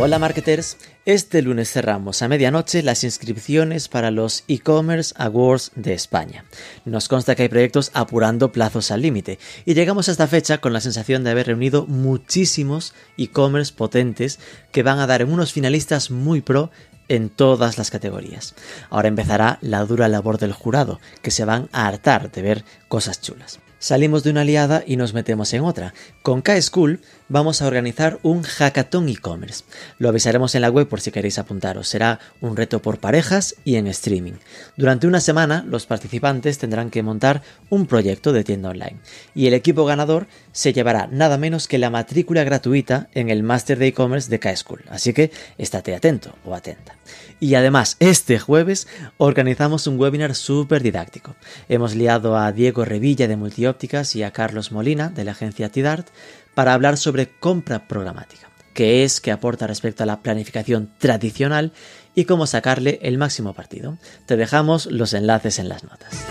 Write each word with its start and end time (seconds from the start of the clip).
Hola 0.00 0.20
marketers, 0.20 0.76
este 1.06 1.42
lunes 1.42 1.72
cerramos 1.72 2.22
a 2.22 2.28
medianoche 2.28 2.84
las 2.84 3.02
inscripciones 3.02 3.88
para 3.88 4.12
los 4.12 4.44
e-commerce 4.46 5.12
awards 5.18 5.72
de 5.74 5.92
España. 5.92 6.44
Nos 6.84 7.08
consta 7.08 7.34
que 7.34 7.42
hay 7.42 7.48
proyectos 7.48 7.90
apurando 7.94 8.52
plazos 8.52 8.92
al 8.92 9.02
límite 9.02 9.40
y 9.64 9.74
llegamos 9.74 10.08
a 10.08 10.12
esta 10.12 10.28
fecha 10.28 10.58
con 10.58 10.72
la 10.72 10.80
sensación 10.80 11.24
de 11.24 11.32
haber 11.32 11.48
reunido 11.48 11.84
muchísimos 11.86 12.94
e-commerce 13.16 13.74
potentes 13.74 14.38
que 14.70 14.84
van 14.84 15.00
a 15.00 15.08
dar 15.08 15.24
unos 15.24 15.52
finalistas 15.52 16.12
muy 16.12 16.42
pro 16.42 16.70
en 17.08 17.28
todas 17.28 17.76
las 17.76 17.90
categorías. 17.90 18.54
Ahora 18.90 19.08
empezará 19.08 19.58
la 19.62 19.84
dura 19.84 20.06
labor 20.06 20.38
del 20.38 20.52
jurado, 20.52 21.00
que 21.22 21.32
se 21.32 21.44
van 21.44 21.68
a 21.72 21.88
hartar 21.88 22.30
de 22.30 22.42
ver 22.42 22.64
cosas 22.86 23.20
chulas. 23.20 23.58
Salimos 23.80 24.24
de 24.24 24.30
una 24.30 24.40
aliada 24.40 24.82
y 24.84 24.96
nos 24.96 25.14
metemos 25.14 25.54
en 25.54 25.62
otra. 25.62 25.94
Con 26.22 26.42
K-School 26.42 27.00
vamos 27.28 27.62
a 27.62 27.66
organizar 27.68 28.18
un 28.24 28.42
hackathon 28.42 29.08
e-commerce. 29.08 29.64
Lo 29.98 30.08
avisaremos 30.08 30.56
en 30.56 30.62
la 30.62 30.70
web 30.70 30.88
por 30.88 31.00
si 31.00 31.12
queréis 31.12 31.38
apuntaros. 31.38 31.86
Será 31.86 32.18
un 32.40 32.56
reto 32.56 32.82
por 32.82 32.98
parejas 32.98 33.54
y 33.64 33.76
en 33.76 33.86
streaming. 33.86 34.32
Durante 34.76 35.06
una 35.06 35.20
semana 35.20 35.64
los 35.64 35.86
participantes 35.86 36.58
tendrán 36.58 36.90
que 36.90 37.04
montar 37.04 37.42
un 37.70 37.86
proyecto 37.86 38.32
de 38.32 38.42
tienda 38.42 38.70
online. 38.70 38.98
Y 39.32 39.46
el 39.46 39.54
equipo 39.54 39.84
ganador 39.84 40.26
se 40.50 40.72
llevará 40.72 41.06
nada 41.06 41.38
menos 41.38 41.68
que 41.68 41.78
la 41.78 41.90
matrícula 41.90 42.42
gratuita 42.42 43.08
en 43.14 43.30
el 43.30 43.44
máster 43.44 43.78
de 43.78 43.86
e-commerce 43.86 44.28
de 44.28 44.40
K-School. 44.40 44.82
Así 44.88 45.12
que 45.12 45.30
estate 45.56 45.94
atento 45.94 46.34
o 46.44 46.52
atenta. 46.54 46.96
Y 47.40 47.54
además, 47.54 47.96
este 48.00 48.38
jueves 48.38 48.88
organizamos 49.16 49.86
un 49.86 49.98
webinar 49.98 50.34
súper 50.34 50.82
didáctico. 50.82 51.36
Hemos 51.68 51.94
liado 51.94 52.36
a 52.36 52.50
Diego 52.52 52.84
Revilla 52.84 53.28
de 53.28 53.36
Multiópticas 53.36 54.16
y 54.16 54.22
a 54.22 54.32
Carlos 54.32 54.72
Molina 54.72 55.08
de 55.08 55.24
la 55.24 55.32
agencia 55.32 55.68
Tidart 55.68 56.08
para 56.54 56.74
hablar 56.74 56.96
sobre 56.96 57.28
compra 57.28 57.86
programática, 57.86 58.50
qué 58.74 59.04
es, 59.04 59.20
qué 59.20 59.30
aporta 59.30 59.68
respecto 59.68 60.02
a 60.02 60.06
la 60.06 60.20
planificación 60.20 60.90
tradicional 60.98 61.72
y 62.16 62.24
cómo 62.24 62.48
sacarle 62.48 62.98
el 63.02 63.18
máximo 63.18 63.54
partido. 63.54 63.98
Te 64.26 64.36
dejamos 64.36 64.86
los 64.86 65.14
enlaces 65.14 65.60
en 65.60 65.68
las 65.68 65.84
notas. 65.84 66.26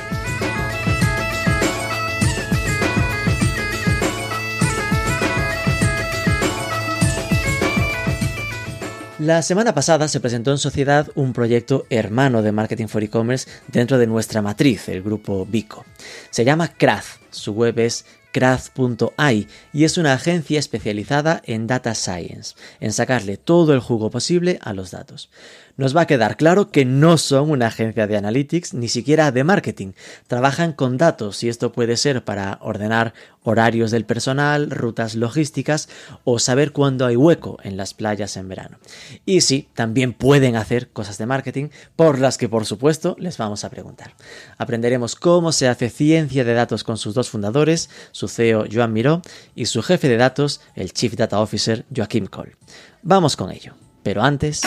La 9.19 9.41
semana 9.41 9.73
pasada 9.73 10.07
se 10.07 10.19
presentó 10.19 10.51
en 10.51 10.59
sociedad 10.59 11.09
un 11.15 11.33
proyecto 11.33 11.87
hermano 11.89 12.43
de 12.43 12.51
Marketing 12.51 12.85
for 12.85 13.01
E-Commerce 13.01 13.49
dentro 13.67 13.97
de 13.97 14.05
nuestra 14.05 14.43
matriz, 14.43 14.89
el 14.89 15.01
grupo 15.01 15.43
Vico. 15.43 15.85
Se 16.29 16.45
llama 16.45 16.67
CRAZ, 16.67 17.17
su 17.31 17.53
web 17.53 17.79
es 17.79 18.05
Craz.ai 18.31 19.47
y 19.73 19.85
es 19.85 19.97
una 19.97 20.13
agencia 20.13 20.59
especializada 20.59 21.41
en 21.45 21.65
data 21.65 21.95
science, 21.95 22.53
en 22.79 22.93
sacarle 22.93 23.37
todo 23.37 23.73
el 23.73 23.79
jugo 23.79 24.11
posible 24.11 24.59
a 24.61 24.73
los 24.73 24.91
datos. 24.91 25.31
Nos 25.77 25.95
va 25.95 26.01
a 26.01 26.07
quedar 26.07 26.37
claro 26.37 26.71
que 26.71 26.85
no 26.85 27.19
son 27.19 27.51
una 27.51 27.67
agencia 27.67 28.07
de 28.07 28.17
analytics 28.17 28.73
ni 28.73 28.87
siquiera 28.87 29.31
de 29.31 29.43
marketing. 29.43 29.91
Trabajan 30.25 30.73
con 30.73 30.97
datos 30.97 31.43
y 31.43 31.49
esto 31.49 31.71
puede 31.71 31.97
ser 31.97 32.23
para 32.23 32.57
ordenar 32.61 33.13
horarios 33.43 33.91
del 33.91 34.03
personal, 34.03 34.71
rutas 34.71 35.13
logísticas 35.13 35.87
o 36.23 36.39
saber 36.39 36.71
cuándo 36.71 37.05
hay 37.05 37.15
hueco 37.15 37.59
en 37.61 37.77
las 37.77 37.93
playas 37.93 38.37
en 38.37 38.49
verano. 38.49 38.79
Y 39.23 39.41
sí, 39.41 39.69
también 39.75 40.13
pueden 40.13 40.55
hacer 40.55 40.89
cosas 40.89 41.19
de 41.19 41.27
marketing 41.27 41.69
por 41.95 42.17
las 42.17 42.39
que 42.39 42.49
por 42.49 42.65
supuesto 42.65 43.15
les 43.19 43.37
vamos 43.37 43.63
a 43.63 43.69
preguntar. 43.69 44.15
Aprenderemos 44.57 45.15
cómo 45.15 45.51
se 45.51 45.67
hace 45.67 45.91
ciencia 45.91 46.43
de 46.43 46.55
datos 46.55 46.83
con 46.83 46.97
sus 46.97 47.13
dos 47.13 47.29
fundadores, 47.29 47.91
su 48.11 48.27
CEO 48.27 48.65
Joan 48.71 48.93
Miró 48.93 49.21
y 49.53 49.67
su 49.67 49.83
jefe 49.83 50.09
de 50.09 50.17
datos, 50.17 50.59
el 50.73 50.91
Chief 50.91 51.13
Data 51.13 51.39
Officer 51.39 51.85
Joaquim 51.95 52.25
Cole. 52.25 52.57
Vamos 53.03 53.37
con 53.37 53.51
ello. 53.51 53.75
Pero 54.01 54.23
antes... 54.23 54.63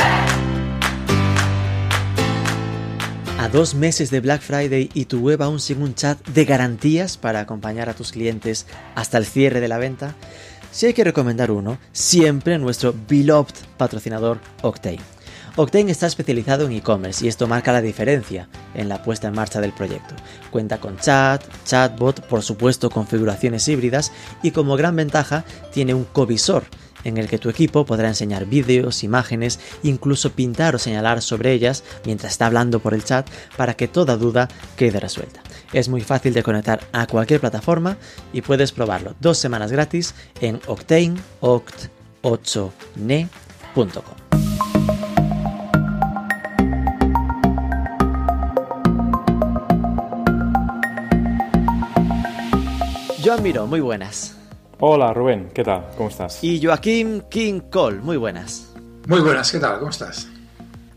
A 3.40 3.48
dos 3.48 3.74
meses 3.74 4.10
de 4.10 4.20
Black 4.20 4.42
Friday 4.42 4.90
y 4.92 5.06
tu 5.06 5.20
web 5.20 5.40
aún 5.40 5.60
sin 5.60 5.80
un 5.80 5.94
chat 5.94 6.22
de 6.28 6.44
garantías 6.44 7.16
para 7.16 7.40
acompañar 7.40 7.88
a 7.88 7.94
tus 7.94 8.12
clientes 8.12 8.66
hasta 8.94 9.16
el 9.16 9.24
cierre 9.24 9.60
de 9.60 9.68
la 9.68 9.78
venta, 9.78 10.14
si 10.70 10.84
hay 10.84 10.92
que 10.92 11.04
recomendar 11.04 11.50
uno, 11.50 11.78
siempre 11.90 12.58
nuestro 12.58 12.94
beloved 13.08 13.54
patrocinador 13.78 14.40
Octane. 14.60 15.00
Octane 15.56 15.90
está 15.90 16.06
especializado 16.06 16.66
en 16.66 16.72
e-commerce 16.72 17.24
y 17.24 17.28
esto 17.28 17.46
marca 17.46 17.72
la 17.72 17.80
diferencia 17.80 18.50
en 18.74 18.90
la 18.90 19.02
puesta 19.02 19.28
en 19.28 19.34
marcha 19.34 19.62
del 19.62 19.72
proyecto. 19.72 20.14
Cuenta 20.50 20.78
con 20.78 20.98
chat, 20.98 21.42
chatbot, 21.64 22.20
por 22.26 22.42
supuesto 22.42 22.90
configuraciones 22.90 23.66
híbridas 23.68 24.12
y 24.42 24.50
como 24.50 24.76
gran 24.76 24.96
ventaja 24.96 25.46
tiene 25.72 25.94
un 25.94 26.04
covisor 26.04 26.64
en 27.04 27.18
el 27.18 27.28
que 27.28 27.38
tu 27.38 27.48
equipo 27.48 27.84
podrá 27.84 28.08
enseñar 28.08 28.46
vídeos, 28.46 29.04
imágenes, 29.04 29.60
incluso 29.82 30.32
pintar 30.32 30.74
o 30.74 30.78
señalar 30.78 31.22
sobre 31.22 31.52
ellas 31.52 31.84
mientras 32.04 32.32
está 32.32 32.46
hablando 32.46 32.80
por 32.80 32.94
el 32.94 33.04
chat 33.04 33.28
para 33.56 33.74
que 33.74 33.88
toda 33.88 34.16
duda 34.16 34.48
quede 34.76 35.00
resuelta. 35.00 35.40
Es 35.72 35.88
muy 35.88 36.00
fácil 36.00 36.34
de 36.34 36.42
conectar 36.42 36.80
a 36.92 37.06
cualquier 37.06 37.40
plataforma 37.40 37.96
y 38.32 38.42
puedes 38.42 38.72
probarlo 38.72 39.14
dos 39.20 39.38
semanas 39.38 39.72
gratis 39.72 40.14
en 40.40 40.60
octane 40.66 41.14
8 42.22 42.72
necom 42.96 43.88
Joan 53.22 53.42
Miro, 53.42 53.66
muy 53.66 53.80
buenas. 53.80 54.39
Hola 54.82 55.12
Rubén, 55.12 55.50
¿qué 55.52 55.62
tal? 55.62 55.88
¿Cómo 55.94 56.08
estás? 56.08 56.42
Y 56.42 56.58
Joaquín 56.64 57.24
King 57.28 57.60
Cole, 57.70 57.98
muy 57.98 58.16
buenas. 58.16 58.72
Muy 59.06 59.20
buenas, 59.20 59.52
¿qué 59.52 59.58
tal? 59.58 59.78
¿Cómo 59.78 59.90
estás? 59.90 60.26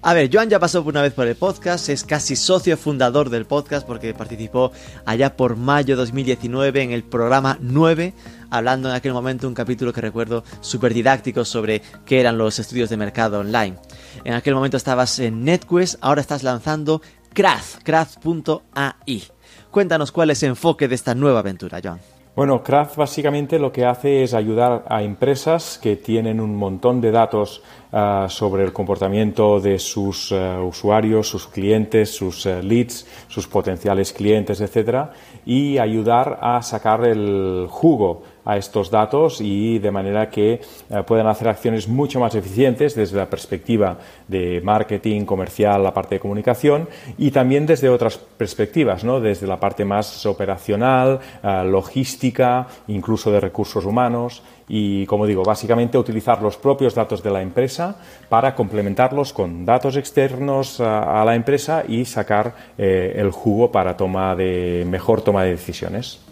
A 0.02 0.14
ver, 0.14 0.30
Joan 0.32 0.50
ya 0.50 0.58
pasó 0.58 0.82
por 0.86 0.94
una 0.94 1.02
vez 1.02 1.12
por 1.12 1.28
el 1.28 1.36
podcast, 1.36 1.90
es 1.90 2.06
casi 2.06 2.38
socio 2.38 2.78
fundador 2.78 3.30
del 3.30 3.46
podcast 3.46 3.86
porque 3.86 4.14
participó 4.14 4.72
allá 5.06 5.36
por 5.36 5.58
mayo 5.58 5.98
2019 5.98 6.82
en 6.82 6.92
el 6.92 7.04
programa 7.04 7.58
9, 7.60 8.14
hablando 8.50 8.88
en 8.88 8.96
aquel 8.96 9.12
momento 9.12 9.50
un 9.50 9.54
capítulo 9.54 9.92
que 9.92 10.00
recuerdo 10.00 10.46
súper 10.62 10.94
didáctico 10.94 11.44
sobre 11.44 11.82
qué 12.06 12.22
eran 12.22 12.38
los 12.38 12.60
estudios 12.60 12.90
de 12.90 12.96
mercado 12.96 13.42
online. 13.42 13.76
En 14.24 14.34
aquel 14.34 14.56
momento 14.56 14.78
estabas 14.78 15.20
en 15.20 15.44
NetQuest, 15.44 15.96
ahora 16.00 16.22
estás 16.22 16.44
lanzando 16.44 17.02
Craz, 17.34 17.80
Craz.ai. 17.84 19.24
Cuéntanos 19.72 20.14
cuál 20.14 20.30
es 20.30 20.42
el 20.44 20.52
enfoque 20.52 20.88
de 20.88 20.96
esta 20.96 21.14
nueva 21.16 21.40
aventura, 21.40 21.82
Joan. 21.84 22.00
Bueno, 22.36 22.64
Craz 22.64 22.96
básicamente 22.96 23.60
lo 23.60 23.72
que 23.72 23.86
hace 23.86 24.24
es 24.24 24.34
ayudar 24.34 24.86
a 24.90 25.04
empresas 25.04 25.78
que 25.78 25.98
tienen 25.98 26.40
un 26.40 26.56
montón 26.56 27.00
de 27.00 27.12
datos 27.12 27.62
uh, 27.92 28.28
sobre 28.28 28.64
el 28.64 28.74
comportamiento 28.74 29.60
de 29.60 29.78
sus 29.78 30.32
uh, 30.32 30.64
usuarios, 30.64 31.30
sus 31.30 31.46
clientes, 31.46 32.10
sus 32.10 32.48
uh, 32.48 32.64
leads, 32.64 33.06
sus 33.28 33.48
potenciales 33.48 34.14
clientes, 34.14 34.62
etcétera, 34.62 35.12
y 35.46 35.78
ayudar 35.78 36.40
a 36.42 36.64
sacar 36.64 37.06
el 37.06 37.68
jugo 37.70 38.24
a 38.46 38.58
estos 38.58 38.90
datos 38.90 39.40
y 39.42 39.80
de 39.80 39.92
manera 39.92 40.30
que 40.30 40.54
eh, 40.90 41.04
puedan 41.06 41.28
hacer 41.28 41.48
acciones 41.48 41.88
mucho 41.88 42.20
más 42.20 42.36
eficientes 42.36 42.96
desde 42.96 43.18
la 43.18 43.30
perspectiva 43.30 43.98
de 44.28 44.62
marketing, 44.64 45.26
comercial, 45.26 45.84
la 45.84 45.94
parte 45.94 46.16
de 46.16 46.20
comunicación 46.20 46.88
y 47.18 47.32
también 47.32 47.66
desde 47.66 47.90
otras 47.90 48.18
perspectivas, 48.18 49.04
¿no? 49.04 49.20
desde 49.20 49.48
la 49.48 49.60
parte 49.60 49.86
más 49.86 50.26
operacional, 50.26 51.20
eh, 51.44 51.64
logística, 51.66 52.68
incluso 52.88 53.32
de 53.32 53.40
recursos 53.40 53.86
humanos 53.86 54.44
y, 54.68 55.06
como 55.08 55.26
digo, 55.26 55.44
básicamente 55.44 55.98
utilizar 55.98 56.42
los 56.42 56.58
propios 56.58 56.96
datos 56.96 57.22
de 57.22 57.32
la 57.32 57.42
empresa 57.42 57.98
para 58.30 58.56
complementarlos 58.56 59.34
con 59.34 59.66
datos 59.66 59.98
externos 59.98 60.80
a, 60.80 61.22
a 61.22 61.26
la 61.26 61.36
empresa 61.36 61.84
y 61.88 62.06
sacar 62.06 62.56
eh, 62.78 63.14
el 63.18 63.32
jugo 63.32 63.72
para 63.72 63.98
toma 63.98 64.36
de 64.36 64.86
mejor 64.88 65.22
toma 65.22 65.44
de 65.44 65.52
decisiones. 65.52 66.23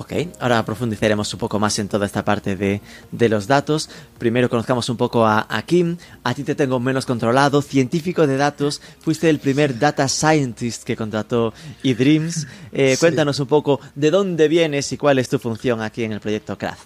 Ok, 0.00 0.14
ahora 0.38 0.64
profundizaremos 0.64 1.30
un 1.34 1.38
poco 1.38 1.58
más 1.58 1.78
en 1.78 1.86
toda 1.86 2.06
esta 2.06 2.24
parte 2.24 2.56
de, 2.56 2.80
de 3.12 3.28
los 3.28 3.46
datos. 3.46 3.90
Primero 4.16 4.48
conozcamos 4.48 4.88
un 4.88 4.96
poco 4.96 5.26
a, 5.26 5.46
a, 5.46 5.60
Kim. 5.60 5.98
A 6.24 6.32
ti 6.32 6.42
te 6.42 6.54
tengo 6.54 6.80
menos 6.80 7.04
controlado. 7.04 7.60
Científico 7.60 8.26
de 8.26 8.38
datos, 8.38 8.80
fuiste 9.00 9.28
el 9.28 9.40
primer 9.40 9.78
data 9.78 10.08
scientist 10.08 10.84
que 10.84 10.96
contrató 10.96 11.52
eDreams. 11.84 12.46
Eh, 12.72 12.94
sí. 12.94 13.00
Cuéntanos 13.00 13.40
un 13.40 13.48
poco 13.48 13.80
de 13.96 14.12
dónde 14.12 14.46
vienes 14.46 14.92
y 14.92 14.96
cuál 14.96 15.18
es 15.18 15.28
tu 15.28 15.40
función 15.40 15.82
aquí 15.82 16.04
en 16.04 16.12
el 16.12 16.20
proyecto 16.20 16.56
CRAD. 16.56 16.76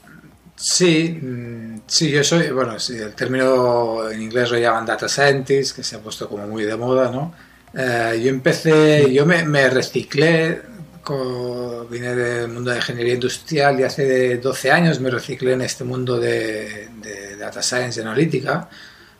Sí, 0.56 1.20
mm, 1.20 1.82
sí, 1.86 2.10
yo 2.10 2.24
soy, 2.24 2.50
bueno, 2.50 2.80
sí, 2.80 2.96
el 2.96 3.14
término 3.14 4.10
en 4.10 4.22
inglés 4.22 4.50
lo 4.50 4.58
llaman 4.58 4.86
data 4.86 5.06
scientist, 5.08 5.76
que 5.76 5.82
se 5.82 5.96
ha 5.96 5.98
puesto 6.00 6.26
como 6.26 6.46
muy 6.46 6.64
de 6.64 6.74
moda, 6.76 7.10
¿no? 7.10 7.34
Eh, 7.74 8.22
yo 8.24 8.30
empecé, 8.30 9.12
yo 9.12 9.26
me, 9.26 9.44
me 9.44 9.68
reciclé 9.68 10.73
vine 11.90 12.14
del 12.14 12.48
mundo 12.48 12.70
de 12.70 12.76
ingeniería 12.76 13.14
industrial 13.14 13.78
y 13.80 13.82
hace 13.82 14.38
12 14.38 14.70
años 14.70 15.00
me 15.00 15.10
reciclé 15.10 15.52
en 15.52 15.62
este 15.62 15.84
mundo 15.84 16.18
de, 16.18 16.88
de 17.00 17.36
data 17.36 17.62
science 17.62 18.00
y 18.00 18.02
analítica 18.02 18.68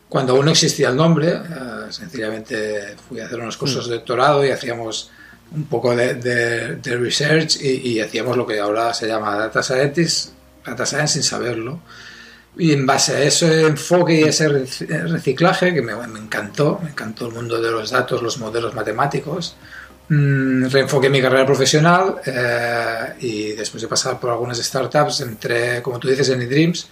cuando 0.09 0.33
aún 0.33 0.45
no 0.45 0.51
existía 0.51 0.89
el 0.89 0.95
nombre, 0.95 1.29
eh, 1.29 1.41
sencillamente 1.89 2.95
fui 3.07 3.19
a 3.19 3.25
hacer 3.25 3.39
unos 3.39 3.57
cursos 3.57 3.89
de 3.89 3.95
doctorado 3.95 4.45
y 4.45 4.49
hacíamos 4.51 5.11
un 5.53 5.65
poco 5.65 5.95
de, 5.95 6.15
de, 6.15 6.97
research 6.97 7.61
y, 7.61 7.99
hacíamos 7.99 8.37
lo 8.37 8.45
que 8.45 8.59
ahora 8.59 8.93
se 8.93 9.07
llama 9.07 9.35
data 9.37 9.61
scientist, 9.61 10.31
data 10.65 10.85
science 10.85 11.13
sin 11.13 11.23
saberlo. 11.23 11.81
Y 12.57 12.71
en 12.71 12.85
base 12.85 13.15
a 13.15 13.23
ese 13.23 13.63
enfoque 13.63 14.21
y 14.21 14.23
ese 14.23 14.47
reciclaje, 14.47 15.73
que 15.73 15.81
me, 15.81 15.93
me 16.07 16.19
encantó, 16.19 16.79
me 16.81 16.91
encantó 16.91 17.27
el 17.27 17.33
mundo 17.33 17.61
de 17.61 17.71
los 17.71 17.91
datos, 17.91 18.21
los 18.21 18.37
modelos 18.37 18.73
matemáticos, 18.73 19.57
mmm, 20.09 20.65
reenfoqué 20.67 21.09
mi 21.09 21.21
carrera 21.21 21.45
profesional 21.45 22.15
eh, 22.25 23.13
y 23.21 23.51
después 23.53 23.81
de 23.81 23.87
pasar 23.87 24.19
por 24.19 24.31
algunas 24.31 24.57
startups 24.57 25.21
entré, 25.21 25.81
como 25.81 25.99
tú 25.99 26.07
dices, 26.07 26.29
en 26.29 26.41
eDreams, 26.41 26.87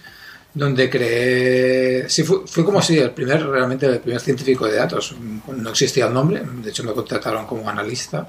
donde 0.54 0.88
creé, 0.88 2.08
sí, 2.08 2.22
fui, 2.22 2.64
como 2.64 2.80
si 2.80 2.98
el 2.98 3.10
primer, 3.10 3.44
realmente 3.44 3.86
el 3.86 3.98
primer 3.98 4.20
científico 4.20 4.66
de 4.66 4.76
datos, 4.76 5.14
no 5.48 5.70
existía 5.70 6.06
el 6.06 6.14
nombre, 6.14 6.42
de 6.62 6.70
hecho 6.70 6.84
me 6.84 6.92
contrataron 6.92 7.46
como 7.46 7.68
analista. 7.68 8.28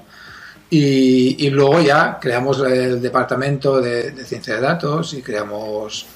Y, 0.68 1.46
y 1.46 1.50
luego 1.50 1.80
ya 1.80 2.18
creamos 2.20 2.60
el 2.60 3.00
departamento 3.00 3.80
de, 3.80 4.24
ciencia 4.24 4.56
de 4.56 4.60
datos 4.60 5.14
y 5.14 5.22
creamos, 5.22 6.06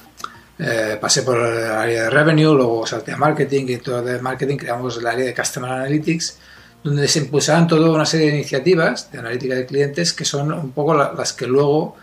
eh, 0.58 0.98
pasé 1.00 1.22
por 1.22 1.38
el 1.38 1.64
área 1.70 2.04
de 2.04 2.10
revenue, 2.10 2.56
luego 2.56 2.84
salté 2.84 3.12
a 3.12 3.16
marketing 3.16 3.66
y 3.68 3.76
todo 3.76 4.02
de 4.02 4.20
marketing 4.20 4.56
creamos 4.56 4.98
el 4.98 5.06
área 5.06 5.26
de 5.26 5.34
customer 5.34 5.70
analytics 5.70 6.38
donde 6.82 7.08
se 7.08 7.20
impulsaron 7.20 7.66
toda 7.66 7.90
una 7.90 8.06
serie 8.06 8.28
de 8.28 8.36
iniciativas 8.36 9.10
de 9.12 9.18
analítica 9.18 9.54
de 9.54 9.66
clientes 9.66 10.12
que 10.12 10.24
son 10.24 10.52
un 10.52 10.72
poco 10.72 10.94
las 10.94 11.32
que 11.32 11.46
luego 11.46 11.96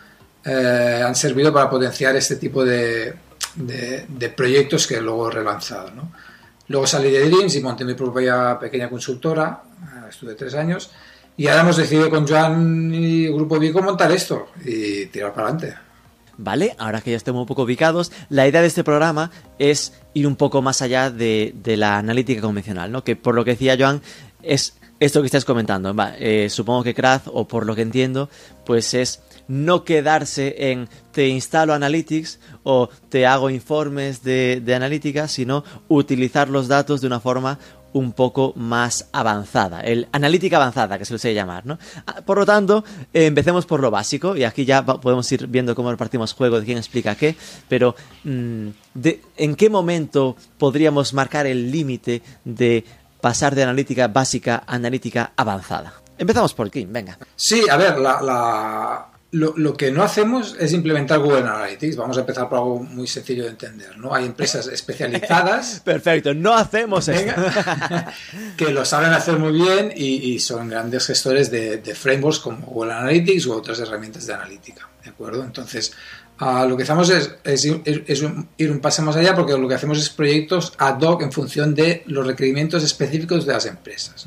eh, 0.46 1.04
han 1.06 1.16
servido 1.16 1.52
para 1.52 1.70
potenciar 1.70 2.16
este 2.16 2.36
tipo 2.36 2.64
de, 2.64 3.14
de, 3.56 4.30
proyectos 4.30 4.88
que 4.88 5.02
luego 5.02 5.30
he 5.30 5.34
relanzado. 5.34 5.92
¿no? 5.92 6.12
Luego 6.68 6.86
salí 6.86 7.10
de 7.10 7.28
Dreams 7.30 7.56
y 7.56 7.62
monté 7.62 7.86
mi 7.86 7.96
propia 7.96 8.58
pequeña 8.60 8.90
consultora, 8.90 9.64
eh, 9.82 10.10
estuve 10.10 10.36
tres 10.36 10.54
años, 10.54 10.92
y 11.36 11.48
ahora 11.48 11.62
hemos 11.62 11.78
decidido 11.78 12.10
con 12.10 12.28
Joan 12.28 12.94
y 12.94 13.28
Grupo 13.28 13.60
Vico 13.60 13.82
montar 13.82 14.12
esto 14.12 14.50
y 14.64 15.08
tirar 15.08 15.34
para 15.34 15.48
adelante. 15.48 15.78
Vale, 16.40 16.76
ahora 16.78 17.02
que 17.02 17.12
ya 17.12 17.18
estemos 17.18 17.42
un 17.42 17.48
poco 17.48 17.64
ubicados, 17.64 18.12
la 18.30 18.48
idea 18.48 18.62
de 18.62 18.68
este 18.68 18.84
programa 18.84 19.32
es 19.58 19.94
ir 20.14 20.28
un 20.28 20.36
poco 20.36 20.62
más 20.62 20.84
allá 20.84 21.10
de, 21.10 21.54
de 21.64 21.78
la 21.78 21.98
analítica 21.98 22.42
convencional, 22.42 22.92
¿no? 22.92 23.04
Que 23.04 23.16
por 23.16 23.34
lo 23.34 23.44
que 23.44 23.52
decía 23.52 23.76
Joan, 23.78 24.04
es 24.44 24.78
esto 25.00 25.22
que 25.22 25.28
estás 25.28 25.45
comentando. 25.45 25.95
Eh, 26.19 26.50
supongo 26.50 26.84
que 26.84 26.94
Kraz, 26.94 27.24
o 27.28 27.48
por 27.48 27.66
lo 27.66 27.75
que 27.75 27.84
entiendo, 27.84 28.30
pues 28.66 28.94
es 28.94 29.22
no 29.48 29.84
quedarse 29.84 30.72
en 30.72 30.89
te 31.12 31.28
instalo 31.28 31.74
Analytics 31.74 32.39
o 32.63 32.89
te 33.10 33.25
hago 33.25 33.50
informes 33.50 34.24
de, 34.24 34.62
analítica, 34.75 35.28
sino 35.28 35.63
utilizar 35.88 36.50
los 36.50 36.68
datos 36.68 37.01
de 37.01 37.07
una 37.07 37.19
forma 37.19 37.57
un 37.94 38.12
poco 38.12 38.54
más 38.56 39.07
avanzada, 39.13 39.80
el 39.80 40.07
analítica 40.12 40.57
avanzada 40.57 41.00
que 41.00 41.06
se 41.06 41.18
suele 41.18 41.33
llamar, 41.33 41.66
¿no? 41.66 41.80
Ah, 42.06 42.22
por 42.24 42.38
lo 42.38 42.45
tanto, 42.45 42.83
empecemos 43.13 43.66
por 43.66 43.80
lo 43.80 43.90
básico 43.90 44.36
y 44.36 44.44
aquí 44.44 44.66
ya 44.66 44.86
podemos 44.86 45.31
ir 45.31 45.48
viendo 45.48 45.74
cómo 45.74 45.90
repartimos 45.90 46.33
juego 46.33 46.60
de 46.60 46.66
quién 46.66 46.78
explica 46.78 47.16
qué, 47.16 47.36
pero 47.69 47.95
mm, 48.24 48.68
¿en 49.38 49.56
qué 49.56 49.69
momento 49.69 50.36
podríamos 50.60 51.13
marcar 51.13 51.48
el 51.48 51.72
límite 51.72 52.22
de 52.44 52.83
pasar 53.22 53.56
de 53.56 53.64
analítica 53.64 54.08
básica 54.08 54.64
a 54.66 54.75
analítica 54.75 55.31
avanzada. 55.36 55.94
Empezamos 56.18 56.54
por 56.54 56.68
aquí, 56.68 56.86
venga. 56.90 57.18
Sí, 57.36 57.64
a 57.69 57.78
ver, 57.78 57.96
lo, 59.31 59.78
que 59.78 59.92
no 59.92 60.04
hacemos 60.04 60.56
es 60.60 60.74
implementar 60.74 61.19
Google 61.19 61.40
Analytics. 61.40 61.96
Vamos 61.96 62.18
a 62.18 62.22
empezar 62.22 62.50
por 62.50 62.58
algo 62.58 62.80
muy 62.80 63.08
sencillo 63.08 63.44
de 63.44 63.50
entender, 63.52 63.98
¿no? 63.98 64.14
Hay 64.14 64.25
empresas 64.25 64.68
especializadas. 64.74 65.81
Perfecto, 65.81 66.34
no 66.34 66.56
hacemos 66.56 67.08
eso. 67.08 67.36
que 68.58 68.72
lo 68.72 68.84
saben 68.84 69.14
hacer 69.14 69.38
muy 69.38 69.54
bien 69.54 69.94
y, 69.96 70.40
son 70.40 70.69
grandes 70.69 71.06
gestores 71.06 71.52
de, 71.52 71.78
de, 71.78 71.96
frameworks 71.96 72.40
como 72.40 72.66
Google 72.66 72.94
Analytics 72.94 73.46
u 73.48 73.54
otras 73.54 73.80
herramientas 73.80 74.25
de 74.25 74.34
analítica, 74.34 74.88
¿de 75.04 75.10
acuerdo? 75.10 75.44
Entonces, 75.44 75.94
lo 76.39 76.78
que 76.78 76.84
hacemos 76.84 77.10
es, 77.10 77.66
ir, 77.66 78.72
un 78.72 78.80
paso 78.80 79.01
más 79.01 79.16
allá 79.16 79.36
porque 79.36 79.57
lo 79.57 79.68
que 79.68 79.75
hacemos 79.75 79.98
es 79.98 80.10
proyectos 80.10 80.74
ad 80.78 81.01
hoc 81.01 81.22
en 81.24 81.31
función 81.31 81.74
de 81.74 82.04
los 82.06 82.25
requerimientos 82.28 82.84
específicos 82.84 83.45
de 83.45 83.54
las 83.54 83.66
empresas. 83.66 84.25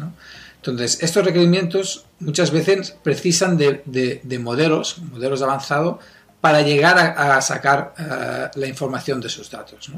Entonces, 0.56 1.02
estos 1.02 1.24
requerimientos 1.24 2.06
muchas 2.18 2.50
veces 2.50 2.94
precisan 3.02 3.56
de, 3.56 4.40
modelos, 4.40 4.98
modelos 4.98 5.40
avanzados, 5.42 5.96
para 6.40 6.62
llegar 6.62 6.98
a, 6.98 7.40
sacar 7.42 7.94
eh, 7.98 8.48
la 8.54 8.66
información 8.66 9.20
de 9.20 9.28
sus 9.28 9.50
datos. 9.50 9.90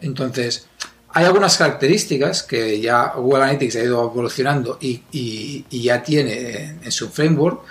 Entonces, 0.00 0.66
hay 1.10 1.24
algunas 1.24 1.56
características 1.56 2.42
que 2.42 2.80
ya 2.80 3.12
Google 3.16 3.44
Analytics 3.44 3.76
ha 3.76 3.82
ido 3.82 4.04
evolucionando 4.04 4.78
y, 4.80 5.64
ya 5.70 6.02
tiene 6.02 6.76
en 6.82 6.92
su 6.92 7.08
framework 7.08 7.62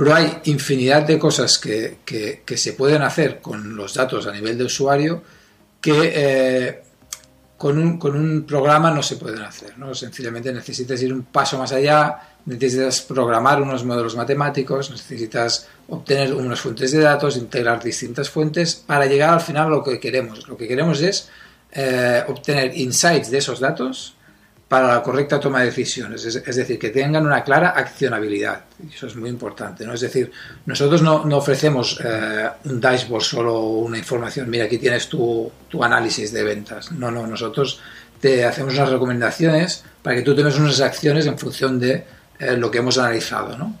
pero 0.00 0.14
hay 0.14 0.40
infinidad 0.44 1.02
de 1.02 1.18
cosas 1.18 1.58
que, 1.58 1.98
que, 2.06 2.56
se 2.56 2.72
pueden 2.72 3.02
hacer 3.02 3.42
con 3.42 3.76
los 3.76 3.92
datos 3.92 4.26
a 4.26 4.32
nivel 4.32 4.56
de 4.56 4.64
usuario 4.64 5.22
que 5.78 6.12
eh, 6.14 6.82
con, 7.58 7.76
un, 7.76 7.98
con, 7.98 8.16
un, 8.16 8.44
programa 8.44 8.90
no 8.90 9.02
se 9.02 9.16
pueden 9.16 9.42
hacer. 9.42 9.76
¿no? 9.76 9.94
Sencillamente 9.94 10.54
necesitas 10.54 11.02
ir 11.02 11.12
un 11.12 11.24
paso 11.24 11.58
más 11.58 11.72
allá, 11.72 12.18
necesitas 12.46 13.02
programar 13.02 13.60
unos 13.60 13.84
modelos 13.84 14.16
matemáticos, 14.16 14.90
necesitas 14.90 15.68
obtener 15.88 16.32
unas 16.32 16.62
fuentes 16.62 16.92
de 16.92 17.00
datos, 17.00 17.36
integrar 17.36 17.82
distintas 17.82 18.30
fuentes 18.30 18.76
para 18.76 19.04
llegar 19.04 19.34
al 19.34 19.42
final 19.42 19.66
a 19.66 19.68
lo 19.68 19.84
que 19.84 20.00
queremos. 20.00 20.48
Lo 20.48 20.56
que 20.56 20.66
queremos 20.66 21.02
es 21.02 21.28
eh, 21.72 22.24
obtener 22.26 22.74
insights 22.74 23.30
de 23.30 23.36
esos 23.36 23.60
datos 23.60 24.14
para 24.70 24.86
la 24.86 25.02
correcta 25.02 25.40
toma 25.40 25.58
de 25.58 25.66
decisiones, 25.66 26.24
es, 26.24 26.56
decir, 26.56 26.78
que 26.78 26.90
tengan 26.90 27.26
una 27.26 27.42
clara 27.42 27.70
accionabilidad. 27.70 28.66
Eso 28.94 29.08
es 29.08 29.16
muy 29.16 29.28
importante, 29.28 29.84
¿no? 29.84 29.94
Es 29.94 30.00
decir, 30.00 30.30
nosotros 30.64 31.02
no, 31.02 31.24
ofrecemos 31.36 31.98
eh, 32.04 32.48
un 32.66 32.80
dashboard 32.80 33.24
solo 33.24 33.62
una 33.62 33.98
información, 33.98 34.48
mira, 34.48 34.66
aquí 34.66 34.78
tienes 34.78 35.08
tu, 35.08 35.50
análisis 35.82 36.32
de 36.32 36.44
ventas. 36.44 36.92
No, 36.92 37.10
no, 37.10 37.26
nosotros 37.26 37.80
te 38.20 38.44
hacemos 38.44 38.74
unas 38.74 38.90
recomendaciones 38.90 39.82
para 40.04 40.14
que 40.14 40.22
tú 40.22 40.36
tomes 40.36 40.56
unas 40.56 40.80
acciones 40.80 41.26
en 41.26 41.36
función 41.36 41.80
de 41.80 42.04
eh, 42.38 42.56
lo 42.56 42.70
que 42.70 42.78
hemos 42.78 42.96
analizado, 42.96 43.58
¿no? 43.58 43.76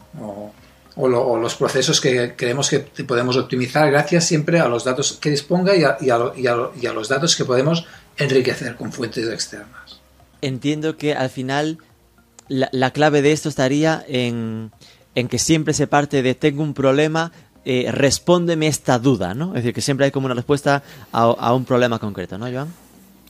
O, 0.96 1.06
los 1.06 1.54
procesos 1.54 2.00
que 2.00 2.34
creemos 2.34 2.68
que 2.68 2.80
podemos 2.80 3.36
optimizar 3.36 3.88
gracias 3.88 4.24
siempre 4.24 4.58
a 4.58 4.66
los 4.66 4.82
datos 4.82 5.18
que 5.20 5.30
disponga 5.30 5.72
y 5.76 6.10
a 6.10 6.92
los 6.92 7.08
datos 7.08 7.36
que 7.36 7.44
podemos 7.44 7.86
enriquecer 8.18 8.74
con 8.74 8.92
fuentes 8.92 9.28
externas 9.28 9.79
entiendo 10.42 10.96
que 10.96 11.14
al 11.14 11.30
final 11.30 11.78
la, 12.50 12.90
clave 12.90 13.22
de 13.22 13.32
esto 13.32 13.48
estaría 13.48 14.04
en, 14.08 14.70
que 15.14 15.38
siempre 15.38 15.74
se 15.74 15.86
parte 15.86 16.22
de 16.22 16.34
tengo 16.34 16.62
un 16.62 16.74
problema, 16.74 17.32
eh, 17.64 17.90
respóndeme 17.92 18.66
esta 18.66 18.98
duda, 18.98 19.34
¿no? 19.34 19.48
Es 19.48 19.62
decir, 19.62 19.74
que 19.74 19.80
siempre 19.80 20.06
hay 20.06 20.10
como 20.10 20.26
una 20.26 20.34
respuesta 20.34 20.82
a, 21.12 21.54
un 21.54 21.64
problema 21.64 21.98
concreto, 21.98 22.38
¿no, 22.38 22.50
Joan? 22.50 22.68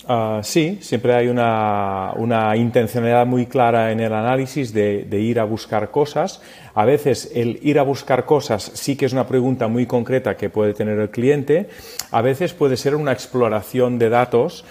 Ah, 0.08 0.40
sí, 0.42 0.78
siempre 0.80 1.14
hay 1.14 1.28
una, 1.28 2.12
una, 2.16 2.56
intencionalidad 2.56 3.26
muy 3.26 3.46
clara 3.46 3.92
en 3.92 4.00
el 4.00 4.12
análisis 4.14 4.72
de, 4.72 5.04
de, 5.04 5.20
ir 5.20 5.38
a 5.38 5.44
buscar 5.44 5.90
cosas. 5.90 6.40
A 6.74 6.84
veces 6.84 7.30
el 7.34 7.60
ir 7.62 7.78
a 7.78 7.82
buscar 7.82 8.24
cosas 8.24 8.70
sí 8.74 8.96
que 8.96 9.04
es 9.04 9.12
una 9.12 9.26
pregunta 9.26 9.68
muy 9.68 9.86
concreta 9.86 10.36
que 10.36 10.48
puede 10.48 10.72
tener 10.72 10.98
el 10.98 11.10
cliente. 11.10 11.68
A 12.10 12.22
veces 12.22 12.54
puede 12.54 12.78
ser 12.78 12.96
una 12.96 13.12
exploración 13.12 13.98
de 13.98 14.08
datos 14.08 14.64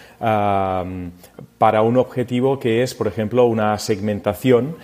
para 1.60 1.82
un 1.82 1.98
objetivo 1.98 2.58
que 2.58 2.84
es, 2.84 2.96
por 2.96 3.08
ejemplo, 3.08 3.46
una 3.46 3.78
segmentación 3.78 4.78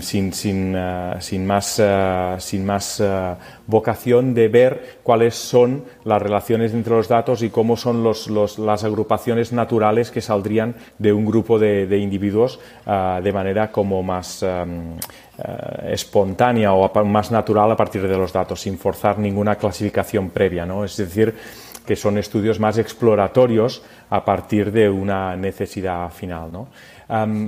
sin, 0.00 0.32
sin, 0.32 0.74
eh, 0.76 1.14
sin, 1.20 1.46
más, 1.46 1.78
eh, 1.78 2.34
sin 2.40 2.66
más 2.66 3.00
eh, 3.00 3.34
vocación 3.66 4.34
de 4.34 4.48
ver 4.48 4.98
cuáles 5.04 5.36
son 5.36 5.84
las 6.04 6.20
relaciones 6.20 6.74
entre 6.74 6.94
los 6.94 7.06
datos 7.06 7.42
y 7.42 7.50
cómo 7.50 7.76
son 7.76 8.02
los, 8.02 8.28
las 8.58 8.82
agrupaciones 8.82 9.52
naturales 9.52 10.10
que 10.10 10.20
saldrían 10.20 10.74
de 10.98 11.12
un 11.12 11.24
grupo 11.24 11.60
de, 11.60 11.86
de 11.86 11.98
individuos 11.98 12.58
de 12.84 13.32
manera 13.32 13.70
como 13.70 14.02
más 14.02 14.44
espontánea 15.86 16.72
o 16.72 17.04
más 17.04 17.30
natural 17.30 17.70
a 17.70 17.76
partir 17.76 18.08
de 18.08 18.16
los 18.16 18.32
datos, 18.32 18.60
sin 18.62 18.78
forzar 18.78 19.18
ninguna 19.18 19.54
clasificación 19.54 20.30
previa. 20.30 20.66
¿no? 20.66 20.84
Es 20.84 20.96
decir, 20.96 21.34
que 21.88 21.96
son 21.96 22.18
estudios 22.18 22.60
más 22.60 22.76
exploratorios 22.76 23.82
a 24.10 24.24
partir 24.24 24.72
de 24.72 24.88
una 24.88 25.36
necesidad 25.36 26.10
final. 26.10 26.50
¿no? 26.52 26.68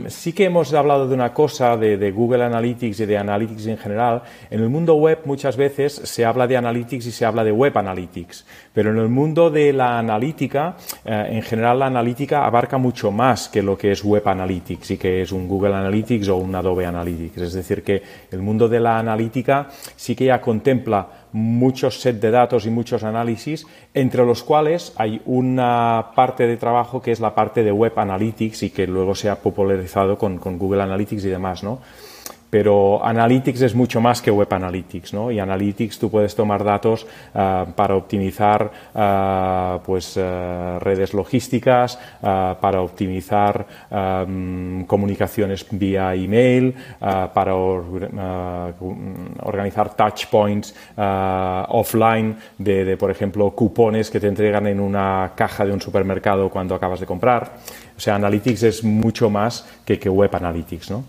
sí 0.08 0.32
que 0.32 0.46
hemos 0.46 0.72
hablado 0.72 1.06
de 1.06 1.14
una 1.14 1.34
cosa 1.34 1.76
de, 1.76 2.10
Google 2.10 2.44
Analytics 2.44 3.00
y 3.00 3.06
de 3.06 3.18
Analytics 3.18 3.66
en 3.66 3.76
general. 3.76 4.22
En 4.50 4.60
el 4.60 4.70
mundo 4.70 4.94
web 4.94 5.20
muchas 5.26 5.56
veces 5.56 5.92
se 5.92 6.24
habla 6.24 6.46
de 6.46 6.56
Analytics 6.56 7.06
y 7.06 7.12
se 7.12 7.26
habla 7.26 7.44
de 7.44 7.52
Web 7.52 7.76
Analytics, 7.76 8.46
pero 8.72 8.90
en 8.90 8.98
el 8.98 9.08
mundo 9.08 9.50
de 9.50 9.72
la 9.72 9.98
analítica, 9.98 10.76
eh, 11.04 11.28
en 11.32 11.42
general 11.42 11.78
la 11.78 11.86
analítica 11.86 12.46
abarca 12.46 12.78
mucho 12.78 13.10
más 13.10 13.48
que 13.48 13.62
lo 13.62 13.76
que 13.76 13.92
es 13.92 14.02
Web 14.02 14.26
Analytics 14.28 14.92
y 14.92 14.96
que 14.96 15.22
es 15.22 15.30
un 15.30 15.46
Google 15.46 15.74
Analytics 15.74 16.28
o 16.28 16.36
un 16.36 16.54
Adobe 16.54 16.86
Analytics. 16.86 17.42
Es 17.42 17.52
decir, 17.52 17.82
que 17.82 18.02
el 18.30 18.40
mundo 18.40 18.68
de 18.68 18.80
la 18.80 18.98
analítica 18.98 19.68
sí 19.94 20.16
que 20.16 20.26
ya 20.26 20.40
contempla 20.40 21.19
muchos 21.32 22.00
set 22.00 22.20
de 22.20 22.30
datos 22.30 22.66
y 22.66 22.70
muchos 22.70 23.04
análisis, 23.04 23.66
entre 23.94 24.24
los 24.24 24.42
cuales 24.42 24.92
hay 24.96 25.20
una 25.24 26.12
parte 26.14 26.46
de 26.46 26.56
trabajo 26.56 27.00
que 27.00 27.12
es 27.12 27.20
la 27.20 27.34
parte 27.34 27.62
de 27.62 27.72
Web 27.72 27.98
Analytics 27.98 28.62
y 28.64 28.70
que 28.70 28.86
luego 28.86 29.14
se 29.14 29.28
ha 29.28 29.36
popularizado 29.36 30.18
con, 30.18 30.38
con 30.38 30.58
Google 30.58 30.82
Analytics 30.82 31.24
y 31.24 31.28
demás, 31.28 31.62
¿no? 31.62 31.80
Pero 32.50 33.02
Analytics 33.04 33.62
es 33.62 33.74
mucho 33.74 34.00
más 34.00 34.20
que 34.20 34.30
Web 34.30 34.52
Analytics, 34.52 35.14
¿no? 35.14 35.30
Y 35.30 35.38
Analytics 35.38 35.98
tú 35.98 36.10
puedes 36.10 36.34
tomar 36.34 36.64
datos 36.64 37.06
uh, 37.32 37.70
para 37.72 37.94
optimizar 37.94 38.70
uh, 38.92 39.78
pues, 39.86 40.16
uh, 40.16 40.80
redes 40.80 41.14
logísticas, 41.14 41.98
para 42.20 42.80
optimizar 42.80 43.66
um, 43.90 44.84
comunicaciones 44.84 45.64
vía 45.70 46.14
email, 46.14 46.74
para 46.98 47.54
or, 47.54 47.84
organizar 49.42 49.94
touch 49.94 50.26
points 50.26 50.74
offline 50.96 52.36
de, 52.58 52.96
por 52.96 53.10
ejemplo, 53.10 53.50
cupones 53.52 54.10
que 54.10 54.18
te 54.18 54.26
entregan 54.26 54.66
en 54.66 54.80
una 54.80 55.32
caja 55.34 55.64
de 55.64 55.72
un 55.72 55.80
supermercado 55.80 56.48
cuando 56.48 56.74
acabas 56.74 57.00
de 57.00 57.06
comprar. 57.06 57.52
O 57.96 58.00
sea, 58.00 58.16
Analytics 58.16 58.62
es 58.64 58.84
mucho 58.84 59.30
más 59.30 59.66
que 59.84 60.08
Web 60.08 60.34
Analytics, 60.34 60.90
¿no? 60.90 61.04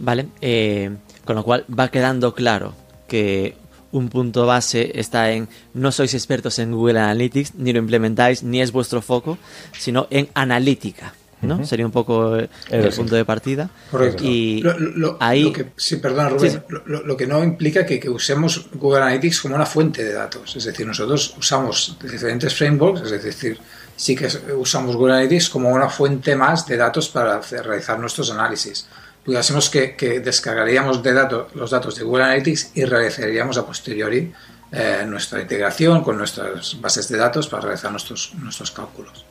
¿Vale? 0.00 0.28
Eh, 0.40 0.90
con 1.24 1.36
lo 1.36 1.44
cual 1.44 1.64
va 1.68 1.88
quedando 1.88 2.34
claro 2.34 2.74
que 3.06 3.54
un 3.92 4.08
punto 4.08 4.46
base 4.46 4.92
está 4.94 5.30
en 5.32 5.48
no 5.74 5.92
sois 5.92 6.14
expertos 6.14 6.58
en 6.58 6.72
Google 6.72 6.98
Analytics, 7.00 7.54
ni 7.56 7.72
lo 7.72 7.78
implementáis, 7.78 8.42
ni 8.42 8.60
es 8.60 8.72
vuestro 8.72 9.02
foco, 9.02 9.38
sino 9.72 10.06
en 10.10 10.28
analítica. 10.34 11.12
¿no? 11.42 11.56
Uh 11.56 11.60
-huh. 11.60 11.64
Sería 11.64 11.86
un 11.86 11.92
poco 11.92 12.36
el, 12.36 12.48
el 12.70 12.92
punto 12.92 13.16
de 13.16 13.24
partida. 13.24 13.70
Correcto. 13.90 14.22
Y 14.24 14.60
lo, 14.60 14.78
lo, 14.78 15.16
ahí... 15.20 15.44
Lo 15.44 15.52
que, 15.52 15.66
sí, 15.76 15.96
perdona 15.96 16.28
Rubén, 16.28 16.50
sí, 16.50 16.58
sí. 16.58 16.76
Lo, 16.86 17.02
lo, 17.02 17.16
que 17.16 17.26
no 17.26 17.42
implica 17.42 17.86
que, 17.86 17.98
que, 17.98 18.10
usemos 18.10 18.68
Google 18.74 19.02
Analytics 19.02 19.40
como 19.40 19.54
una 19.54 19.66
fuente 19.66 20.04
de 20.04 20.12
datos. 20.12 20.54
Es 20.56 20.64
decir, 20.64 20.86
nosotros 20.86 21.34
usamos 21.38 21.96
diferentes 22.02 22.54
frameworks, 22.54 23.10
es 23.10 23.22
decir, 23.22 23.58
sí 23.96 24.14
que 24.14 24.28
usamos 24.54 24.96
Google 24.96 25.14
Analytics 25.14 25.48
como 25.48 25.70
una 25.70 25.88
fuente 25.88 26.36
más 26.36 26.66
de 26.66 26.76
datos 26.76 27.08
para 27.08 27.40
realizar 27.40 27.98
nuestros 27.98 28.30
análisis 28.30 28.86
pudiésemos 29.30 29.70
que, 29.70 29.94
que 29.94 30.18
descargaríamos 30.18 31.04
de 31.04 31.12
datos, 31.12 31.54
los 31.54 31.70
datos 31.70 31.94
de 31.94 32.02
Google 32.02 32.24
Analytics 32.24 32.72
y 32.74 32.84
realizaríamos 32.84 33.56
a 33.58 33.64
posteriori 33.64 34.32
eh, 34.72 35.04
nuestra 35.06 35.40
integración 35.40 36.02
con 36.02 36.18
nuestras 36.18 36.80
bases 36.80 37.06
de 37.08 37.16
datos 37.16 37.46
para 37.46 37.62
realizar 37.62 37.92
nuestros, 37.92 38.34
nuestros 38.34 38.72
cálculos. 38.72 39.24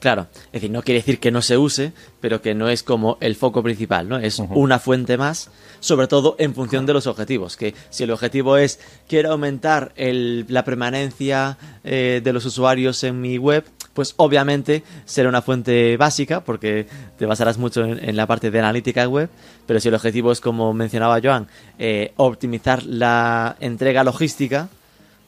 Claro, 0.00 0.26
es 0.46 0.52
decir, 0.52 0.70
no 0.72 0.82
quiere 0.82 0.98
decir 0.98 1.20
que 1.20 1.30
no 1.30 1.40
se 1.40 1.56
use, 1.56 1.92
pero 2.20 2.42
que 2.42 2.56
no 2.56 2.68
es 2.68 2.82
como 2.82 3.16
el 3.20 3.36
foco 3.36 3.62
principal, 3.62 4.08
¿no? 4.08 4.18
Es 4.18 4.40
uh 4.40 4.44
-huh. 4.44 4.56
una 4.56 4.80
fuente 4.80 5.16
más, 5.16 5.50
sobre 5.78 6.08
todo 6.08 6.34
en 6.40 6.52
función 6.52 6.84
de 6.84 6.94
los 6.94 7.06
objetivos. 7.06 7.56
Que 7.56 7.74
si 7.90 8.02
el 8.02 8.10
objetivo 8.10 8.56
es 8.56 8.80
quiero 9.08 9.30
aumentar 9.30 9.92
el, 9.94 10.46
la 10.48 10.64
permanencia 10.64 11.58
eh, 11.84 12.20
de 12.24 12.32
los 12.32 12.44
usuarios 12.44 13.04
en 13.04 13.20
mi 13.20 13.38
web, 13.38 13.64
pues 13.98 14.14
obviamente 14.16 14.84
será 15.06 15.28
una 15.28 15.42
fuente 15.42 15.96
básica, 15.96 16.44
porque 16.44 16.86
te 17.18 17.26
basarás 17.26 17.58
mucho 17.58 17.82
en, 17.82 17.98
en 18.08 18.14
la 18.14 18.28
parte 18.28 18.52
de 18.52 18.60
analítica 18.60 19.08
web. 19.08 19.28
Pero 19.66 19.80
si 19.80 19.88
el 19.88 19.94
objetivo 19.94 20.30
es, 20.30 20.40
como 20.40 20.72
mencionaba 20.72 21.18
Joan, 21.20 21.48
eh, 21.80 22.12
optimizar 22.14 22.84
la 22.84 23.56
entrega 23.58 24.04
logística, 24.04 24.68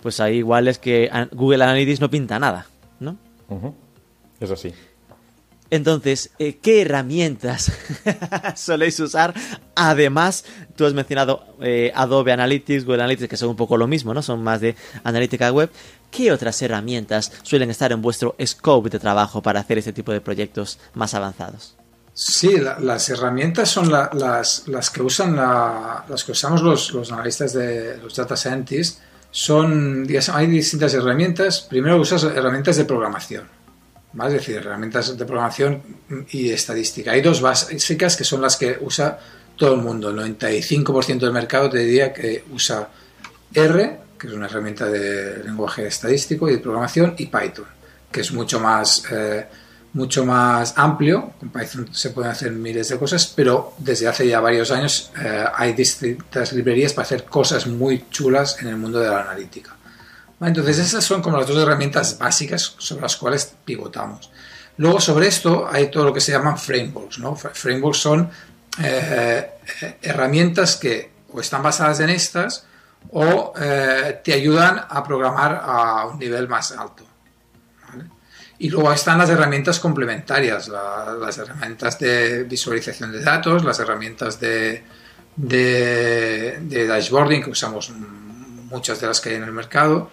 pues 0.05 0.21
ahí 0.21 0.37
igual 0.37 0.69
es 0.69 0.79
que 0.79 1.11
Google 1.33 1.65
Analytics 1.65 2.01
no 2.01 2.11
pinta 2.11 2.39
nada, 2.39 2.67
¿no? 3.01 3.17
Uh 3.49 3.57
-huh. 3.57 3.75
Es 4.39 4.53
así. 4.53 4.73
Entonces, 5.71 6.31
eh, 6.39 6.59
¿qué 6.63 6.83
herramientas 6.83 7.73
soléis 8.55 9.01
usar? 9.01 9.35
Además, 9.75 10.45
tú 10.81 10.87
has 10.87 10.95
mencionado 10.95 11.45
eh, 11.61 11.93
Adobe 11.95 12.33
Analytics, 12.33 12.87
Google 12.87 13.03
Analytics, 13.03 13.29
que 13.29 13.37
son 13.37 13.51
un 13.51 13.57
poco 13.57 13.77
lo 13.77 13.87
mismo, 13.87 14.15
¿no? 14.15 14.23
Son 14.23 14.43
más 14.43 14.63
de 14.63 14.77
analítica 15.05 15.53
web. 15.53 15.69
¿Qué 16.11 16.33
otras 16.33 16.63
herramientas 16.63 17.31
suelen 17.43 17.69
estar 17.69 17.93
en 17.93 18.01
vuestro 18.01 18.35
scope 18.43 18.89
de 18.89 18.99
trabajo 18.99 19.43
para 19.43 19.61
hacer 19.61 19.77
este 19.77 19.93
tipo 19.93 20.11
de 20.11 20.23
proyectos 20.23 20.79
más 20.95 21.13
avanzados? 21.13 21.77
Sí, 22.15 22.57
la, 22.57 22.81
las 22.81 23.11
herramientas 23.11 23.69
son 23.69 23.93
la, 23.93 24.09
las, 24.15 24.89
que 24.89 25.03
usan 25.03 25.37
la, 25.37 26.07
las 26.09 26.25
que 26.25 26.33
usamos 26.33 26.63
los, 26.63 26.95
los 26.95 27.13
analistas 27.13 27.53
de 27.53 27.99
los 27.99 28.17
data 28.17 28.35
scientists. 28.35 29.03
Son, 29.31 30.09
hay 30.33 30.47
distintas 30.47 30.95
herramientas. 30.95 31.61
Primero 31.69 32.01
usas 32.01 32.25
herramientas 32.25 32.79
de 32.79 32.87
programación 32.87 33.45
¿vale? 34.15 34.37
es 34.37 34.41
decir, 34.41 34.57
herramientas 34.57 35.17
de 35.17 35.25
programación 35.27 35.83
y 36.31 36.51
estadística. 36.51 37.13
Hay 37.13 37.21
dos 37.21 37.43
básicas 37.43 38.17
que 38.17 38.25
son 38.25 38.41
las 38.41 38.57
que 38.57 38.79
usa 38.81 39.19
todo 39.61 39.75
el 39.75 39.83
mundo. 39.83 40.09
El 40.09 40.17
95% 40.39 41.19
del 41.19 41.33
mercado 41.33 41.69
te 41.69 41.79
diría 41.79 42.15
que 42.15 42.45
usa 42.51 42.89
R, 43.53 44.01
que 44.19 44.27
es 44.27 44.33
una 44.33 44.47
herramienta 44.47 44.87
de 44.87 45.45
lenguaje 45.45 45.87
estadístico 45.87 46.49
y 46.49 46.53
de 46.53 46.59
programación, 46.59 47.15
y 47.19 47.27
Python, 47.27 47.67
que 48.11 48.23
es 48.23 48.33
mucho 48.33 48.59
más, 48.59 49.05
eh, 49.13 49.47
mucho 49.93 50.25
más 50.25 50.73
amplio. 50.77 51.35
Con 51.39 51.51
Python 51.51 51.95
se 51.95 52.09
pueden 52.09 52.31
hacer 52.31 52.53
miles 52.53 52.89
de 52.89 52.99
cosas, 52.99 53.31
pero 53.37 53.75
desde 53.77 54.09
hace 54.09 54.27
ya 54.27 54.41
varios 54.41 54.71
años 54.71 55.13
eh, 55.23 55.45
hay 55.55 55.75
distintas 55.75 56.55
librerías 56.55 56.95
para 56.95 57.05
hacer 57.05 57.25
cosas 57.25 57.67
muy 57.67 58.07
chulas 58.09 58.63
en 58.63 58.69
el 58.69 58.79
mundo 58.79 58.99
de 58.99 59.11
la 59.11 59.21
analítica. 59.21 59.77
Entonces 60.41 60.79
esas 60.79 61.05
son 61.05 61.21
como 61.21 61.37
las 61.37 61.47
dos 61.47 61.59
herramientas 61.59 62.19
básicas 62.19 62.77
sobre 62.79 63.03
las 63.03 63.15
cuales 63.17 63.53
pivotamos. 63.67 64.31
Luego 64.79 64.99
sobre 64.99 65.27
esto 65.27 65.69
hay 65.71 65.91
todo 65.91 66.05
lo 66.07 66.15
que 66.15 66.23
se 66.23 66.33
llaman 66.33 66.57
frameworks. 66.57 67.19
¿no? 67.19 67.37
Frameworks 67.37 67.99
son 67.99 68.31
eh, 68.83 69.51
herramientas 70.03 70.77
que 70.77 71.11
o 71.33 71.41
están 71.41 71.63
basadas 71.63 72.01
en 72.01 72.11
estas 72.11 72.67
o 73.13 73.53
eh, 73.59 74.21
te 74.23 74.33
ayudan 74.33 74.85
a 74.89 75.03
programar 75.03 75.63
a 75.65 76.07
un 76.07 76.19
nivel 76.19 76.49
más 76.49 76.73
alto. 76.73 77.07
Y 78.59 78.69
luego 78.69 78.93
están 78.93 79.17
las 79.17 79.31
herramientas 79.31 79.81
complementarias, 79.81 80.69
la, 80.69 81.15
las 81.19 81.39
herramientas 81.39 81.99
de 81.99 82.45
visualización 82.45 83.11
de 83.11 83.23
datos, 83.23 83.65
las 83.65 83.79
herramientas 83.79 84.39
de 84.39 84.85
dashboarding 86.69 87.43
que 87.43 87.51
usamos 87.51 87.91
muchas 88.71 89.01
de 89.01 89.07
las 89.07 89.21
que 89.21 89.31
hay 89.31 89.37
en 89.37 89.45
el 89.45 89.53
mercado. 89.53 90.11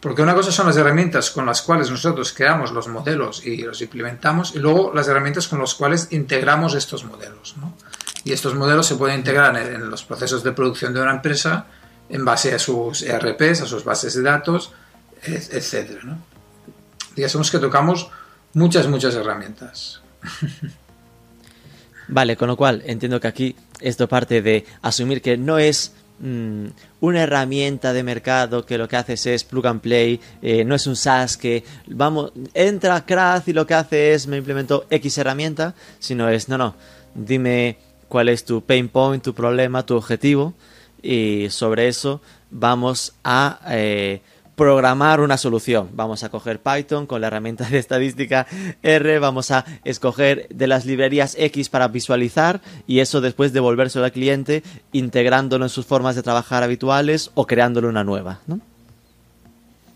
Porque 0.00 0.22
una 0.22 0.34
cosa 0.34 0.52
son 0.52 0.68
las 0.68 0.76
herramientas 0.76 1.30
con 1.30 1.44
las 1.44 1.60
cuales 1.62 1.90
nosotros 1.90 2.32
creamos 2.32 2.70
los 2.70 2.86
modelos 2.86 3.44
y 3.44 3.62
los 3.62 3.80
implementamos, 3.82 4.54
y 4.54 4.60
luego 4.60 4.92
las 4.94 5.08
herramientas 5.08 5.48
con 5.48 5.58
las 5.58 5.74
cuales 5.74 6.08
integramos 6.12 6.74
estos 6.74 7.04
modelos. 7.04 7.56
¿no? 7.56 7.74
Y 8.24 8.32
estos 8.32 8.54
modelos 8.54 8.86
se 8.86 8.96
pueden 8.96 9.18
integrar 9.18 9.56
en, 9.56 9.90
los 9.90 10.02
procesos 10.04 10.42
de 10.42 10.52
producción 10.52 10.92
de 10.92 11.00
una 11.00 11.12
empresa 11.12 11.66
en 12.08 12.24
base 12.24 12.54
a 12.54 12.58
sus 12.58 13.02
ERPs, 13.02 13.62
a 13.62 13.66
sus 13.66 13.84
bases 13.84 14.14
de 14.14 14.22
datos, 14.22 14.72
etc. 15.22 16.02
¿no? 16.04 16.18
Digamos 17.14 17.50
que 17.50 17.58
tocamos 17.58 18.10
muchas, 18.54 18.86
muchas 18.86 19.14
herramientas. 19.14 20.00
Vale, 22.08 22.36
con 22.36 22.48
lo 22.48 22.56
cual 22.56 22.82
entiendo 22.86 23.20
que 23.20 23.28
aquí 23.28 23.56
esto 23.80 24.08
parte 24.08 24.40
de 24.40 24.64
asumir 24.80 25.20
que 25.20 25.36
no 25.36 25.58
es 25.58 25.92
mmm, 26.18 26.66
una 27.00 27.22
herramienta 27.22 27.92
de 27.92 28.02
mercado 28.02 28.64
que 28.64 28.78
lo 28.78 28.88
que 28.88 28.96
haces 28.96 29.26
es 29.26 29.44
plug 29.44 29.66
and 29.66 29.80
play, 29.80 30.20
eh, 30.40 30.64
no 30.64 30.74
es 30.74 30.86
un 30.86 30.96
SaaS 30.96 31.36
que 31.36 31.64
vamos, 31.86 32.32
entra 32.54 33.04
Craft 33.04 33.48
y 33.48 33.52
lo 33.52 33.66
que 33.66 33.74
hace 33.74 34.14
es 34.14 34.26
me 34.26 34.38
implemento 34.38 34.86
X 34.88 35.18
herramienta, 35.18 35.74
sino 35.98 36.28
es, 36.30 36.48
no, 36.48 36.56
no, 36.56 36.74
dime 37.14 37.76
cuál 38.08 38.28
es 38.28 38.44
tu 38.44 38.62
pain 38.62 38.88
point, 38.88 39.22
tu 39.22 39.34
problema, 39.34 39.86
tu 39.86 39.96
objetivo 39.96 40.54
y 41.02 41.46
sobre 41.50 41.88
eso 41.88 42.20
vamos 42.50 43.14
a 43.24 43.60
eh, 43.68 44.20
programar 44.58 45.20
una 45.20 45.36
solución. 45.36 45.88
Vamos 45.92 46.24
a 46.24 46.30
coger 46.30 46.60
Python 46.60 47.06
con 47.06 47.20
la 47.20 47.28
herramienta 47.28 47.64
de 47.68 47.78
estadística 47.78 48.46
R, 48.82 49.18
vamos 49.20 49.50
a 49.52 49.64
escoger 49.84 50.48
de 50.48 50.66
las 50.66 50.84
librerías 50.84 51.36
X 51.38 51.68
para 51.68 51.88
visualizar 51.88 52.60
y 52.86 52.98
eso 52.98 53.20
después 53.20 53.52
devolvérselo 53.52 54.04
al 54.04 54.12
cliente 54.12 54.62
integrándolo 54.92 55.64
en 55.64 55.70
sus 55.70 55.86
formas 55.86 56.16
de 56.16 56.24
trabajar 56.24 56.62
habituales 56.64 57.30
o 57.34 57.46
creándole 57.46 57.86
una 57.86 58.04
nueva. 58.04 58.40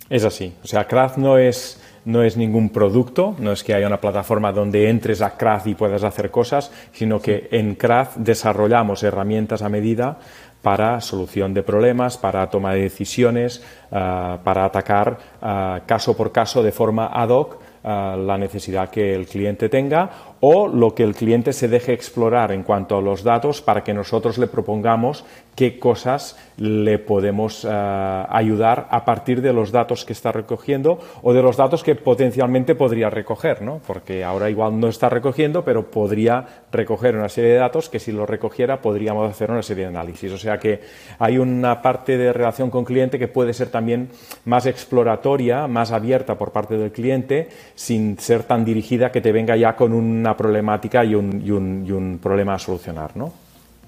Es 0.08 0.24
así. 0.24 0.52
O 0.62 0.66
sea, 0.66 0.86
Craft 0.86 1.16
no 1.16 1.38
es, 1.38 1.80
no 2.04 2.22
es 2.22 2.36
ningún 2.36 2.70
producto, 2.70 3.34
no 3.38 3.52
es 3.52 3.62
que 3.62 3.74
haya 3.74 3.86
una 3.86 4.00
plataforma 4.00 4.52
donde 4.52 4.88
entres 4.88 5.22
a 5.22 5.36
Craft 5.36 5.68
y 5.68 5.74
puedas 5.74 6.04
hacer 6.04 6.30
cosas, 6.30 6.72
sino 6.92 7.20
que 7.20 7.48
en 7.52 7.74
Craft 7.74 8.18
desarrollamos 8.18 9.02
herramientas 9.02 9.62
a 9.62 9.68
medida 9.68 10.18
para 10.62 11.00
solución 11.00 11.54
de 11.54 11.62
problemas, 11.62 12.16
para 12.16 12.48
toma 12.48 12.74
de 12.74 12.82
decisiones, 12.82 13.62
uh, 13.90 14.38
para 14.44 14.64
atacar 14.64 15.18
uh, 15.42 15.86
caso 15.86 16.16
por 16.16 16.30
caso 16.30 16.62
de 16.62 16.72
forma 16.72 17.06
ad 17.12 17.30
hoc 17.30 17.58
la 17.84 18.38
necesidad 18.38 18.90
que 18.90 19.14
el 19.14 19.26
cliente 19.26 19.68
tenga 19.68 20.10
o 20.40 20.68
lo 20.68 20.94
que 20.94 21.02
el 21.02 21.14
cliente 21.14 21.52
se 21.52 21.68
deje 21.68 21.92
explorar 21.92 22.52
en 22.52 22.62
cuanto 22.62 22.96
a 22.96 23.02
los 23.02 23.24
datos 23.24 23.60
para 23.60 23.82
que 23.82 23.92
nosotros 23.92 24.38
le 24.38 24.46
propongamos 24.46 25.24
qué 25.54 25.78
cosas 25.78 26.36
le 26.56 26.98
podemos 26.98 27.64
eh, 27.64 27.68
ayudar 27.70 28.88
a 28.90 29.04
partir 29.04 29.42
de 29.42 29.52
los 29.52 29.72
datos 29.72 30.04
que 30.04 30.12
está 30.12 30.32
recogiendo 30.32 30.98
o 31.22 31.32
de 31.32 31.42
los 31.42 31.56
datos 31.56 31.82
que 31.82 31.94
potencialmente 31.94 32.74
podría 32.74 33.10
recoger, 33.10 33.62
¿no? 33.62 33.80
porque 33.86 34.24
ahora 34.24 34.48
igual 34.48 34.78
no 34.78 34.88
está 34.88 35.08
recogiendo, 35.08 35.64
pero 35.64 35.90
podría 35.90 36.46
recoger 36.70 37.16
una 37.16 37.28
serie 37.28 37.52
de 37.52 37.58
datos 37.58 37.88
que 37.88 37.98
si 37.98 38.12
lo 38.12 38.26
recogiera 38.26 38.80
podríamos 38.80 39.30
hacer 39.30 39.50
una 39.50 39.62
serie 39.62 39.84
de 39.84 39.90
análisis. 39.90 40.32
O 40.32 40.38
sea 40.38 40.58
que 40.58 40.80
hay 41.18 41.38
una 41.38 41.82
parte 41.82 42.16
de 42.16 42.32
relación 42.32 42.70
con 42.70 42.84
cliente 42.84 43.18
que 43.18 43.28
puede 43.28 43.52
ser 43.52 43.68
también 43.68 44.10
más 44.44 44.66
exploratoria, 44.66 45.66
más 45.66 45.92
abierta 45.92 46.36
por 46.36 46.52
parte 46.52 46.76
del 46.76 46.92
cliente, 46.92 47.48
sin 47.74 48.18
ser 48.18 48.44
tan 48.44 48.64
dirigida 48.64 49.10
que 49.10 49.20
te 49.20 49.32
venga 49.32 49.56
ya 49.56 49.76
con 49.76 49.92
una 49.92 50.36
problemática 50.36 51.04
y 51.04 51.14
un, 51.14 51.42
y 51.44 51.50
un, 51.50 51.84
y 51.86 51.92
un 51.92 52.18
problema 52.22 52.54
a 52.54 52.58
solucionar, 52.58 53.16
¿no? 53.16 53.41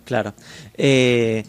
Claro. 0.05 0.35
Eh, 0.77 1.45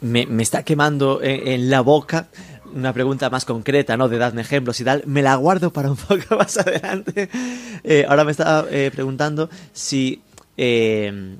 me, 0.00 0.26
me, 0.26 0.42
está 0.42 0.62
quemando 0.62 1.22
en, 1.22 1.48
en, 1.48 1.70
la 1.70 1.80
boca 1.80 2.28
una 2.74 2.92
pregunta 2.92 3.30
más 3.30 3.44
concreta, 3.44 3.96
¿no? 3.96 4.08
De 4.08 4.18
darme 4.18 4.42
ejemplos 4.42 4.80
y 4.80 4.84
tal. 4.84 5.02
Me 5.06 5.22
la 5.22 5.34
guardo 5.36 5.72
para 5.72 5.90
un 5.90 5.96
poco 6.08 6.36
más 6.36 6.58
adelante. 6.58 7.28
Eh, 7.82 8.04
ahora 8.08 8.24
me 8.24 8.32
está 8.32 8.66
eh, 8.70 8.90
preguntando 8.92 9.48
si... 9.72 10.22
Eh, 10.56 11.38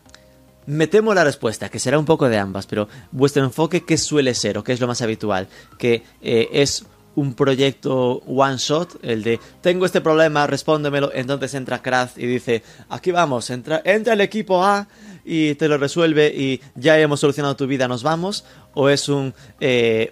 me 0.66 0.88
temo 0.88 1.14
la 1.14 1.24
respuesta, 1.24 1.68
que 1.68 1.78
será 1.78 1.98
un 1.98 2.04
poco 2.04 2.28
de 2.28 2.38
ambas, 2.38 2.66
pero 2.66 2.88
vuestro 3.12 3.44
enfoque, 3.44 3.84
¿qué 3.84 3.96
suele 3.96 4.34
ser 4.34 4.58
o 4.58 4.64
qué 4.64 4.72
es 4.72 4.80
lo 4.80 4.88
más 4.88 5.00
habitual? 5.00 5.48
Que 5.78 6.02
eh, 6.20 6.48
es 6.52 6.84
un 7.14 7.34
proyecto 7.34 8.16
one 8.26 8.56
shot, 8.58 8.98
el 9.02 9.22
de 9.22 9.40
tengo 9.60 9.86
este 9.86 10.00
problema, 10.00 10.46
respóndemelo, 10.46 11.10
entonces 11.14 11.54
entra 11.54 11.82
Kraz 11.82 12.18
y 12.18 12.26
dice, 12.26 12.62
aquí 12.90 13.10
vamos, 13.10 13.48
entra, 13.50 13.80
entra 13.84 14.14
el 14.14 14.20
equipo 14.20 14.64
A 14.64 14.86
y 15.26 15.56
te 15.56 15.68
lo 15.68 15.76
resuelve 15.76 16.28
y 16.28 16.60
ya 16.76 16.98
hemos 16.98 17.20
solucionado 17.20 17.56
tu 17.56 17.66
vida, 17.66 17.88
nos 17.88 18.04
vamos, 18.04 18.44
o 18.74 18.88
es 18.88 19.08
un 19.08 19.34
eh, 19.60 20.10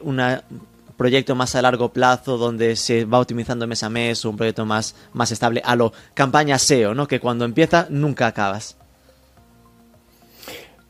proyecto 0.97 1.35
más 1.35 1.54
a 1.54 1.62
largo 1.62 1.92
plazo 1.92 2.37
donde 2.37 2.76
se 2.76 3.04
va 3.04 3.21
optimizando 3.21 3.66
mes 3.66 3.83
a 3.83 3.90
mes 3.90 4.25
o 4.25 4.30
un 4.30 4.37
proyecto 4.37 4.66
más, 4.66 4.97
más 5.12 5.30
estable 5.30 5.62
a 5.64 5.76
lo 5.76 5.92
campaña 6.14 6.59
SEO, 6.59 6.94
¿no? 6.94 7.06
Que 7.06 7.21
cuando 7.21 7.44
empieza 7.44 7.87
nunca 7.90 8.26
acabas. 8.26 8.76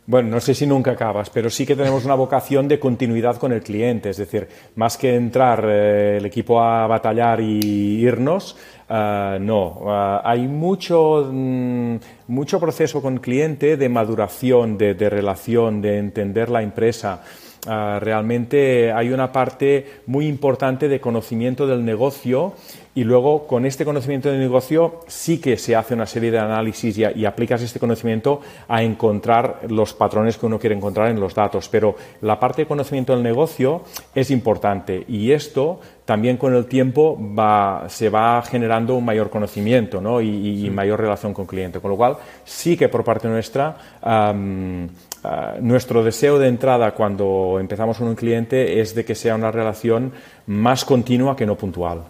Bueno, 0.07 0.29
no 0.29 0.41
sé 0.41 0.55
si 0.55 0.67
nunca 0.67 0.91
acabas, 0.91 1.31
pero 1.31 1.49
sí 1.49 1.65
que 1.65 1.75
tenemos 1.75 2.05
una 2.05 2.15
vocación 2.15 2.69
de 2.69 2.79
continuidad 2.79 3.39
con 3.39 3.53
el 3.53 3.63
cliente, 3.63 4.11
es 4.11 4.19
decir, 4.19 4.47
más 4.75 4.99
que 4.99 5.15
entrar 5.15 5.65
eh, 5.67 6.19
el 6.19 6.27
equipo 6.27 6.61
a 6.61 6.87
batallar 6.87 7.41
y 7.41 8.03
irnos, 8.03 8.55
uh, 8.89 9.39
no, 9.41 9.67
uh, 9.81 10.21
hay 10.25 10.47
mucho, 10.49 11.29
mm, 11.31 11.97
mucho 12.29 12.61
proceso 12.61 13.01
con 13.03 13.19
cliente 13.19 13.77
de 13.77 13.89
maduración, 13.89 14.79
de, 14.79 14.95
relación, 15.11 15.81
de 15.81 15.99
entender 15.99 16.51
la 16.51 16.63
empresa. 16.63 17.23
Uh, 17.67 17.99
realmente 17.99 18.93
hay 18.93 19.11
una 19.11 19.33
parte 19.33 20.03
muy 20.07 20.27
importante 20.27 20.89
de 20.89 21.01
conocimiento 21.01 21.67
del 21.67 21.85
negocio 21.85 22.53
y 22.95 23.05
luego 23.05 23.47
con 23.47 23.67
este 23.67 23.85
conocimiento 23.85 24.31
del 24.31 24.39
negocio 24.39 25.01
sí 25.07 25.41
que 25.41 25.57
se 25.57 25.75
hace 25.75 25.95
una 25.95 26.07
serie 26.07 26.31
de 26.31 26.39
análisis 26.39 26.97
y, 26.99 27.05
y, 27.17 27.25
aplicas 27.25 27.63
este 27.63 27.81
conocimiento 27.81 28.41
a 28.69 28.83
encontrar 28.83 29.61
los 29.69 29.95
patrones 29.95 30.37
que 30.37 30.47
uno 30.47 30.59
quiere 30.59 30.77
encontrar 30.77 31.11
en 31.11 31.19
los 31.19 31.35
datos. 31.35 31.69
Pero 31.69 31.97
la 32.21 32.39
parte 32.39 32.63
de 32.63 32.69
conocimiento 32.69 33.15
del 33.15 33.23
negocio 33.23 33.83
es 34.15 34.31
importante 34.31 35.05
y 35.09 35.33
esto 35.33 35.81
también 36.05 36.37
con 36.37 36.55
el 36.55 36.67
tiempo 36.67 37.19
va, 37.37 37.87
se 37.89 38.11
va 38.11 38.43
generando 38.43 38.95
un 38.95 39.05
mayor 39.05 39.31
conocimiento 39.31 40.01
¿no? 40.01 40.21
y, 40.21 40.29
y, 40.29 40.63
sí. 40.63 40.71
mayor 40.71 41.01
relación 41.01 41.35
con 41.35 41.45
el 41.45 41.49
cliente. 41.49 41.81
Con 41.81 41.91
lo 41.91 41.97
cual 41.97 42.17
sí 42.45 42.77
que 42.77 42.89
por 42.89 43.03
parte 43.03 43.29
nuestra 43.29 43.77
um, 44.05 44.89
Uh, 45.25 45.59
nuestro 45.63 46.05
deseo 46.05 46.39
de 46.39 46.49
entrada 46.49 46.93
cuando 46.93 47.57
empezamos 47.59 47.97
con 47.97 48.09
un 48.09 48.15
cliente 48.15 48.79
es 48.81 48.95
de 48.95 49.07
que 49.07 49.15
sea 49.15 49.35
una 49.35 49.51
relación 49.51 50.13
más 50.47 50.85
continua 50.85 51.35
que 51.35 51.47
no 51.47 51.57
puntual. 51.57 52.03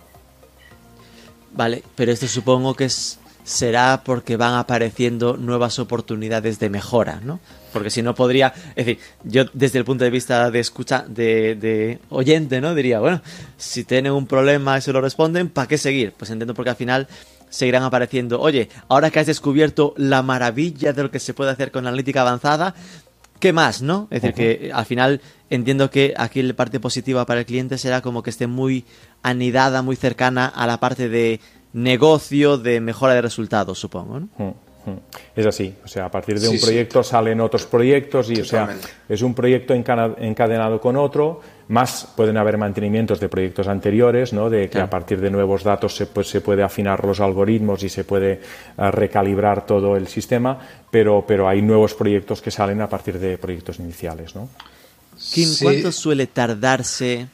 Vale, 1.55 1.83
pero 1.95 2.11
esto 2.11 2.27
supongo 2.27 2.75
que 2.75 2.87
es, 2.87 3.19
será 3.45 4.03
porque 4.05 4.37
van 4.37 4.55
apareciendo 4.55 5.37
nuevas 5.37 5.79
oportunidades 5.79 6.59
de 6.59 6.69
mejora, 6.69 7.21
¿no? 7.23 7.39
Porque 7.73 7.91
si 7.91 8.03
no 8.03 8.15
podría, 8.15 8.53
es 8.75 8.87
decir, 8.87 8.99
yo 9.23 9.45
desde 9.53 9.79
el 9.79 9.85
punto 9.85 10.05
de 10.05 10.11
vista 10.11 10.51
de 10.51 10.61
escucha, 10.61 11.05
de, 11.07 11.55
de 11.55 12.01
oyente, 12.11 12.61
¿no? 12.61 12.75
Diría, 12.75 12.99
bueno, 13.01 13.21
si 13.57 13.85
tienen 13.85 14.13
un 14.13 14.27
problema 14.27 14.79
y 14.79 14.81
se 14.81 14.93
lo 14.93 15.01
responden, 15.01 15.49
¿para 15.49 15.69
qué 15.69 15.79
seguir? 15.79 16.13
Pues 16.17 16.31
entiendo 16.31 16.55
porque 16.55 16.71
al 16.71 16.77
final 16.77 17.07
seguirán 17.51 17.85
apareciendo, 17.85 18.41
oye, 18.41 18.69
ahora 18.89 19.11
que 19.11 19.21
has 19.21 19.27
descubierto 19.27 19.95
la 19.97 20.23
maravilla 20.23 20.93
de 20.93 21.05
lo 21.05 21.11
que 21.13 21.21
se 21.21 21.35
puede 21.35 21.53
hacer 21.53 21.71
con 21.71 21.87
analítica 21.87 22.23
avanzada, 22.23 22.75
¿qué 23.39 23.53
más, 23.53 23.81
no? 23.81 24.09
Es 24.11 24.23
decir, 24.23 24.31
uh 24.31 24.33
-huh. 24.33 24.59
que 24.61 24.73
al 24.73 24.87
final 24.87 25.21
entiendo 25.51 25.89
que 25.91 26.15
aquí 26.17 26.43
la 26.43 26.55
parte 26.55 26.81
positiva 26.81 27.25
para 27.27 27.41
el 27.41 27.47
cliente 27.47 27.79
será 27.79 28.01
como 28.01 28.23
que 28.25 28.31
esté 28.31 28.49
muy 28.49 28.85
anidada, 29.25 29.83
muy 29.83 29.97
cercana 29.97 30.47
a 30.47 30.69
la 30.69 30.79
parte 30.79 31.09
de 31.09 31.41
negocio, 31.73 32.57
de 32.59 32.81
mejora 32.81 33.15
de 33.15 33.23
resultados, 33.23 33.79
supongo, 33.81 34.21
¿no? 34.21 34.29
Uh 34.39 34.45
-huh. 34.51 34.55
Es 35.35 35.47
así, 35.47 35.75
o 35.83 35.89
sea, 35.89 36.05
a 36.05 36.11
partir 36.11 36.39
de 36.39 36.47
sí, 36.47 36.55
un 36.55 36.61
proyecto 36.61 37.03
sí. 37.03 37.11
salen 37.11 37.41
otros 37.41 37.65
proyectos 37.65 38.31
y, 38.31 38.35
Totalmente. 38.35 38.85
o 38.85 38.89
sea, 38.89 38.97
es 39.09 39.23
un 39.23 39.35
proyecto 39.35 39.73
encadenado 39.75 40.81
con 40.81 40.97
otro, 40.97 41.41
más 41.69 42.07
pueden 42.15 42.37
haber 42.37 42.59
mantenimientos 42.59 43.19
de 43.19 43.29
proyectos 43.29 43.67
anteriores, 43.67 44.33
¿no? 44.33 44.51
De 44.51 44.65
que 44.65 44.69
claro. 44.71 44.87
a 44.87 44.91
partir 44.91 45.21
de 45.21 45.31
nuevos 45.31 45.65
datos 45.65 45.97
se, 45.97 46.07
pues, 46.07 46.29
se 46.29 46.43
puede 46.43 46.63
afinar 46.63 47.05
los 47.05 47.21
algoritmos 47.21 47.83
y 47.83 47.89
se 47.89 48.05
puede 48.05 48.41
uh, 48.77 48.91
recalibrar 48.91 49.65
todo 49.65 49.97
el 49.97 50.07
sistema, 50.07 50.59
pero, 50.91 51.25
pero 51.27 51.49
hay 51.49 51.63
nuevos 51.63 51.95
proyectos 51.95 52.43
que 52.43 52.51
salen 52.51 52.83
a 52.83 52.89
partir 52.89 53.19
de 53.19 53.39
proyectos 53.39 53.79
iniciales, 53.79 54.37
¿no? 54.37 54.49
Kim, 55.33 55.49
sí. 55.49 55.65
¿cuánto 55.65 55.93
suele 55.93 56.27
tardarse 56.27 57.29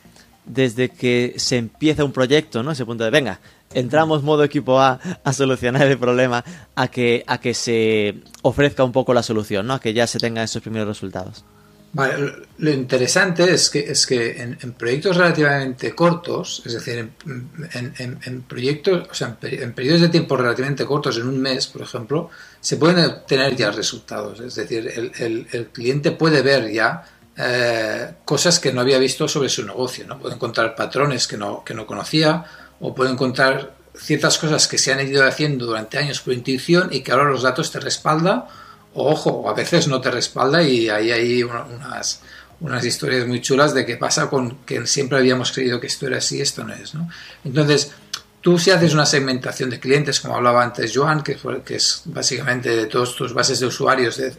desde 0.53 0.89
que 0.89 1.35
se 1.37 1.57
empieza 1.57 2.05
un 2.05 2.13
proyecto, 2.13 2.63
¿no? 2.63 2.73
Ese 2.73 2.85
punto 2.85 3.05
de, 3.05 3.11
venga, 3.11 3.41
entramos 3.73 4.23
modo 4.23 4.45
equipo 4.45 4.81
A 4.81 5.01
a 5.25 5.33
solucionar 5.33 5.87
el 5.87 5.99
problema, 5.99 6.45
a 6.75 6.89
que, 6.89 7.25
a 7.27 7.39
que 7.39 7.55
se 7.55 8.17
ofrezca 8.43 8.85
un 8.85 8.93
poco 8.93 9.15
la 9.15 9.23
solución, 9.23 9.67
¿no? 9.67 9.75
A 9.75 9.81
que 9.81 9.93
ya 9.93 10.07
se 10.07 10.19
tengan 10.19 10.45
esos 10.45 10.63
primeros 10.63 10.89
resultados. 10.89 11.45
Vale, 11.93 12.33
lo 12.59 12.71
interesante 12.71 13.53
es 13.53 13.69
que, 13.69 13.81
es 13.81 14.07
que 14.07 14.41
en, 14.41 14.73
proyectos 14.75 15.17
relativamente 15.17 15.93
cortos, 15.93 16.63
es 16.65 16.75
decir, 16.75 17.11
en, 17.27 18.43
proyectos, 18.43 19.09
o 19.11 19.15
sea, 19.15 19.37
en 19.43 19.73
periodos 19.73 20.03
de 20.03 20.09
tiempo 20.09 20.37
relativamente 20.37 20.85
cortos, 20.85 21.19
en 21.19 21.27
un 21.27 21.41
mes, 21.41 21.67
por 21.67 21.83
ejemplo, 21.83 22.31
se 22.61 22.77
pueden 22.77 23.05
obtener 23.05 23.57
ya 23.57 23.73
resultados. 23.73 24.39
Es 24.39 24.55
decir, 24.55 24.87
el 24.87 25.67
cliente 25.73 26.13
puede 26.13 26.43
ver 26.43 26.71
ya 26.71 27.05
eh, 27.37 28.15
cosas 28.25 28.59
que 28.59 28.73
no 28.73 28.81
había 28.81 28.99
visto 28.99 29.29
sobre 29.29 29.49
su 29.49 29.65
negocio, 29.65 30.07
¿no? 30.07 30.19
Puede 30.19 30.35
encontrar 30.35 30.75
patrones 30.75 31.27
que 31.27 31.37
no, 31.37 31.65
que 31.65 31.75
no 31.75 31.87
conocía 31.87 32.45
o 32.81 32.95
puede 32.95 33.11
encontrar 33.11 33.75
ciertas 33.95 34.39
cosas 34.39 34.67
que 34.69 34.79
se 34.79 34.93
han 34.93 35.07
ido 35.07 35.27
haciendo 35.27 35.67
durante 35.67 35.99
años 35.99 36.21
por 36.21 36.33
intuición 36.33 36.89
y 36.93 37.01
que 37.01 37.13
ahora 37.13 37.25
los 37.25 37.43
datos 37.43 37.71
te 37.71 37.81
respalda 37.81 38.49
o 38.95 39.11
ojo, 39.11 39.49
a 39.49 39.55
veces 39.55 39.89
no 39.89 40.01
te 40.01 40.11
respalda 40.11 40.63
y 40.63 40.89
ahí 40.89 41.13
hay 41.13 41.43
unas, 41.43 42.23
unas 42.61 42.85
historias 42.85 43.27
muy 43.27 43.41
chulas 43.41 43.75
de 43.75 43.87
qué 43.87 43.97
pasa 43.97 44.29
con 44.29 44.57
que 44.65 44.87
siempre 44.87 45.19
habíamos 45.19 45.53
creído 45.53 45.81
que 45.81 45.87
esto 45.87 46.07
era 46.07 46.19
así, 46.19 46.41
esto 46.41 46.65
no 46.65 46.75
es, 46.75 46.95
¿no? 46.95 47.09
Entonces, 47.45 47.93
tú 48.41 48.59
si 48.59 48.71
haces 48.71 48.95
una 48.95 49.07
segmentación 49.07 49.71
de 49.71 49.81
clientes, 49.81 50.21
como 50.21 50.37
hablaba 50.37 50.63
antes 50.63 50.93
Joan, 50.95 51.23
que, 51.23 51.37
que 51.65 51.77
es 51.77 52.03
básicamente 52.07 52.75
de 52.75 52.87
todas 52.87 53.15
tus 53.15 53.35
bases 53.35 53.61
de 53.61 53.67
usuarios, 53.67 54.17
de, 54.17 54.33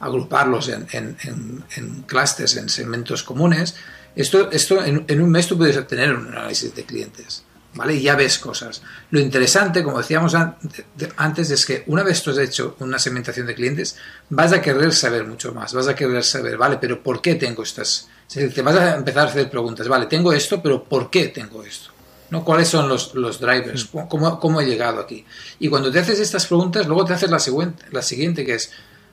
agruparlos 0.00 0.68
en, 0.68 0.86
en, 0.92 1.16
en, 1.24 2.04
en 2.08 2.68
segmentos 2.68 3.22
comunes, 3.22 3.74
esto, 4.14 4.50
esto 4.50 4.82
en, 4.82 5.04
en 5.06 5.20
un 5.20 5.30
mes 5.30 5.46
tú 5.46 5.58
puedes 5.58 5.76
obtener 5.76 6.14
un 6.14 6.28
análisis 6.28 6.74
de 6.74 6.84
clientes. 6.84 7.44
¿vale? 7.74 7.94
Y 7.94 8.02
ya 8.02 8.16
ves 8.16 8.38
cosas. 8.38 8.82
Lo 9.10 9.20
interesante, 9.20 9.84
como 9.84 9.98
decíamos 9.98 10.34
antes, 10.34 11.50
es 11.50 11.66
que 11.66 11.84
una 11.86 12.02
vez 12.02 12.22
tú 12.22 12.30
has 12.30 12.38
hecho 12.38 12.76
una 12.80 12.98
segmentación 12.98 13.46
de 13.46 13.54
clientes, 13.54 13.96
vas 14.30 14.52
a 14.52 14.62
querer 14.62 14.94
saber 14.94 15.26
mucho 15.26 15.52
más, 15.52 15.74
vas 15.74 15.86
a 15.86 15.94
querer 15.94 16.24
saber, 16.24 16.56
¿vale? 16.56 16.78
Pero 16.80 17.02
¿por 17.02 17.20
qué 17.20 17.34
tengo 17.34 17.62
estas? 17.62 18.08
Te 18.32 18.62
vas 18.62 18.76
a 18.76 18.96
empezar 18.96 19.26
a 19.26 19.30
hacer 19.30 19.50
preguntas, 19.50 19.86
¿vale? 19.86 20.06
Tengo 20.06 20.32
esto, 20.32 20.62
pero 20.62 20.82
¿por 20.82 21.10
qué 21.10 21.28
tengo 21.28 21.62
esto? 21.62 21.90
¿No? 22.30 22.44
¿Cuáles 22.44 22.68
son 22.68 22.88
los, 22.88 23.14
los 23.14 23.40
drivers? 23.40 23.86
¿Cómo, 24.08 24.40
¿Cómo, 24.40 24.60
he 24.60 24.66
llegado 24.66 25.00
aquí? 25.00 25.24
Y 25.60 25.68
cuando 25.68 25.92
te 25.92 26.00
haces 26.00 26.18
estas 26.18 26.46
preguntas, 26.46 26.86
luego 26.86 27.04
te 27.04 27.12
haces 27.12 27.30
la 27.30 27.38
siguiente, 27.38 27.84
la 27.92 28.02
siguiente 28.02 28.44
que 28.44 28.54
es, 28.54 28.72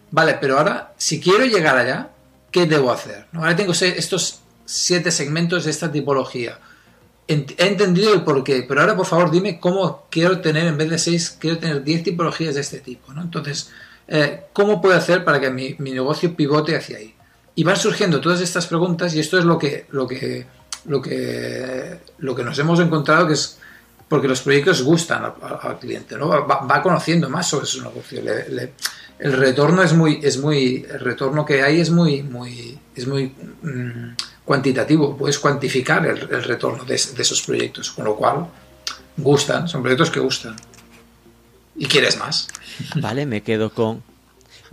vale, 0.10 0.38
pero 0.42 0.58
ahora, 0.58 0.94
si 0.98 1.20
quiero 1.20 1.46
llegar 1.46 1.78
allá, 1.78 2.10
¿qué 2.52 2.66
debo 2.66 2.92
hacer? 2.92 3.28
¿No? 3.32 3.42
Ahora 3.42 3.56
tengo 3.56 3.74
estos 3.74 4.40
siete 4.66 5.12
segmentos 5.12 5.66
de 5.66 5.72
esta 5.72 5.92
tipología 5.92 6.58
he 7.28 7.68
entendido 7.68 8.14
el 8.14 8.24
porqué, 8.24 8.66
pero 8.68 8.82
ahora 8.82 8.96
por 8.96 9.06
favor 9.06 9.32
dime 9.32 9.60
cómo 9.60 10.08
quiero 10.10 10.42
tener, 10.42 10.68
en 10.68 10.78
vez 10.78 10.90
de 10.90 10.98
6, 10.98 11.38
quiero 11.40 11.58
tener 11.58 11.84
10 11.84 12.04
tipologías 12.04 12.56
de 12.56 12.62
este 12.62 12.80
tipo, 12.80 13.14
¿no? 13.14 13.22
Entonces, 13.22 13.72
eh, 14.08 14.42
¿cómo 14.52 14.82
puedo 14.82 14.96
hacer 14.96 15.24
para 15.24 15.40
que 15.40 15.50
mi, 15.50 15.76
mi, 15.80 15.92
negocio 15.92 16.36
pivote 16.36 16.76
hacia 16.76 16.98
ahí? 16.98 17.16
Y 17.56 17.64
van 17.64 17.78
surgiendo 17.78 18.20
todas 18.20 18.42
estas 18.42 18.68
preguntas 18.68 19.16
y 19.16 19.20
esto 19.20 19.38
es 19.38 19.46
lo 19.46 19.58
que, 19.58 19.86
lo 19.92 20.08
que, 20.08 20.46
lo 20.86 21.02
que, 21.02 22.00
lo 22.20 22.36
que 22.36 22.44
nos 22.44 22.58
hemos 22.60 22.80
encontrado 22.80 23.28
que 23.28 23.34
es 23.34 23.58
porque 24.14 24.28
los 24.28 24.42
proyectos 24.42 24.84
gustan 24.84 25.24
al, 25.24 25.80
cliente, 25.80 26.16
¿no? 26.18 26.28
Va, 26.28 26.82
conociendo 26.84 27.30
más 27.32 27.48
sobre 27.48 27.66
su 27.66 27.82
negocio. 27.82 28.22
el 29.18 29.34
retorno 29.34 29.82
es 29.82 29.94
muy, 29.94 30.20
es 30.22 30.38
muy, 30.38 30.86
el 30.88 31.00
retorno 31.00 31.44
que 31.44 31.64
hay 31.64 31.82
es 31.82 31.90
muy, 31.90 32.22
muy, 32.22 32.78
es 32.96 33.08
muy 33.08 33.34
mm, 33.64 34.16
cuantitativo. 34.46 35.18
Puedes 35.18 35.40
cuantificar 35.40 36.06
el, 36.06 36.44
retorno 36.44 36.84
de, 36.84 36.94
esos 36.94 37.42
proyectos, 37.42 37.90
con 37.90 38.06
lo 38.06 38.16
cual 38.16 38.46
gustan, 39.18 39.68
son 39.68 39.82
proyectos 39.82 40.12
que 40.12 40.20
gustan. 40.20 40.56
Y 41.76 41.88
quieres 41.88 42.16
más. 42.20 42.50
Vale, 42.96 43.26
me 43.26 43.42
quedo 43.42 43.72
con 43.72 44.04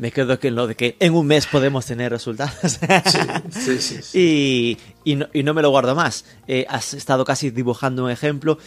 me 0.01 0.11
quedo 0.11 0.41
con 0.41 0.55
lo 0.55 0.67
de 0.67 0.75
que 0.75 0.97
en 0.99 1.15
un 1.15 1.27
mes 1.27 1.47
podemos 1.47 1.85
tener 1.85 2.11
resultados. 2.11 2.81
Sí, 3.51 3.79
sí, 3.79 4.03
sí, 4.03 4.79
Y, 5.05 5.17
no, 5.43 5.55
me 5.55 5.63
lo 5.63 5.71
guardo 5.71 5.95
más. 5.95 6.25
Eh, 6.49 6.65
has 6.69 6.95
estado 6.95 7.25
casi 7.25 7.51
dibujando 7.51 8.05
un 8.05 8.11
ejemplo 8.11 8.59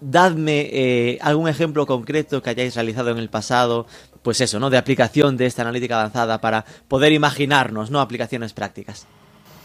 dadme 0.00 0.68
eh, 0.72 1.18
algún 1.20 1.48
ejemplo 1.48 1.86
concreto 1.86 2.42
que 2.42 2.50
hayáis 2.50 2.74
realizado 2.74 3.10
en 3.10 3.18
el 3.18 3.28
pasado, 3.28 3.86
pues 4.22 4.40
eso, 4.40 4.58
¿no? 4.58 4.68
De 4.68 4.76
aplicación 4.76 5.36
de 5.36 5.46
esta 5.46 5.62
analítica 5.62 6.00
avanzada 6.00 6.40
para 6.40 6.64
poder 6.88 7.12
imaginarnos, 7.12 7.90
¿no? 7.90 8.00
Aplicaciones 8.00 8.52
prácticas. 8.52 9.06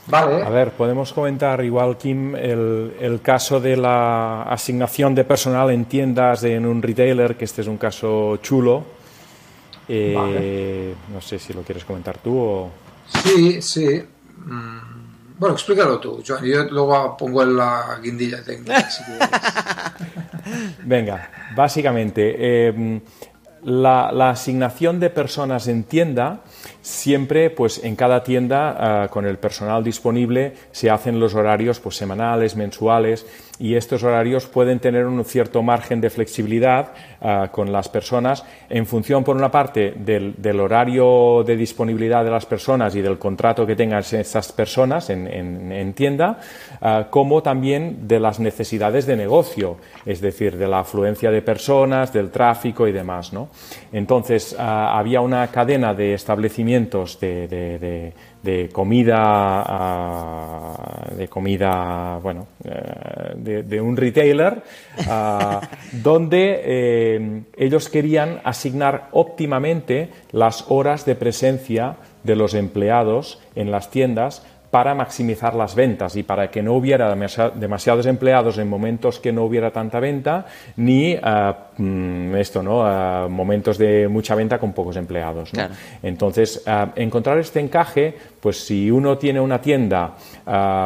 Vale. 0.07 0.43
A 0.43 0.49
ver, 0.49 0.71
podemos 0.71 1.11
comentar 1.11 1.63
igual, 1.63 1.97
Kim, 1.97 2.35
el, 2.35 3.19
caso 3.21 3.59
de 3.59 3.75
la 3.75 4.43
asignación 4.43 5.13
de 5.15 5.25
personal 5.25 5.69
en 5.71 5.85
tiendas 5.85 6.43
en 6.43 6.65
un 6.65 6.81
retailer, 6.81 7.35
que 7.35 7.45
este 7.45 7.61
es 7.61 7.67
un 7.67 7.77
caso 7.77 8.37
chulo. 8.37 8.96
Eh, 9.89 10.93
no 11.13 11.21
sé 11.21 11.39
si 11.39 11.53
lo 11.53 11.61
quieres 11.61 11.85
comentar 11.85 12.17
tú 12.17 12.37
o... 12.37 12.71
Sí, 13.23 13.61
sí. 13.61 14.03
Mm, 14.45 15.37
bueno, 15.39 15.55
explícalo 15.55 15.99
tú, 15.99 16.23
Joan. 16.25 16.43
Yo 16.43 16.63
luego 16.65 17.15
pongo 17.15 17.43
en 17.43 17.55
la 17.55 17.99
guindilla 18.01 18.43
técnica. 18.43 18.87
Venga, 20.83 21.29
básicamente, 21.55 22.35
eh, 22.37 23.01
la, 23.63 24.29
asignación 24.29 24.99
de 24.99 25.09
personas 25.09 25.67
en 25.67 25.83
tienda, 25.83 26.41
siempre, 26.87 27.49
pues 27.49 27.83
en 27.83 27.97
cada 27.97 28.23
tienda, 28.23 28.75
ah, 29.03 29.07
con 29.09 29.25
el 29.25 29.37
personal 29.37 29.83
disponible, 29.83 30.53
se 30.71 30.89
hacen 30.89 31.19
los 31.19 31.35
horarios 31.35 31.81
pues, 31.81 31.97
semanales, 31.97 32.55
mensuales 32.55 33.25
y 33.59 33.75
estos 33.75 34.03
horarios 34.03 34.45
pueden 34.45 34.79
tener 34.79 35.05
un 35.05 35.25
cierto 35.25 35.63
margen 35.63 35.99
de 35.99 36.09
flexibilidad 36.09 36.93
ah, 37.21 37.49
con 37.51 37.73
las 37.73 37.89
personas 37.89 38.45
en 38.69 38.85
función, 38.85 39.23
por 39.25 39.35
una 39.35 39.51
parte, 39.51 39.95
del, 39.97 40.59
horario 40.59 41.43
de 41.45 41.57
disponibilidad 41.57 42.23
de 42.23 42.31
las 42.31 42.45
personas 42.45 42.95
y 42.95 43.01
del 43.01 43.17
contrato 43.17 43.65
que 43.65 43.75
tengan 43.75 43.99
esas 43.99 44.51
personas 44.53 45.09
en, 45.09 45.93
tienda, 45.93 46.39
ah, 46.81 47.07
como 47.09 47.43
también 47.43 48.07
de 48.07 48.19
las 48.19 48.39
necesidades 48.39 49.05
de 49.05 49.17
negocio, 49.17 49.77
es 50.05 50.21
decir, 50.21 50.57
de 50.57 50.67
la 50.67 50.79
afluencia 50.79 51.31
de 51.31 51.41
personas, 51.41 52.13
del 52.13 52.31
tráfico 52.31 52.87
y 52.87 52.93
demás. 52.93 53.33
¿no? 53.33 53.49
Entonces, 53.91 54.55
había 54.57 55.19
una 55.19 55.47
cadena 55.47 55.93
de 55.93 56.13
establecimientos 56.13 56.76
de 56.85 58.13
de 58.47 58.69
comida, 58.69 59.63
de 61.17 61.27
comida, 61.27 62.17
bueno, 62.23 62.47
eh, 62.63 63.63
de, 63.65 63.81
un 63.81 63.97
retailer, 63.97 64.63
donde 65.91 66.61
eh, 66.63 67.41
ellos 67.57 67.89
querían 67.89 68.39
asignar 68.45 69.09
óptimamente 69.11 70.11
las 70.31 70.63
horas 70.69 71.05
de 71.05 71.15
presencia 71.15 71.97
de 72.23 72.37
los 72.37 72.53
empleados 72.53 73.41
en 73.55 73.69
las 73.69 73.91
tiendas 73.91 74.45
para 74.71 74.93
maximizar 74.93 75.55
las 75.55 75.75
ventas 75.75 76.15
y 76.15 76.23
para 76.23 76.51
que 76.51 76.61
no 76.61 76.73
hubiera 76.73 77.15
demasiados 77.55 78.05
empleados 78.05 78.57
en 78.57 78.67
momentos 78.67 79.19
que 79.19 79.31
no 79.31 79.45
hubiera 79.45 79.71
tanta 79.71 79.99
venta, 79.99 80.45
ni 80.75 81.15
mm, 81.15 82.35
esto, 82.35 82.61
¿no? 82.61 82.85
Eh, 82.85 83.29
momentos 83.29 83.77
de 83.77 84.07
mucha 84.07 84.35
venta 84.35 84.59
con 84.59 84.73
pocos 84.73 84.97
empleados. 84.97 85.51
Entonces, 86.03 86.63
eh, 86.65 86.85
encontrar 86.97 87.37
este 87.37 87.59
encaje, 87.59 88.13
pues 88.41 88.65
si 88.65 88.91
uno 88.91 89.17
tiene 89.17 89.39
una 89.39 89.61
tienda, 89.61 90.15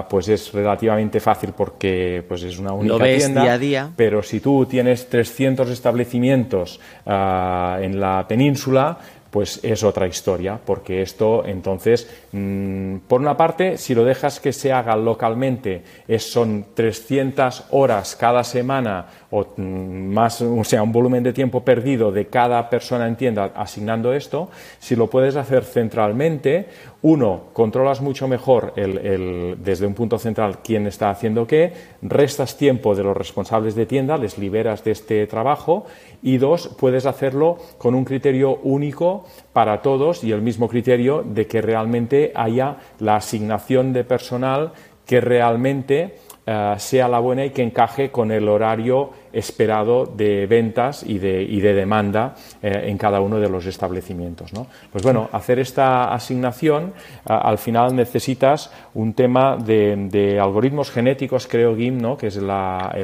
pues 0.09 0.27
es 0.29 0.53
relativamente 0.53 1.19
fácil 1.19 1.53
porque 1.55 2.23
pues 2.27 2.43
es 2.43 2.57
una 2.59 2.73
única 2.73 3.03
tienda. 3.03 3.41
Día 3.43 3.53
a 3.53 3.57
día. 3.57 3.89
Pero 3.95 4.23
si 4.23 4.39
tú 4.39 4.65
tienes 4.65 5.09
300 5.09 5.69
establecimientos 5.69 6.79
en 7.05 7.99
la 7.99 8.25
península, 8.27 8.97
pues 9.31 9.61
es 9.63 9.83
otra 9.83 10.07
historia, 10.07 10.59
porque 10.63 11.01
esto 11.01 11.43
entonces, 11.45 12.07
mm, 12.33 12.97
por 13.07 13.21
una 13.21 13.37
parte, 13.37 13.77
si 13.77 13.95
lo 13.95 14.03
dejas 14.03 14.39
que 14.41 14.51
se 14.51 14.73
haga 14.73 14.95
localmente, 14.97 15.83
es, 16.07 16.29
son 16.29 16.65
300 16.75 17.65
horas 17.71 18.15
cada 18.17 18.43
semana 18.43 19.07
o 19.31 19.47
más, 19.57 20.41
o 20.41 20.63
sea, 20.63 20.83
un 20.83 20.91
volumen 20.91 21.23
de 21.23 21.33
tiempo 21.33 21.63
perdido 21.63 22.11
de 22.11 22.27
cada 22.27 22.69
persona 22.69 23.07
en 23.07 23.15
tienda 23.15 23.51
asignando 23.55 24.13
esto, 24.13 24.49
si 24.79 24.95
lo 24.95 25.09
puedes 25.09 25.37
hacer 25.37 25.63
centralmente, 25.63 26.67
uno, 27.01 27.45
controlas 27.53 28.01
mucho 28.01 28.27
mejor 28.27 28.73
desde 28.75 29.87
un 29.87 29.93
punto 29.93 30.19
central 30.19 30.59
quién 30.61 30.85
está 30.85 31.09
haciendo 31.09 31.47
qué, 31.47 31.73
restas 32.01 32.57
tiempo 32.57 32.93
de 32.93 33.03
los 33.03 33.15
responsables 33.15 33.73
de 33.73 33.85
tienda, 33.85 34.17
les 34.17 34.37
liberas 34.37 34.83
de 34.83 34.91
este 34.91 35.25
trabajo 35.27 35.85
y 36.21 36.37
dos, 36.37 36.75
puedes 36.77 37.05
hacerlo 37.05 37.57
con 37.77 37.95
un 37.95 38.05
criterio 38.05 38.57
único 38.63 39.25
para 39.53 39.81
todos 39.81 40.23
y 40.23 40.31
el 40.31 40.41
mismo 40.41 40.67
criterio 40.67 41.23
de 41.23 41.47
que 41.47 41.61
realmente 41.61 42.33
haya 42.35 42.77
la 42.99 43.15
asignación 43.15 43.93
de 43.93 44.03
personal 44.03 44.73
que 45.05 45.21
realmente 45.21 46.15
eh, 46.43 46.75
sea 46.79 47.07
la 47.07 47.19
buena 47.19 47.45
y 47.45 47.51
que 47.51 47.61
encaje 47.61 48.09
con 48.09 48.31
el 48.31 48.49
horario 48.49 49.11
esperado 49.31 50.07
de 50.07 50.47
ventas 50.47 51.03
y 51.05 51.19
de, 51.19 51.43
y 51.43 51.61
de 51.61 51.73
demanda 51.73 52.35
eh, 52.63 52.85
en 52.87 52.97
cada 52.97 53.21
uno 53.21 53.39
de 53.39 53.47
los 53.47 53.67
establecimientos. 53.67 54.51
¿no? 54.51 54.65
Pues 54.91 55.03
bueno, 55.03 55.29
hacer 55.31 55.59
esta 55.59 56.11
asignación 56.13 56.93
al 57.25 57.59
final 57.59 57.95
necesitas 57.95 58.71
un 58.95 59.13
tema 59.13 59.55
de, 59.55 60.39
algoritmos 60.41 60.89
genéticos, 60.89 61.45
creo, 61.45 61.75
Gim, 61.75 62.01
¿no? 62.01 62.17
que 62.17 62.27
es 62.27 62.37
la, 62.37 62.95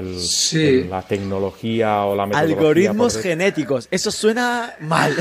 la 0.89 1.01
tecnología 1.03 2.05
o 2.05 2.15
la 2.15 2.25
metodología. 2.25 2.57
Algoritmos 2.57 3.21
genéticos, 3.21 3.87
eso 3.91 4.09
suena 4.09 4.73
mal. 4.79 5.15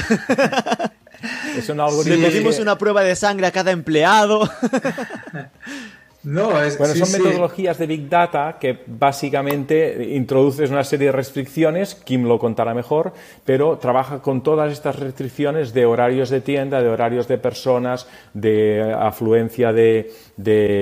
Es 1.57 1.69
un 1.69 1.81
algoritmo. 1.81 2.17
Le 2.17 2.31
pedimos 2.31 2.59
una 2.59 2.77
prueba 2.77 3.03
de 3.03 3.17
sangre 3.17 3.47
a 3.47 3.51
cada 3.51 3.71
empleado. 3.71 4.49
No, 6.27 6.61
es, 6.61 6.77
bueno, 6.77 6.93
son 6.97 7.13
metodologías 7.13 7.79
de 7.79 7.87
Big 7.87 8.09
Data 8.09 8.57
que 8.61 8.81
básicamente 8.85 10.09
introduces 10.11 10.71
una 10.71 10.83
serie 10.83 11.07
de 11.07 11.13
restricciones, 11.13 11.95
Kim 11.95 12.25
lo 12.25 12.41
contará 12.41 12.75
mejor, 12.75 13.13
pero 13.45 13.79
trabaja 13.79 14.19
con 14.19 14.43
todas 14.43 14.73
estas 14.73 14.99
restricciones 14.99 15.73
de 15.73 15.87
horarios 15.87 16.29
de 16.31 16.41
tienda, 16.41 16.83
de 16.83 16.89
horarios 16.89 17.29
de 17.29 17.39
personas, 17.39 18.09
de 18.35 18.93
afluencia 18.99 19.73
de, 19.73 20.13
de, 20.37 20.73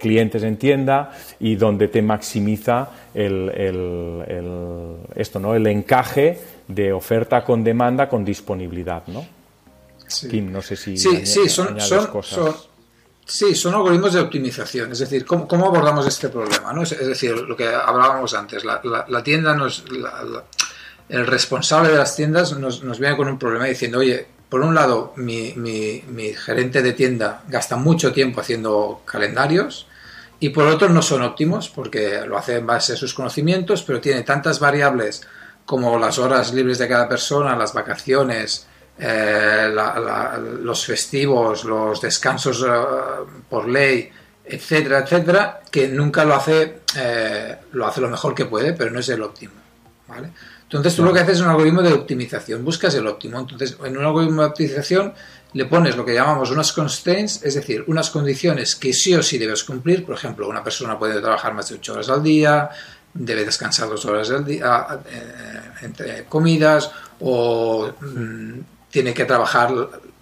clientes 0.00 0.42
en 0.42 0.56
tienda 0.56 1.12
y 1.38 1.54
donde 1.54 1.86
te 1.86 2.02
maximiza 2.02 2.90
el, 3.14 3.52
esto, 5.14 5.38
¿no? 5.38 5.54
el 5.54 5.68
encaje 5.68 6.40
de 6.66 6.92
oferta 6.92 7.44
con 7.44 7.62
demanda 7.62 8.08
con 8.08 8.24
disponibilidad. 8.24 9.04
¿no? 9.06 9.24
Kim, 10.28 10.50
no 10.50 10.60
sé 10.60 10.74
si 10.74 10.96
sí, 10.96 11.24
sí, 11.24 11.48
son, 11.48 11.78
cosas. 12.10 12.71
Sí, 13.24 13.54
son 13.54 13.74
algoritmos 13.74 14.12
de 14.12 14.20
optimización. 14.20 14.92
Es 14.92 14.98
decir, 14.98 15.24
¿cómo, 15.24 15.66
abordamos 15.66 16.06
este 16.06 16.28
problema? 16.28 16.72
¿no? 16.72 16.82
Es, 16.82 16.98
decir, 16.98 17.32
lo 17.32 17.56
que 17.56 17.68
hablábamos 17.68 18.34
antes, 18.34 18.64
la, 18.64 19.22
tienda 19.22 19.54
nos. 19.54 19.84
el 21.08 21.26
responsable 21.26 21.90
de 21.90 21.98
las 21.98 22.16
tiendas 22.16 22.56
nos, 22.58 22.98
viene 22.98 23.16
con 23.16 23.28
un 23.28 23.38
problema 23.38 23.66
diciendo, 23.66 23.98
oye, 23.98 24.26
por 24.48 24.60
un 24.60 24.74
lado, 24.74 25.14
mi, 25.16 25.54
mi, 25.56 26.34
gerente 26.34 26.82
de 26.82 26.92
tienda 26.92 27.42
gasta 27.48 27.76
mucho 27.76 28.12
tiempo 28.12 28.40
haciendo 28.40 29.02
calendarios 29.06 29.86
y 30.40 30.50
por 30.50 30.66
otro 30.66 30.88
no 30.88 31.00
son 31.00 31.22
óptimos 31.22 31.68
porque 31.68 32.26
lo 32.26 32.36
hace 32.36 32.56
en 32.56 32.66
base 32.66 32.94
a 32.94 32.96
sus 32.96 33.14
conocimientos, 33.14 33.82
pero 33.82 34.00
tiene 34.00 34.22
tantas 34.22 34.58
variables 34.58 35.22
como 35.64 35.98
las 35.98 36.18
horas 36.18 36.52
libres 36.52 36.78
de 36.78 36.88
cada 36.88 37.08
persona, 37.08 37.56
las 37.56 37.72
vacaciones, 37.72 38.66
eh, 38.98 39.74
los 40.62 40.84
festivos, 40.84 41.64
los 41.64 42.00
descansos 42.00 42.64
eh, 42.66 42.70
por 43.48 43.68
ley, 43.68 44.10
etcétera, 44.44 45.00
etcétera, 45.00 45.60
que 45.70 45.88
nunca 45.88 46.24
lo 46.24 46.34
hace, 46.34 46.80
eh, 46.96 47.56
lo 47.72 47.86
hace 47.86 48.00
lo 48.00 48.10
mejor 48.10 48.34
que 48.34 48.44
puede, 48.44 48.74
pero 48.74 48.90
no 48.90 49.00
es 49.00 49.08
el 49.08 49.22
óptimo. 49.22 49.54
¿vale? 50.06 50.30
Entonces 50.62 50.94
tú 50.94 51.02
lo 51.04 51.12
que 51.12 51.20
haces 51.20 51.36
es 51.36 51.42
un 51.42 51.48
algoritmo 51.48 51.82
de 51.82 51.92
optimización, 51.92 52.64
buscas 52.64 52.94
el 52.94 53.06
óptimo. 53.06 53.40
Entonces 53.40 53.76
en 53.82 53.96
un 53.96 54.04
algoritmo 54.04 54.42
de 54.42 54.48
optimización 54.48 55.14
le 55.54 55.64
pones 55.64 55.96
lo 55.96 56.04
que 56.04 56.14
llamamos 56.14 56.50
unas 56.50 56.72
constraints, 56.72 57.42
es 57.42 57.54
decir, 57.54 57.84
unas 57.86 58.10
condiciones 58.10 58.76
que 58.76 58.92
sí 58.92 59.14
o 59.14 59.22
sí 59.22 59.38
debes 59.38 59.64
cumplir. 59.64 60.04
Por 60.04 60.14
ejemplo, 60.14 60.48
una 60.48 60.62
persona 60.62 60.98
puede 60.98 61.20
trabajar 61.20 61.54
más 61.54 61.68
de 61.68 61.76
8 61.76 61.92
horas 61.94 62.08
al 62.10 62.22
día, 62.22 62.70
debe 63.14 63.44
descansar 63.44 63.88
dos 63.88 64.04
horas 64.06 64.30
al 64.30 64.44
día 64.44 64.86
entre 65.82 66.24
comidas 66.24 66.90
o 67.20 67.90
mm, 68.00 68.60
tiene 68.92 69.14
que 69.14 69.24
trabajar, 69.24 69.72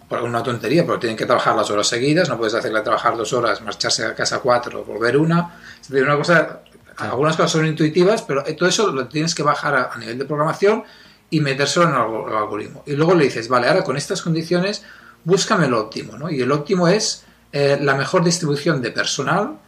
por 0.08 0.22
una 0.22 0.42
tontería, 0.42 0.86
pero 0.86 0.98
tienen 0.98 1.16
que 1.16 1.26
trabajar 1.26 1.56
las 1.56 1.68
horas 1.70 1.88
seguidas, 1.88 2.28
no 2.28 2.38
puedes 2.38 2.54
hacerle 2.54 2.80
trabajar 2.82 3.16
dos 3.16 3.32
horas, 3.32 3.60
marcharse 3.62 4.06
a 4.06 4.14
casa 4.14 4.38
cuatro, 4.38 4.84
volver 4.84 5.16
una. 5.16 5.58
Es 5.80 5.88
decir, 5.88 6.04
una 6.06 6.16
cosa 6.16 6.60
Algunas 6.98 7.36
cosas 7.36 7.52
son 7.52 7.66
intuitivas, 7.66 8.22
pero 8.22 8.44
todo 8.44 8.68
eso 8.68 8.92
lo 8.92 9.08
tienes 9.08 9.34
que 9.34 9.42
bajar 9.42 9.74
a, 9.74 9.98
nivel 9.98 10.18
de 10.18 10.24
programación 10.24 10.84
y 11.30 11.40
metérselo 11.40 11.86
en 11.86 11.94
el, 11.94 12.36
algoritmo. 12.36 12.82
Y 12.86 12.92
luego 12.92 13.14
le 13.14 13.24
dices, 13.24 13.48
vale, 13.48 13.68
ahora 13.68 13.82
con 13.82 13.96
estas 13.96 14.22
condiciones, 14.22 14.84
búscame 15.24 15.66
el 15.66 15.74
óptimo, 15.74 16.16
¿no? 16.16 16.30
Y 16.30 16.40
el 16.40 16.52
óptimo 16.52 16.88
es 16.88 17.24
eh, 17.52 17.78
la 17.80 17.94
mejor 17.94 18.22
distribución 18.22 18.82
de 18.82 18.90
personal 18.92 19.58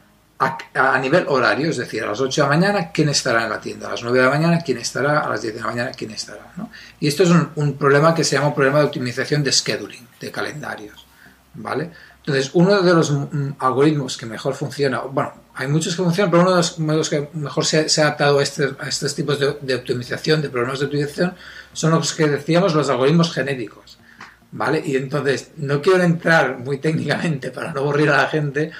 a, 0.74 0.98
nivel 0.98 1.26
horario, 1.28 1.70
es 1.70 1.76
decir, 1.76 2.02
a 2.02 2.06
las 2.06 2.20
8 2.20 2.42
de 2.42 2.48
la 2.48 2.56
mañana, 2.56 2.90
quién 2.92 3.08
estará 3.08 3.44
en 3.44 3.50
la 3.50 3.60
tienda, 3.60 3.86
a 3.86 3.90
las 3.90 4.02
9 4.02 4.18
de 4.18 4.24
la 4.24 4.30
mañana, 4.30 4.60
quién 4.64 4.78
estará, 4.78 5.20
a 5.20 5.28
las 5.28 5.42
10 5.42 5.54
de 5.54 5.60
la 5.60 5.66
mañana, 5.66 5.90
quién 5.92 6.10
estará. 6.10 6.52
¿no? 6.56 6.70
Y 7.00 7.08
esto 7.08 7.22
es 7.22 7.30
un, 7.30 7.74
problema 7.74 8.14
que 8.14 8.24
se 8.24 8.36
llama 8.36 8.48
un 8.48 8.54
problema 8.54 8.80
de 8.80 8.86
optimización 8.86 9.42
de 9.42 9.52
scheduling, 9.52 10.08
de 10.20 10.30
calendarios. 10.30 11.06
¿vale? 11.54 11.90
Entonces, 12.18 12.50
uno 12.54 12.82
de 12.82 12.94
los 12.94 13.10
mm, 13.10 13.52
algoritmos 13.58 14.16
que 14.16 14.26
mejor 14.26 14.54
funciona, 14.54 15.00
bueno, 15.00 15.32
hay 15.54 15.68
muchos 15.68 15.94
que 15.94 16.02
funcionan, 16.02 16.30
pero 16.30 16.42
uno 16.42 16.52
de 16.52 16.96
los, 16.96 17.10
que 17.10 17.28
mejor 17.34 17.64
se, 17.64 17.78
ha 17.80 18.06
adaptado 18.06 18.38
a, 18.38 18.42
este, 18.42 18.70
a 18.78 18.88
estos 18.88 19.14
tipos 19.14 19.38
de, 19.38 19.74
optimización, 19.74 20.40
de 20.40 20.48
problemas 20.48 20.80
de 20.80 20.86
optimización, 20.86 21.34
son 21.72 21.92
los 21.92 22.14
que 22.14 22.28
decíamos 22.28 22.74
los 22.74 22.88
algoritmos 22.88 23.32
genéticos. 23.32 23.98
¿Vale? 24.54 24.82
Y 24.84 24.96
entonces, 24.96 25.52
no 25.56 25.80
quiero 25.80 26.02
entrar 26.02 26.58
muy 26.58 26.76
técnicamente 26.76 27.50
para 27.50 27.72
no 27.72 27.80
aburrir 27.80 28.10
a 28.10 28.18
la 28.18 28.28
gente, 28.28 28.70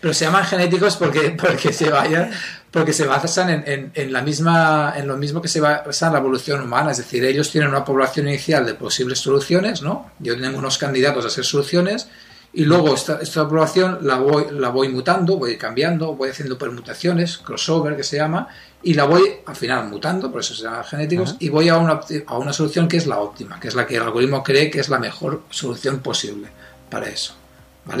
pero 0.00 0.14
se 0.14 0.24
llaman 0.24 0.44
genéticos 0.44 0.96
porque, 0.96 1.30
porque 1.42 1.72
se 1.72 1.90
vayan, 1.90 2.30
porque 2.70 2.92
se 2.92 3.06
basan 3.06 3.64
en, 3.66 3.90
en, 3.94 4.12
la 4.12 4.22
misma, 4.22 4.94
en 4.96 5.08
lo 5.08 5.16
mismo 5.16 5.42
que 5.42 5.48
se 5.48 5.60
basa 5.60 6.06
en 6.06 6.12
la 6.12 6.18
evolución 6.18 6.62
humana, 6.62 6.92
es 6.92 6.98
decir, 6.98 7.24
ellos 7.24 7.50
tienen 7.50 7.70
una 7.70 7.84
población 7.84 8.28
inicial 8.28 8.64
de 8.64 8.74
posibles 8.74 9.18
soluciones, 9.18 9.82
¿no? 9.82 10.12
Yo 10.18 10.38
tengo 10.38 10.58
unos 10.58 10.78
candidatos 10.78 11.24
a 11.24 11.30
ser 11.30 11.44
soluciones 11.44 12.08
y 12.52 12.64
luego 12.64 12.94
esta, 12.94 13.18
esta 13.20 13.46
población 13.46 13.98
la 14.02 14.16
voy, 14.16 14.46
la 14.52 14.70
voy 14.70 14.88
mutando, 14.88 15.36
voy 15.36 15.56
cambiando, 15.56 16.14
voy 16.14 16.30
haciendo 16.30 16.56
permutaciones, 16.56 17.38
crossover 17.38 17.96
que 17.96 18.04
se 18.04 18.16
llama, 18.16 18.48
y 18.82 18.94
la 18.94 19.04
voy 19.04 19.22
al 19.44 19.56
final 19.56 19.88
mutando, 19.88 20.30
por 20.30 20.40
eso 20.40 20.54
se 20.54 20.62
llama 20.62 20.82
genéticos, 20.84 21.36
y 21.40 21.48
voy 21.50 21.68
a 21.68 21.76
una, 21.76 22.00
a 22.26 22.38
una 22.38 22.52
solución 22.52 22.88
que 22.88 22.96
es 22.96 23.06
la 23.06 23.18
óptima, 23.18 23.60
que 23.60 23.68
es 23.68 23.74
la 23.74 23.86
que 23.86 23.96
el 23.96 24.02
algoritmo 24.02 24.42
cree 24.42 24.70
que 24.70 24.80
es 24.80 24.88
la 24.88 24.98
mejor 24.98 25.42
solución 25.50 25.98
posible 25.98 26.48
para 26.88 27.08
eso. 27.08 27.34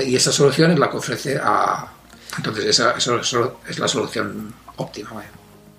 Y 0.06 0.16
esa 0.16 0.32
solución 0.32 0.70
es 0.72 0.78
la 0.78 0.90
que 0.90 0.96
ofrece 0.96 1.38
a... 1.42 1.92
Entonces 2.36 2.66
esa, 2.66 2.94
es 2.96 3.78
la 3.78 3.88
solución 3.88 4.54
óptima. 4.76 5.10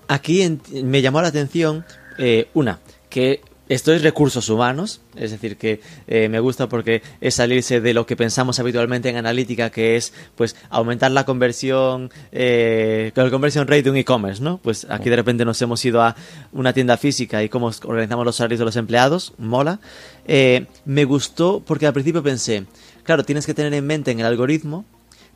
Aquí 0.08 0.58
me 0.82 1.00
llamó 1.00 1.22
la 1.22 1.28
atención 1.28 1.84
eh, 2.18 2.48
una, 2.54 2.80
que 3.08 3.40
esto 3.70 3.92
es 3.92 4.02
recursos 4.02 4.48
humanos, 4.48 5.00
es 5.14 5.30
decir, 5.30 5.56
que 5.56 5.80
eh, 6.08 6.28
me 6.28 6.40
gusta 6.40 6.68
porque 6.68 7.02
es 7.20 7.36
salirse 7.36 7.80
de 7.80 7.94
lo 7.94 8.04
que 8.04 8.16
pensamos 8.16 8.58
habitualmente 8.58 9.08
en 9.08 9.16
analítica, 9.16 9.70
que 9.70 9.94
es 9.94 10.12
pues 10.34 10.56
aumentar 10.70 11.12
la 11.12 11.24
conversión, 11.24 12.10
eh, 12.32 13.12
el 13.14 13.30
conversion 13.30 13.68
rate 13.68 13.84
de 13.84 13.90
un 13.90 13.96
e-commerce, 13.96 14.42
¿no? 14.42 14.58
Pues 14.58 14.88
aquí 14.90 15.08
de 15.08 15.14
repente 15.14 15.44
nos 15.44 15.62
hemos 15.62 15.84
ido 15.84 16.02
a 16.02 16.16
una 16.50 16.72
tienda 16.72 16.96
física 16.96 17.44
y 17.44 17.48
cómo 17.48 17.70
organizamos 17.84 18.24
los 18.24 18.34
salarios 18.34 18.58
de 18.58 18.64
los 18.64 18.74
empleados, 18.74 19.34
mola. 19.38 19.78
Eh, 20.26 20.66
me 20.84 21.04
gustó 21.04 21.62
porque 21.64 21.86
al 21.86 21.92
principio 21.92 22.24
pensé, 22.24 22.64
claro, 23.04 23.22
tienes 23.22 23.46
que 23.46 23.54
tener 23.54 23.72
en 23.72 23.86
mente 23.86 24.10
en 24.10 24.18
el 24.18 24.26
algoritmo 24.26 24.84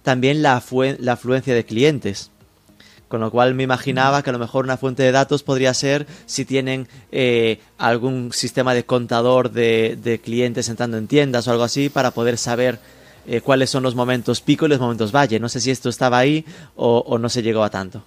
también 0.03 0.43
la, 0.43 0.61
la 0.99 1.13
afluencia 1.13 1.55
de 1.55 1.65
clientes. 1.65 2.33
Con 3.09 3.21
lo 3.21 3.31
cual 3.31 3.55
me 3.55 3.63
imaginaba 3.63 4.23
que 4.23 4.31
a 4.31 4.33
lo 4.33 4.39
mejor 4.39 4.65
una 4.65 4.77
fuente 4.77 5.03
de 5.03 5.13
datos 5.13 5.43
podría 5.43 5.75
ser 5.75 6.07
si 6.27 6.45
tienen 6.45 6.89
eh, 7.13 7.61
algún 7.79 8.33
sistema 8.33 8.75
de 8.75 8.85
contador 8.85 9.51
de, 9.51 10.21
clientes 10.23 10.69
entrando 10.69 10.97
en 10.97 11.07
tiendas 11.07 11.47
o 11.47 11.51
algo 11.51 11.65
así 11.65 11.91
para 11.91 12.11
poder 12.11 12.39
saber 12.39 12.79
eh, 13.27 13.41
cuáles 13.41 13.71
son 13.71 13.83
los 13.83 13.95
momentos 13.95 14.41
pico 14.41 14.67
y 14.67 14.69
los 14.71 14.81
momentos 14.81 15.13
valle. 15.13 15.39
No 15.39 15.49
sé 15.49 15.61
si 15.61 15.71
esto 15.71 15.89
estaba 15.89 16.19
ahí 16.19 16.45
o, 16.77 17.19
no 17.19 17.29
se 17.29 17.43
llegó 17.43 17.63
a 17.63 17.71
tanto. 17.71 18.03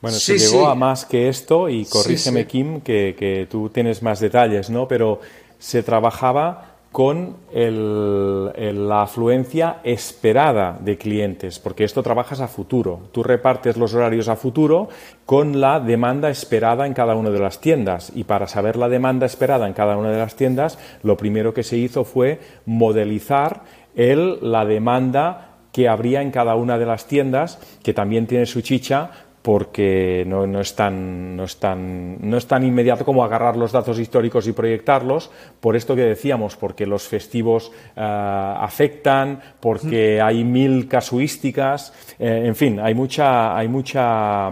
Bueno, 0.00 0.18
se 0.18 0.38
llegó 0.38 0.68
a 0.68 0.74
más 0.74 1.04
que 1.04 1.28
esto 1.28 1.68
y 1.68 1.84
corrígeme 1.84 2.46
Kim 2.46 2.80
que, 2.82 3.16
que 3.18 3.48
tú 3.50 3.68
tienes 3.68 4.02
más 4.02 4.20
detalles, 4.20 4.70
¿no? 4.70 4.86
Pero 4.86 5.20
se 5.58 5.82
trabajaba 5.82 6.77
con 6.92 7.36
la 7.52 9.02
afluencia 9.02 9.80
esperada 9.84 10.78
de 10.80 10.96
clientes, 10.96 11.58
porque 11.58 11.84
esto 11.84 12.02
trabajas 12.02 12.40
a 12.40 12.48
futuro. 12.48 13.00
Tú 13.12 13.22
repartes 13.22 13.76
los 13.76 13.94
horarios 13.94 14.28
a 14.28 14.36
futuro 14.36 14.88
con 15.26 15.60
la 15.60 15.80
demanda 15.80 16.30
esperada 16.30 16.86
en 16.86 16.94
cada 16.94 17.14
una 17.14 17.30
de 17.30 17.38
las 17.38 17.60
tiendas. 17.60 18.10
Y 18.14 18.24
para 18.24 18.46
saber 18.46 18.76
la 18.76 18.88
demanda 18.88 19.26
esperada 19.26 19.66
en 19.66 19.74
cada 19.74 19.96
una 19.96 20.10
de 20.10 20.18
las 20.18 20.34
tiendas, 20.34 20.78
lo 21.02 21.16
primero 21.16 21.52
que 21.52 21.62
se 21.62 21.76
hizo 21.76 22.04
fue 22.04 22.40
modelizar 22.64 23.62
el, 23.94 24.38
la 24.40 24.64
demanda 24.64 25.44
que 25.72 25.88
habría 25.88 26.22
en 26.22 26.30
cada 26.30 26.54
una 26.56 26.78
de 26.78 26.86
las 26.86 27.06
tiendas, 27.06 27.58
que 27.82 27.94
también 27.94 28.26
tiene 28.26 28.46
su 28.46 28.62
chicha, 28.62 29.10
porque 29.42 30.24
no, 30.26 30.60
es 30.60 30.74
tan, 30.74 31.36
no, 31.36 31.44
es 31.44 31.56
tan, 31.58 32.18
no 32.28 32.36
es 32.36 32.46
tan 32.46 32.64
inmediato 32.64 33.04
como 33.04 33.24
agarrar 33.24 33.56
los 33.56 33.72
datos 33.72 33.98
históricos 33.98 34.46
y 34.46 34.52
proyectarlos, 34.52 35.30
por 35.60 35.76
esto 35.76 35.94
que 35.94 36.02
decíamos, 36.02 36.56
porque 36.56 36.86
los 36.86 37.06
festivos 37.06 37.72
eh, 37.96 38.00
afectan, 38.00 39.40
porque 39.60 40.20
hay 40.20 40.44
mil 40.44 40.88
casuísticas, 40.88 41.92
eh, 42.18 42.42
en 42.46 42.56
fin, 42.56 42.80
hay 42.80 42.94
mucha, 42.94 43.56
hay 43.56 43.68
mucha, 43.68 44.50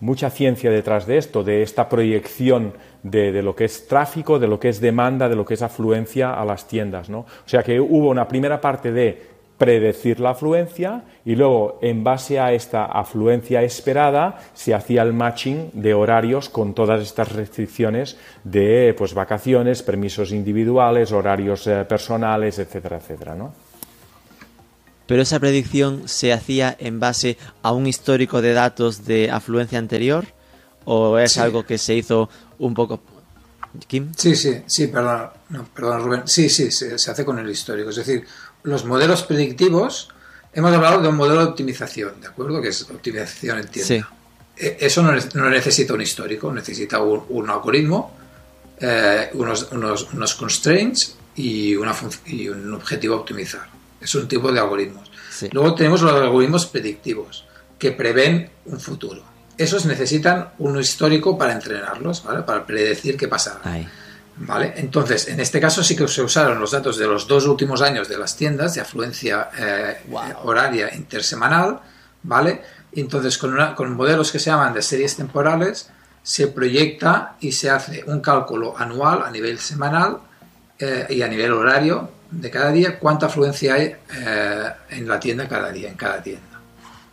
mucha 0.00 0.30
ciencia 0.30 0.70
detrás 0.70 1.06
de 1.06 1.18
esto, 1.18 1.42
de 1.42 1.62
esta 1.62 1.88
proyección 1.88 2.74
de, 3.02 3.32
de, 3.32 3.42
lo 3.42 3.56
que 3.56 3.64
es 3.64 3.88
tráfico, 3.88 4.38
de 4.38 4.46
lo 4.46 4.60
que 4.60 4.68
es 4.68 4.80
demanda, 4.80 5.28
de 5.28 5.34
lo 5.34 5.44
que 5.44 5.54
es 5.54 5.62
afluencia 5.62 6.34
a 6.34 6.44
las 6.44 6.68
tiendas. 6.68 7.10
¿no? 7.10 7.20
O 7.20 7.46
sea 7.46 7.62
que 7.62 7.80
hubo 7.80 8.08
una 8.08 8.28
primera 8.28 8.60
parte 8.60 8.92
de 8.92 9.31
predecir 9.62 10.18
la 10.18 10.30
afluencia 10.30 11.04
y 11.24 11.36
luego 11.36 11.78
en 11.82 12.02
base 12.02 12.40
a 12.40 12.52
esta 12.52 12.84
afluencia 12.84 13.62
esperada 13.62 14.40
se 14.54 14.74
hacía 14.74 15.02
el 15.02 15.12
matching 15.12 15.70
de 15.72 15.94
horarios 15.94 16.48
con 16.48 16.74
todas 16.74 17.00
estas 17.00 17.30
restricciones 17.30 18.16
de 18.42 18.92
pues 18.98 19.14
vacaciones, 19.14 19.84
permisos 19.84 20.32
individuales, 20.32 21.12
horarios 21.12 21.68
eh, 21.68 21.84
personales, 21.88 22.58
etcétera, 22.58 22.96
etcétera, 22.96 23.36
¿no? 23.36 23.54
Pero 25.06 25.22
esa 25.22 25.38
predicción 25.38 26.08
se 26.08 26.32
hacía 26.32 26.76
en 26.80 26.98
base 26.98 27.38
a 27.62 27.70
un 27.70 27.86
histórico 27.86 28.42
de 28.42 28.54
datos 28.54 29.04
de 29.04 29.30
afluencia 29.30 29.78
anterior 29.78 30.24
o 30.86 31.18
es 31.18 31.38
algo 31.38 31.64
que 31.64 31.78
se 31.78 31.94
hizo 31.94 32.28
un 32.58 32.74
poco 32.74 33.00
Kim? 33.86 34.12
Sí, 34.16 34.36
sí, 34.36 34.62
sí, 34.66 34.88
perdón, 34.88 35.30
no, 35.48 35.64
perdón 35.64 36.02
Rubén. 36.02 36.22
Sí, 36.26 36.48
sí, 36.50 36.70
se, 36.70 36.98
se 36.98 37.10
hace 37.10 37.24
con 37.24 37.38
el 37.38 37.48
histórico. 37.48 37.90
Es 37.90 37.96
decir, 37.96 38.26
los 38.62 38.84
modelos 38.84 39.22
predictivos, 39.22 40.08
hemos 40.52 40.72
hablado 40.72 41.00
de 41.00 41.08
un 41.08 41.16
modelo 41.16 41.40
de 41.40 41.50
optimización, 41.50 42.20
¿de 42.20 42.28
acuerdo? 42.28 42.60
Que 42.60 42.68
es 42.68 42.82
optimización 42.82 43.58
en 43.58 43.68
tienda. 43.68 44.08
E, 44.56 44.76
eso 44.80 45.02
no, 45.02 45.50
necesita 45.50 45.94
un 45.94 46.02
histórico, 46.02 46.52
necesita 46.52 47.00
un, 47.00 47.50
algoritmo, 47.50 48.16
eh, 48.80 49.30
unos, 49.34 49.68
unos, 49.72 50.34
constraints 50.34 51.16
y, 51.36 51.74
una 51.76 51.94
y 52.26 52.48
un 52.48 52.74
objetivo 52.74 53.14
a 53.14 53.18
optimizar. 53.18 53.66
Es 54.00 54.14
un 54.14 54.28
tipo 54.28 54.52
de 54.52 54.60
algoritmos. 54.60 55.10
Luego 55.50 55.74
tenemos 55.74 56.02
los 56.02 56.12
algoritmos 56.12 56.66
predictivos, 56.66 57.44
que 57.78 57.92
prevén 57.92 58.50
un 58.66 58.78
futuro. 58.78 59.24
Esos 59.58 59.86
necesitan 59.86 60.50
un 60.58 60.78
histórico 60.78 61.36
para 61.36 61.52
entrenarlos, 61.52 62.22
¿vale? 62.24 62.42
Para 62.42 62.64
predecir 62.64 63.16
qué 63.16 63.28
pasará. 63.28 63.60
¿Vale? 64.34 64.72
Entonces, 64.76 65.28
en 65.28 65.40
este 65.40 65.60
caso 65.60 65.82
sí 65.82 65.94
que 65.94 66.08
se 66.08 66.22
usaron 66.22 66.58
los 66.58 66.70
datos 66.70 66.96
de 66.96 67.06
los 67.06 67.28
dos 67.28 67.46
últimos 67.46 67.82
años 67.82 68.08
de 68.08 68.16
las 68.16 68.36
tiendas 68.36 68.74
de 68.74 68.80
afluencia 68.80 69.50
eh, 69.58 69.98
horaria 70.42 70.94
intersemanal, 70.94 71.80
¿vale? 72.22 72.62
Entonces, 72.92 73.36
con, 73.36 73.54
con 73.74 73.94
modelos 73.94 74.32
que 74.32 74.38
se 74.38 74.50
llaman 74.50 74.72
de 74.72 74.82
series 74.82 75.16
temporales, 75.16 75.90
se 76.22 76.48
proyecta 76.48 77.36
y 77.40 77.52
se 77.52 77.70
hace 77.70 78.04
un 78.06 78.20
cálculo 78.20 78.76
anual 78.78 79.22
a 79.22 79.30
nivel 79.30 79.58
semanal 79.58 80.18
eh, 80.78 81.06
y 81.10 81.22
a 81.22 81.28
nivel 81.28 81.52
horario 81.52 82.10
de 82.30 82.50
cada 82.50 82.70
día, 82.70 82.98
cuánta 82.98 83.26
afluencia 83.26 83.74
hay 83.74 83.94
eh, 84.16 84.70
en 84.90 85.06
la 85.06 85.20
tienda 85.20 85.46
cada 85.46 85.70
día, 85.70 85.90
en 85.90 85.96
cada 85.96 86.22
tienda, 86.22 86.60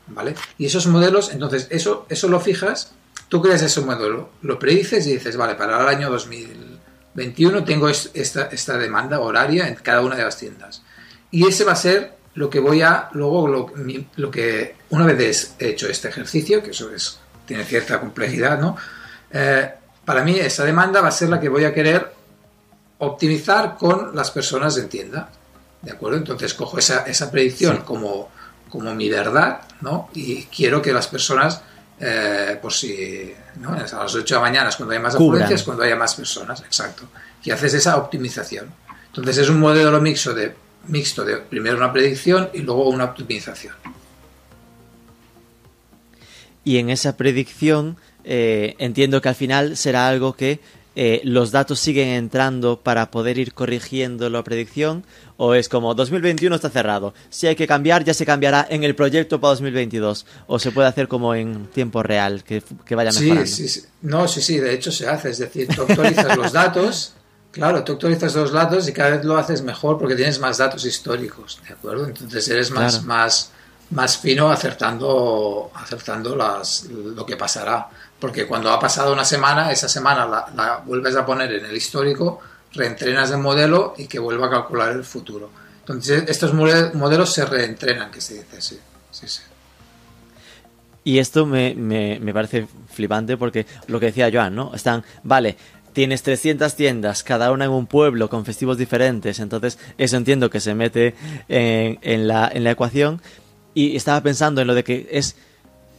¿vale? 0.08 0.36
Y 0.58 0.66
esos 0.66 0.88
modelos, 0.88 1.34
entonces, 1.34 1.68
eso, 1.70 2.06
eso 2.08 2.30
lo 2.30 2.40
fijas, 2.40 2.94
tú 3.28 3.42
creas 3.42 3.62
ese 3.62 3.82
modelo, 3.82 4.30
lo 4.42 4.58
predices 4.58 5.06
y 5.08 5.14
dices, 5.14 5.36
vale, 5.36 5.56
para 5.56 5.82
el 5.82 5.88
año 5.88 6.10
2000 6.10 6.69
21 7.20 7.64
tengo 7.64 7.90
esta, 7.90 8.50
esta 8.52 8.78
demanda 8.78 9.20
horaria 9.20 9.68
en 9.68 9.76
cada 9.76 10.02
una 10.02 10.16
de 10.16 10.24
las 10.24 10.38
tiendas. 10.38 10.82
Y 11.32 11.48
ese 11.48 11.64
va 11.64 11.74
a 11.74 11.76
ser 11.76 12.14
lo 12.36 12.50
que 12.50 12.60
voy 12.60 12.82
a, 12.82 13.10
luego 13.12 13.48
lo, 13.48 14.32
que, 14.32 14.76
una 14.90 15.06
vez 15.06 15.56
hecho 15.60 15.88
este 15.88 16.08
ejercicio, 16.08 16.64
que 16.64 16.72
eso 16.72 16.90
es, 16.92 17.20
tiene 17.46 17.66
cierta 17.66 18.00
complejidad, 18.00 18.60
¿no? 18.60 18.78
Eh, 19.32 19.70
para 20.06 20.24
mí 20.24 20.40
esa 20.40 20.64
demanda 20.64 21.02
va 21.02 21.10
a 21.10 21.12
ser 21.12 21.30
la 21.30 21.40
que 21.40 21.50
voy 21.50 21.66
a 21.66 21.74
querer 21.74 22.12
optimizar 23.00 23.78
con 23.78 24.16
las 24.16 24.32
personas 24.32 24.78
en 24.78 24.90
tienda. 24.90 25.30
¿De 25.82 25.92
acuerdo? 25.92 26.18
Entonces 26.18 26.54
cojo 26.54 26.78
esa, 26.80 27.04
esa 27.04 27.30
predicción 27.30 27.84
como, 27.84 28.30
como 28.70 28.94
mi 28.96 29.10
verdad, 29.10 29.62
¿no? 29.82 30.10
Y 30.14 30.44
quiero 30.44 30.82
que 30.82 30.94
las 30.94 31.08
personas 31.08 31.62
eh, 32.00 32.58
por 32.62 32.74
si 32.74 33.34
¿no? 33.58 33.74
a 33.74 33.80
las 33.80 33.94
8 33.94 34.24
de 34.24 34.32
la 34.32 34.40
mañana 34.40 34.70
es 34.70 34.76
cuando 34.76 34.94
hay 34.94 35.00
más 35.00 35.16
afluencias, 35.16 35.64
cuando 35.64 35.84
haya 35.84 35.96
más 35.96 36.16
personas, 36.16 36.62
exacto. 36.62 37.10
Y 37.44 37.52
haces 37.52 37.74
esa 37.74 37.98
optimización. 37.98 38.72
Entonces 39.08 39.38
es 39.40 39.50
un 39.50 39.60
modelo 39.60 40.00
mixto 40.00 40.34
de, 40.34 40.54
mixto 40.88 41.26
de 41.26 41.38
primero 41.38 41.78
una 41.78 41.92
predicción 41.92 42.50
y 42.54 42.60
luego 42.60 42.90
una 42.90 43.06
optimización. 43.06 43.76
y 46.64 46.78
en 46.78 46.92
esa 46.92 47.18
predicción 47.18 47.98
eh, 48.24 48.76
entiendo 48.78 49.22
que 49.22 49.30
al 49.30 49.36
final 49.36 49.76
será 49.76 50.08
algo 50.08 50.34
que 50.34 50.60
eh, 51.02 51.22
los 51.24 51.52
datos 51.52 51.80
siguen 51.80 52.10
entrando 52.10 52.82
para 52.82 53.10
poder 53.10 53.38
ir 53.38 53.54
corrigiendo 53.54 54.30
la 54.30 54.44
predicción 54.44 55.06
o 55.38 55.54
es 55.54 55.70
como 55.70 55.96
2021 55.96 56.54
está 56.54 56.70
cerrado, 56.70 57.14
si 57.30 57.48
hay 57.48 57.56
que 57.56 57.68
cambiar 57.68 58.04
ya 58.04 58.14
se 58.14 58.26
cambiará 58.26 58.68
en 58.70 58.84
el 58.84 58.96
proyecto 58.96 59.40
para 59.40 59.52
2022 59.52 60.26
o 60.48 60.60
se 60.60 60.74
puede 60.74 60.90
hacer 60.90 61.08
como 61.08 61.34
en 61.34 61.68
tiempo 61.68 62.04
real, 62.04 62.44
que, 62.44 62.62
vaya 62.94 63.14
mejorando. 63.14 63.46
Sí, 63.46 63.70
sí, 63.70 63.82
no, 64.02 64.28
sí, 64.28 64.42
sí, 64.42 64.58
de 64.58 64.74
hecho 64.74 64.92
se 64.92 65.08
hace, 65.08 65.30
es 65.30 65.38
decir, 65.38 65.70
tú 65.74 65.84
actualizas 65.84 66.36
los 66.36 66.52
datos, 66.52 67.14
claro, 67.52 67.82
tú 67.86 67.94
actualizas 67.94 68.36
los 68.36 68.52
datos 68.52 68.86
y 68.90 68.92
cada 68.92 69.12
vez 69.12 69.24
lo 69.24 69.38
haces 69.38 69.62
mejor 69.62 69.98
porque 69.98 70.18
tienes 70.18 70.38
más 70.38 70.58
datos 70.58 70.84
históricos, 70.84 71.62
¿de 71.66 71.76
acuerdo? 71.76 72.08
Entonces 72.08 72.46
eres 72.50 72.72
más, 72.72 73.06
más, 73.06 73.52
más 73.92 74.18
fino 74.18 74.52
acertando, 74.52 75.72
acertando 75.76 76.36
las, 76.36 76.88
lo 76.90 77.26
que 77.26 77.38
pasará 77.38 77.88
porque 78.20 78.46
cuando 78.46 78.72
ha 78.72 78.80
pasado 78.80 79.14
una 79.14 79.26
semana, 79.26 79.72
esa 79.72 79.88
semana 79.88 80.26
la, 80.26 80.84
vuelves 80.86 81.16
a 81.16 81.26
poner 81.26 81.52
en 81.54 81.66
el 81.66 81.76
histórico, 81.76 82.40
reentrenas 82.74 83.32
el 83.32 83.38
modelo 83.38 83.94
y 83.98 84.08
que 84.08 84.20
vuelva 84.20 84.48
a 84.48 84.50
calcular 84.50 84.92
el 84.92 85.04
futuro. 85.04 85.50
Entonces, 85.80 86.26
estos 86.28 86.54
modelos 86.54 87.34
se 87.34 87.46
reentrenan, 87.46 88.12
que 88.12 88.22
se 88.22 88.36
dice, 88.36 88.62
sí, 88.62 88.80
sí, 89.12 89.28
sí. 89.28 89.42
Y 91.04 91.18
esto 91.18 91.46
me, 91.46 91.74
me, 91.74 92.20
me, 92.20 92.34
parece 92.34 92.68
flipante 92.92 93.38
porque 93.38 93.66
lo 93.88 94.00
que 94.00 94.08
decía 94.08 94.30
Joan, 94.32 94.54
¿no? 94.54 94.76
Están, 94.76 95.04
vale, 95.24 95.58
tienes 95.94 96.22
300 96.22 96.76
tiendas, 96.76 97.24
cada 97.24 97.52
una 97.52 97.66
en 97.66 97.72
un 97.72 97.88
pueblo 97.88 98.30
con 98.30 98.46
festivos 98.46 98.78
diferentes, 98.78 99.40
entonces 99.40 99.80
eso 99.98 100.18
entiendo 100.18 100.50
que 100.50 100.60
se 100.60 100.76
mete 100.76 101.16
en, 101.48 101.98
en, 102.02 102.28
la, 102.28 102.52
en 102.54 102.64
la 102.64 102.72
ecuación 102.72 103.22
y 103.74 103.96
estaba 103.96 104.22
pensando 104.22 104.62
en 104.62 104.68
lo 104.68 104.76
de 104.76 104.84
que 104.84 105.08
es 105.12 105.36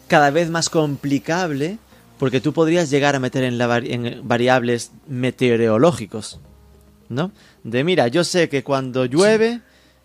cada 0.07 0.31
vez 0.31 0.51
más 0.51 0.69
complicable 0.69 1.79
porque 2.21 2.43
tú 2.43 2.53
podrías 2.53 2.91
llegar 2.91 3.17
a 3.17 3.19
meter 3.19 3.45
en, 3.45 3.57
la 3.57 3.79
en 3.79 4.21
variables 4.29 4.93
meteorológicos, 5.09 6.39
¿no? 7.09 7.33
De 7.65 7.83
mira, 7.83 8.09
yo 8.09 8.25
sé 8.25 8.51
que 8.51 8.63
cuando 8.63 9.07
llueve 9.07 9.63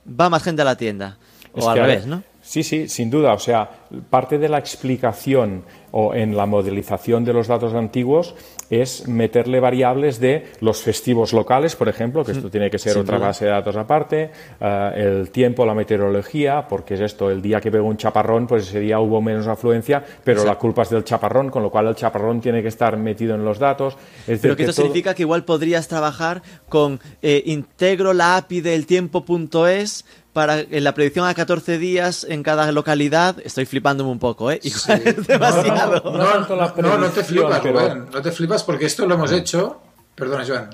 va 0.07 0.29
más 0.29 0.41
gente 0.41 0.61
a 0.61 0.65
la 0.65 0.77
tienda, 0.77 1.17
o 1.51 1.69
al 1.69 1.77
revés, 1.77 2.05
¿no? 2.05 2.23
Sí, 2.41 2.63
sí, 2.63 2.87
sin 2.87 3.09
duda. 3.09 3.33
O 3.33 3.39
sea, 3.39 3.69
parte 4.09 4.37
de 4.37 4.47
la 4.47 4.59
explicación 4.59 5.65
o 5.97 6.13
en 6.13 6.35
la 6.35 6.45
modelización 6.45 7.23
de 7.23 7.31
los 7.31 7.47
datos 7.47 7.73
antiguos 7.73 8.35
es 8.69 9.07
meterle 9.07 9.61
variables 9.61 10.19
de 10.19 10.47
los 10.59 10.81
festivos 10.81 11.31
locales, 11.31 11.77
por 11.77 11.87
ejemplo, 11.87 12.25
que 12.25 12.33
esto 12.33 12.49
mm, 12.49 12.51
tiene 12.51 12.69
que 12.69 12.77
ser 12.77 12.97
otra 12.97 13.17
base 13.17 13.45
de 13.45 13.51
datos 13.51 13.77
aparte, 13.77 14.29
eh, 14.59 14.91
el 14.95 15.31
tiempo, 15.31 15.65
la 15.65 15.73
meteorología, 15.73 16.67
porque 16.67 16.95
es 16.95 16.99
esto, 16.99 17.31
el 17.31 17.41
día 17.41 17.61
que 17.61 17.71
pegó 17.71 17.87
un 17.87 17.95
chaparrón, 17.95 18.45
pues 18.45 18.67
ese 18.67 18.81
día 18.81 18.99
hubo 18.99 19.21
menos 19.21 19.47
afluencia, 19.47 20.03
pero 20.21 20.43
la 20.43 20.55
culpa 20.55 20.81
es 20.81 20.89
del 20.89 21.05
chaparrón, 21.05 21.49
con 21.49 21.63
lo 21.63 21.71
cual 21.71 21.87
el 21.87 21.95
chaparrón 21.95 22.41
tiene 22.41 22.61
que 22.61 22.67
estar 22.67 22.97
metido 22.97 23.33
en 23.33 23.45
los 23.45 23.57
datos. 23.57 23.97
pero 24.25 24.57
que, 24.57 24.63
esto 24.63 24.73
significa 24.73 25.13
que 25.13 25.21
igual 25.21 25.45
podrías 25.45 25.87
trabajar 25.87 26.43
con 26.67 26.99
eh, 27.21 27.41
integro 27.45 28.11
la 28.11 28.35
API 28.35 28.59
del 28.59 28.85
tiempo.es 28.85 30.03
para 30.35 30.59
en 30.59 30.83
la 30.83 30.93
predicción 30.93 31.25
a 31.25 31.33
14 31.33 31.77
días 31.77 32.27
en 32.29 32.43
cada 32.43 32.69
localidad, 32.73 33.37
estoy 33.45 33.65
flipándome 33.65 34.11
un 34.11 34.19
poco, 34.19 34.51
¿eh? 34.51 34.59
demasiado. 35.27 36.11
No, 36.11 36.97
no, 36.97 37.09
te 37.09 37.23
flipas, 37.23 37.63
no 37.63 38.21
te 38.21 38.31
flipas 38.33 38.63
porque 38.65 38.85
esto 38.85 39.07
lo 39.07 39.15
hemos 39.15 39.31
hecho. 39.31 39.81
Perdona, 40.13 40.43
Joan. 40.45 40.69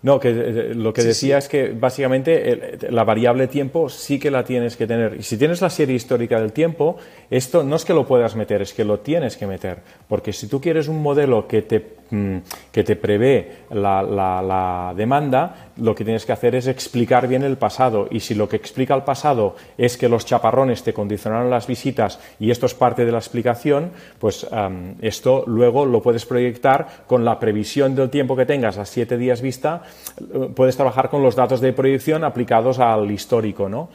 No, 0.00 0.18
que 0.18 0.30
eh, 0.30 0.74
lo 0.74 0.94
que 0.94 1.02
decía 1.02 1.36
es 1.36 1.48
que 1.48 1.72
básicamente 1.72 2.78
la 2.88 3.04
variable 3.04 3.48
tiempo 3.48 3.90
sí 3.90 4.18
que 4.18 4.30
la 4.30 4.44
tienes 4.44 4.76
que 4.76 4.86
tener. 4.86 5.16
Y 5.18 5.24
si 5.24 5.36
tienes 5.36 5.60
la 5.60 5.68
serie 5.68 5.94
histórica 5.94 6.40
del 6.40 6.54
tiempo, 6.54 6.96
esto 7.28 7.62
no 7.62 7.76
es 7.76 7.84
que 7.84 7.92
lo 7.92 8.06
puedas 8.06 8.34
meter, 8.34 8.62
es 8.62 8.72
que 8.72 8.84
lo 8.84 9.00
tienes 9.00 9.36
que 9.36 9.46
meter. 9.46 9.80
Porque 10.08 10.32
si 10.32 10.46
tú 10.46 10.58
quieres 10.58 10.88
un 10.88 11.02
modelo 11.02 11.46
que 11.46 11.60
te, 11.60 11.97
que 12.10 12.84
te 12.84 12.96
prevé 12.96 13.64
la, 13.70 14.02
la, 14.02 14.92
demanda, 14.96 15.70
lo 15.76 15.94
que 15.94 16.04
tienes 16.04 16.24
que 16.24 16.32
hacer 16.32 16.54
es 16.54 16.66
explicar 16.66 17.28
bien 17.28 17.42
el 17.42 17.56
pasado. 17.56 18.08
Y 18.10 18.20
si 18.20 18.34
lo 18.34 18.48
que 18.48 18.56
explica 18.56 18.94
el 18.94 19.02
pasado 19.02 19.56
es 19.76 19.96
que 19.96 20.08
los 20.08 20.24
chaparrones 20.24 20.82
te 20.82 20.92
condicionaron 20.92 21.50
las 21.50 21.66
visitas 21.66 22.20
y 22.40 22.50
esto 22.50 22.66
es 22.66 22.74
parte 22.74 23.04
de 23.04 23.12
la 23.12 23.18
explicación, 23.18 23.90
pues 24.18 24.46
esto 25.00 25.44
luego 25.46 25.86
lo 25.86 26.02
puedes 26.02 26.26
proyectar 26.26 26.86
con 27.06 27.24
la 27.24 27.38
previsión 27.38 27.94
del 27.94 28.10
tiempo 28.10 28.36
que 28.36 28.46
tengas 28.46 28.78
a 28.78 28.84
siete 28.84 29.16
días 29.16 29.40
vista 29.40 29.82
puedes 30.54 30.76
trabajar 30.76 31.08
con 31.08 31.22
los 31.22 31.36
datos 31.36 31.60
de 31.60 31.72
proyección 31.72 32.24
aplicados 32.24 32.78
al 32.78 33.10
histórico, 33.10 33.68
¿no? 33.68 33.88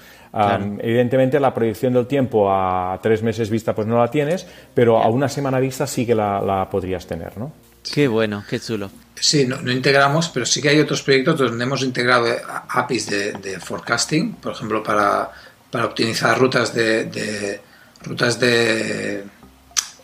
evidentemente 0.79 1.39
la 1.39 1.53
proyección 1.53 1.93
del 1.93 2.07
tiempo 2.07 2.49
a 2.49 2.99
tres 3.01 3.21
meses 3.21 3.49
vista 3.49 3.75
pues 3.75 3.87
no 3.87 3.99
la 3.99 4.09
tienes, 4.09 4.47
pero 4.73 4.97
a 4.97 5.07
una 5.09 5.29
semana 5.29 5.59
vista 5.59 5.85
sí 5.85 6.05
que 6.05 6.15
la, 6.15 6.67
podrías 6.71 7.05
tener, 7.05 7.37
¿no? 7.37 7.51
Qué 7.83 8.07
bueno, 8.07 8.43
qué 8.49 8.59
chulo. 8.59 8.89
Sí, 9.19 9.45
no, 9.45 9.71
integramos, 9.71 10.29
pero 10.29 10.45
sí 10.45 10.61
que 10.61 10.69
hay 10.69 10.79
otros 10.79 11.01
proyectos 11.01 11.39
donde 11.39 11.63
hemos 11.63 11.81
integrado 11.81 12.25
APIs 12.67 13.09
de, 13.09 13.59
forecasting, 13.63 14.33
por 14.35 14.53
ejemplo, 14.53 14.83
para, 14.83 15.31
para 15.71 15.85
optimizar 15.85 16.37
rutas 16.37 16.73
de, 16.73 17.61
rutas 18.01 18.39
de, 18.39 19.23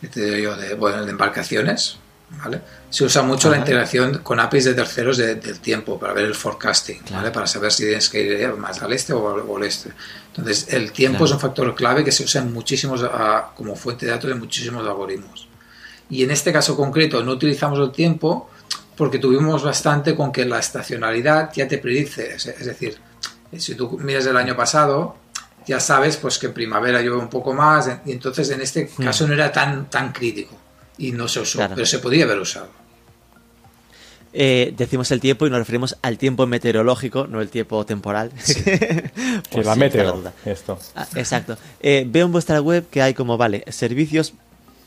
de, 0.00 0.74
bueno, 0.78 1.04
de 1.04 1.10
embarcaciones, 1.10 1.98
¿vale? 2.30 2.62
Se 2.88 3.04
usa 3.04 3.22
mucho 3.22 3.50
la 3.50 3.58
integración 3.58 4.18
con 4.18 4.40
APIs 4.40 4.64
de 4.64 4.74
terceros 4.74 5.18
del 5.18 5.60
tiempo 5.60 5.98
para 5.98 6.12
ver 6.12 6.24
el 6.24 6.34
forecasting, 6.34 7.02
¿vale? 7.10 7.30
Para 7.30 7.46
saber 7.46 7.72
si 7.72 7.84
tienes 7.84 8.08
que 8.08 8.22
ir 8.22 8.54
más 8.54 8.80
al 8.80 8.92
este 8.92 9.12
o 9.12 9.34
al 9.34 9.40
oeste. 9.40 9.90
Entonces, 10.28 10.72
el 10.72 10.92
tiempo 10.92 11.24
es 11.26 11.30
un 11.32 11.40
factor 11.40 11.74
clave 11.74 12.04
que 12.04 12.12
se 12.12 12.24
usa 12.24 12.42
muchísimos, 12.42 13.04
como 13.54 13.76
fuente 13.76 14.06
de 14.06 14.12
datos 14.12 14.30
de 14.30 14.36
muchísimos 14.36 14.86
algoritmos. 14.86 15.49
Y 16.10 16.24
en 16.24 16.30
este 16.30 16.52
caso 16.52 16.76
concreto 16.76 17.22
no 17.22 17.32
utilizamos 17.32 17.78
el 17.78 17.92
tiempo 17.92 18.50
porque 18.96 19.18
tuvimos 19.18 19.62
bastante 19.62 20.14
con 20.14 20.32
que 20.32 20.44
la 20.44 20.58
estacionalidad 20.58 21.50
ya 21.54 21.66
te 21.66 21.78
predice. 21.78 22.34
Es, 22.34 22.66
decir, 22.66 22.98
si 23.56 23.74
tú 23.74 23.98
miras 23.98 24.26
el 24.26 24.36
año 24.36 24.56
pasado, 24.56 25.16
ya 25.66 25.80
sabes 25.80 26.16
pues 26.16 26.38
que 26.38 26.48
en 26.48 26.52
primavera 26.52 27.00
llueve 27.00 27.16
un 27.16 27.30
poco 27.30 27.54
más 27.54 27.90
y 28.04 28.12
entonces 28.12 28.50
en 28.50 28.60
este 28.60 28.90
hmm. 28.94 29.04
caso 29.04 29.26
no 29.26 29.34
era 29.34 29.52
tan, 29.52 29.88
tan 29.88 30.12
crítico 30.12 30.54
y 30.98 31.12
no 31.12 31.28
se 31.28 31.40
usó, 31.40 31.60
pero 31.74 31.86
se 31.86 31.98
podía 32.00 32.24
haber 32.24 32.38
usado. 32.38 32.80
Eh, 34.32 34.74
decimos 34.76 35.10
el 35.10 35.20
tiempo 35.20 35.46
y 35.46 35.50
nos 35.50 35.58
referimos 35.58 35.96
al 36.02 36.16
tiempo 36.16 36.46
meteorológico, 36.46 37.26
no 37.26 37.40
el 37.40 37.48
tiempo 37.48 37.84
temporal. 37.86 38.32
Sí. 39.50 39.62
la 39.62 39.74
meteo, 39.74 40.22
esto. 40.44 40.78
Ah, 40.94 41.06
exacto. 41.16 41.56
Eh, 41.80 42.04
veo 42.06 42.26
en 42.26 42.32
vuestra 42.32 42.60
web 42.60 42.86
que 42.88 43.02
hay 43.02 43.14
como, 43.14 43.36
vale, 43.36 43.64
servicios, 43.68 44.34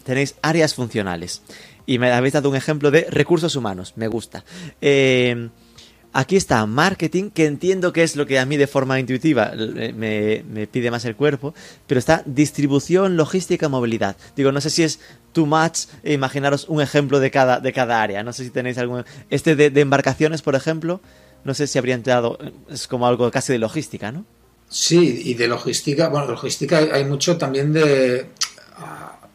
tenéis 0.04 0.36
áreas 0.42 0.74
funcionales. 0.74 1.42
Y 1.86 2.00
me 2.00 2.12
habéis 2.12 2.34
dado 2.34 2.50
un 2.50 2.56
ejemplo 2.56 2.92
de 2.92 3.08
recursos 3.10 3.56
humanos, 3.56 3.94
me 3.98 4.08
gusta. 4.08 4.46
Eh, 4.82 5.50
Aquí 6.16 6.36
está 6.36 6.64
marketing, 6.68 7.32
que 7.32 7.48
entiendo 7.48 7.92
que 7.92 8.04
es 8.04 8.16
lo 8.16 8.28
que 8.28 8.38
a 8.38 8.46
mí 8.46 8.56
de 8.56 8.68
forma 8.68 9.00
intuitiva 9.00 9.52
me, 9.56 10.68
pide 10.72 10.92
más 10.92 11.06
el 11.06 11.16
cuerpo, 11.16 11.56
pero 11.88 11.98
está 11.98 12.22
distribución, 12.28 13.18
logística, 13.18 13.68
movilidad. 13.68 14.16
Digo, 14.36 14.52
no 14.52 14.62
sé 14.62 14.70
si 14.70 14.84
es 14.84 15.00
too 15.32 15.48
much 15.48 15.88
imaginaros 16.04 16.70
un 16.70 16.82
ejemplo 16.82 17.20
de 17.20 17.32
cada, 17.32 17.60
de 17.60 17.74
cada 17.74 18.00
área. 18.00 18.22
No 18.22 18.32
sé 18.32 18.44
si 18.44 18.52
tenéis 18.52 18.78
algún... 18.78 19.04
Este 19.32 19.56
de, 19.56 19.82
embarcaciones, 19.82 20.44
por 20.44 20.54
ejemplo, 20.54 21.02
no 21.46 21.56
sé 21.56 21.66
si 21.66 21.80
habría 21.80 21.96
entrado, 21.96 22.38
es 22.70 22.88
como 22.88 23.08
algo 23.08 23.32
casi 23.32 23.52
de 23.52 23.58
logística, 23.58 24.12
¿no? 24.12 24.24
Sí, 24.70 25.24
y 25.26 25.34
de 25.34 25.48
logística, 25.48 26.10
bueno, 26.10 26.28
logística 26.28 26.78
hay 26.78 27.06
mucho 27.06 27.38
también 27.38 27.74
de, 27.74 28.28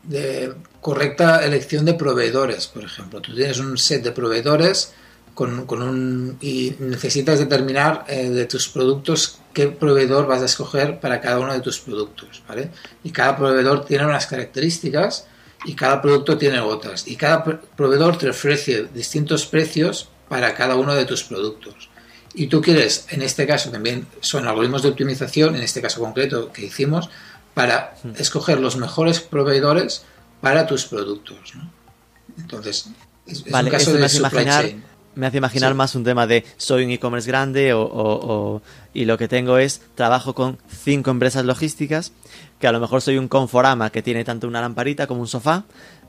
de 0.08 0.54
correcta 0.80 1.44
elección 1.44 1.84
de 1.84 1.94
proveedores, 1.94 2.66
por 2.66 2.84
ejemplo. 2.84 3.20
Tú 3.20 3.34
tienes 3.34 3.58
un 3.58 3.76
set 3.76 4.02
de 4.02 4.12
proveedores 4.12 4.92
con, 5.34 5.82
un, 5.82 6.36
y 6.40 6.74
necesitas 6.80 7.38
determinar 7.38 8.04
eh, 8.08 8.28
de 8.28 8.46
tus 8.46 8.68
productos 8.68 9.38
qué 9.52 9.68
proveedor 9.68 10.26
vas 10.26 10.42
a 10.42 10.46
escoger 10.46 10.98
para 10.98 11.20
cada 11.20 11.38
uno 11.38 11.52
de 11.52 11.60
tus 11.60 11.78
productos, 11.78 12.42
¿vale? 12.48 12.70
Y 13.04 13.10
cada 13.10 13.36
proveedor 13.36 13.84
tiene 13.84 14.06
unas 14.06 14.26
características 14.26 15.26
y 15.64 15.74
cada 15.74 16.02
producto 16.02 16.36
tiene 16.38 16.58
otras. 16.60 17.06
Y 17.06 17.16
cada 17.16 17.44
proveedor 17.44 18.18
te 18.18 18.30
ofrece 18.30 18.88
distintos 18.92 19.46
precios 19.46 20.08
para 20.28 20.54
cada 20.54 20.74
uno 20.74 20.94
de 20.94 21.04
tus 21.04 21.22
productos. 21.22 21.88
Y 22.34 22.46
tú 22.46 22.60
quieres, 22.60 23.06
en 23.10 23.22
este 23.22 23.46
caso 23.46 23.70
también 23.70 24.06
son 24.20 24.46
algoritmos 24.46 24.82
de 24.82 24.90
optimización, 24.90 25.56
en 25.56 25.62
este 25.62 25.80
caso 25.80 26.00
concreto 26.00 26.52
que 26.52 26.66
hicimos, 26.66 27.10
para 27.58 27.94
hmm. 28.04 28.10
escoger 28.18 28.60
los 28.60 28.76
mejores 28.76 29.18
proveedores 29.18 30.04
para 30.40 30.64
tus 30.64 30.84
productos. 30.84 31.56
¿no? 31.56 31.68
Entonces, 32.38 32.88
es, 33.26 33.42
un 33.42 33.68
caso 33.68 33.94
de 33.94 34.08
supply 34.08 34.44
chain 34.44 34.84
me 35.16 35.26
hace 35.26 35.38
imaginar 35.38 35.74
más 35.74 35.96
un 35.96 36.04
tema 36.04 36.28
de 36.28 36.44
soy 36.56 36.84
un 36.84 36.92
e-commerce 36.92 37.26
grande 37.26 37.72
o, 37.74 38.62
y 38.94 39.04
lo 39.04 39.18
que 39.18 39.26
tengo 39.26 39.58
es 39.58 39.82
trabajo 39.96 40.32
con 40.32 40.58
cinco 40.68 41.10
empresas 41.10 41.44
logísticas 41.44 42.12
que 42.60 42.68
a 42.68 42.72
lo 42.72 42.78
mejor 42.78 43.02
soy 43.02 43.18
un 43.18 43.26
Conforama 43.26 43.90
que 43.90 44.00
tiene 44.00 44.22
tanto 44.22 44.46
una 44.46 44.60
lamparita 44.60 45.08
como 45.08 45.20
un 45.20 45.26
sofá 45.26 45.64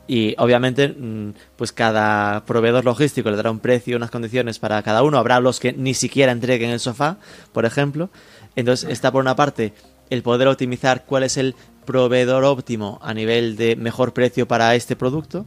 y 0.07 0.35
obviamente 0.37 0.89
mm, 0.89 1.33
pues 1.55 1.71
cada 1.71 2.45
proveedor 2.45 2.85
logístico 2.85 3.31
le 3.31 3.37
dará 3.37 3.49
un 3.49 3.59
precio 3.59 3.97
unas 3.97 4.11
condiciones 4.11 4.59
para 4.59 4.83
cada 4.83 5.01
uno 5.01 5.17
habrá 5.17 5.39
los 5.39 5.59
que 5.59 5.73
ni 5.73 5.95
siquiera 5.95 6.31
entreguen 6.31 6.69
el 6.69 6.79
sofá 6.79 7.17
por 7.51 7.65
ejemplo 7.65 8.11
entonces 8.55 8.91
está 8.91 9.11
por 9.11 9.21
una 9.21 9.35
parte 9.35 9.73
el 10.09 10.23
poder 10.23 10.47
optimizar 10.47 11.05
cuál 11.05 11.23
es 11.23 11.37
el 11.37 11.55
proveedor 11.85 12.43
óptimo 12.43 12.99
a 13.01 13.13
nivel 13.13 13.55
de 13.55 13.75
mejor 13.75 14.13
precio 14.13 14.47
para 14.47 14.75
este 14.75 14.95
producto 14.95 15.45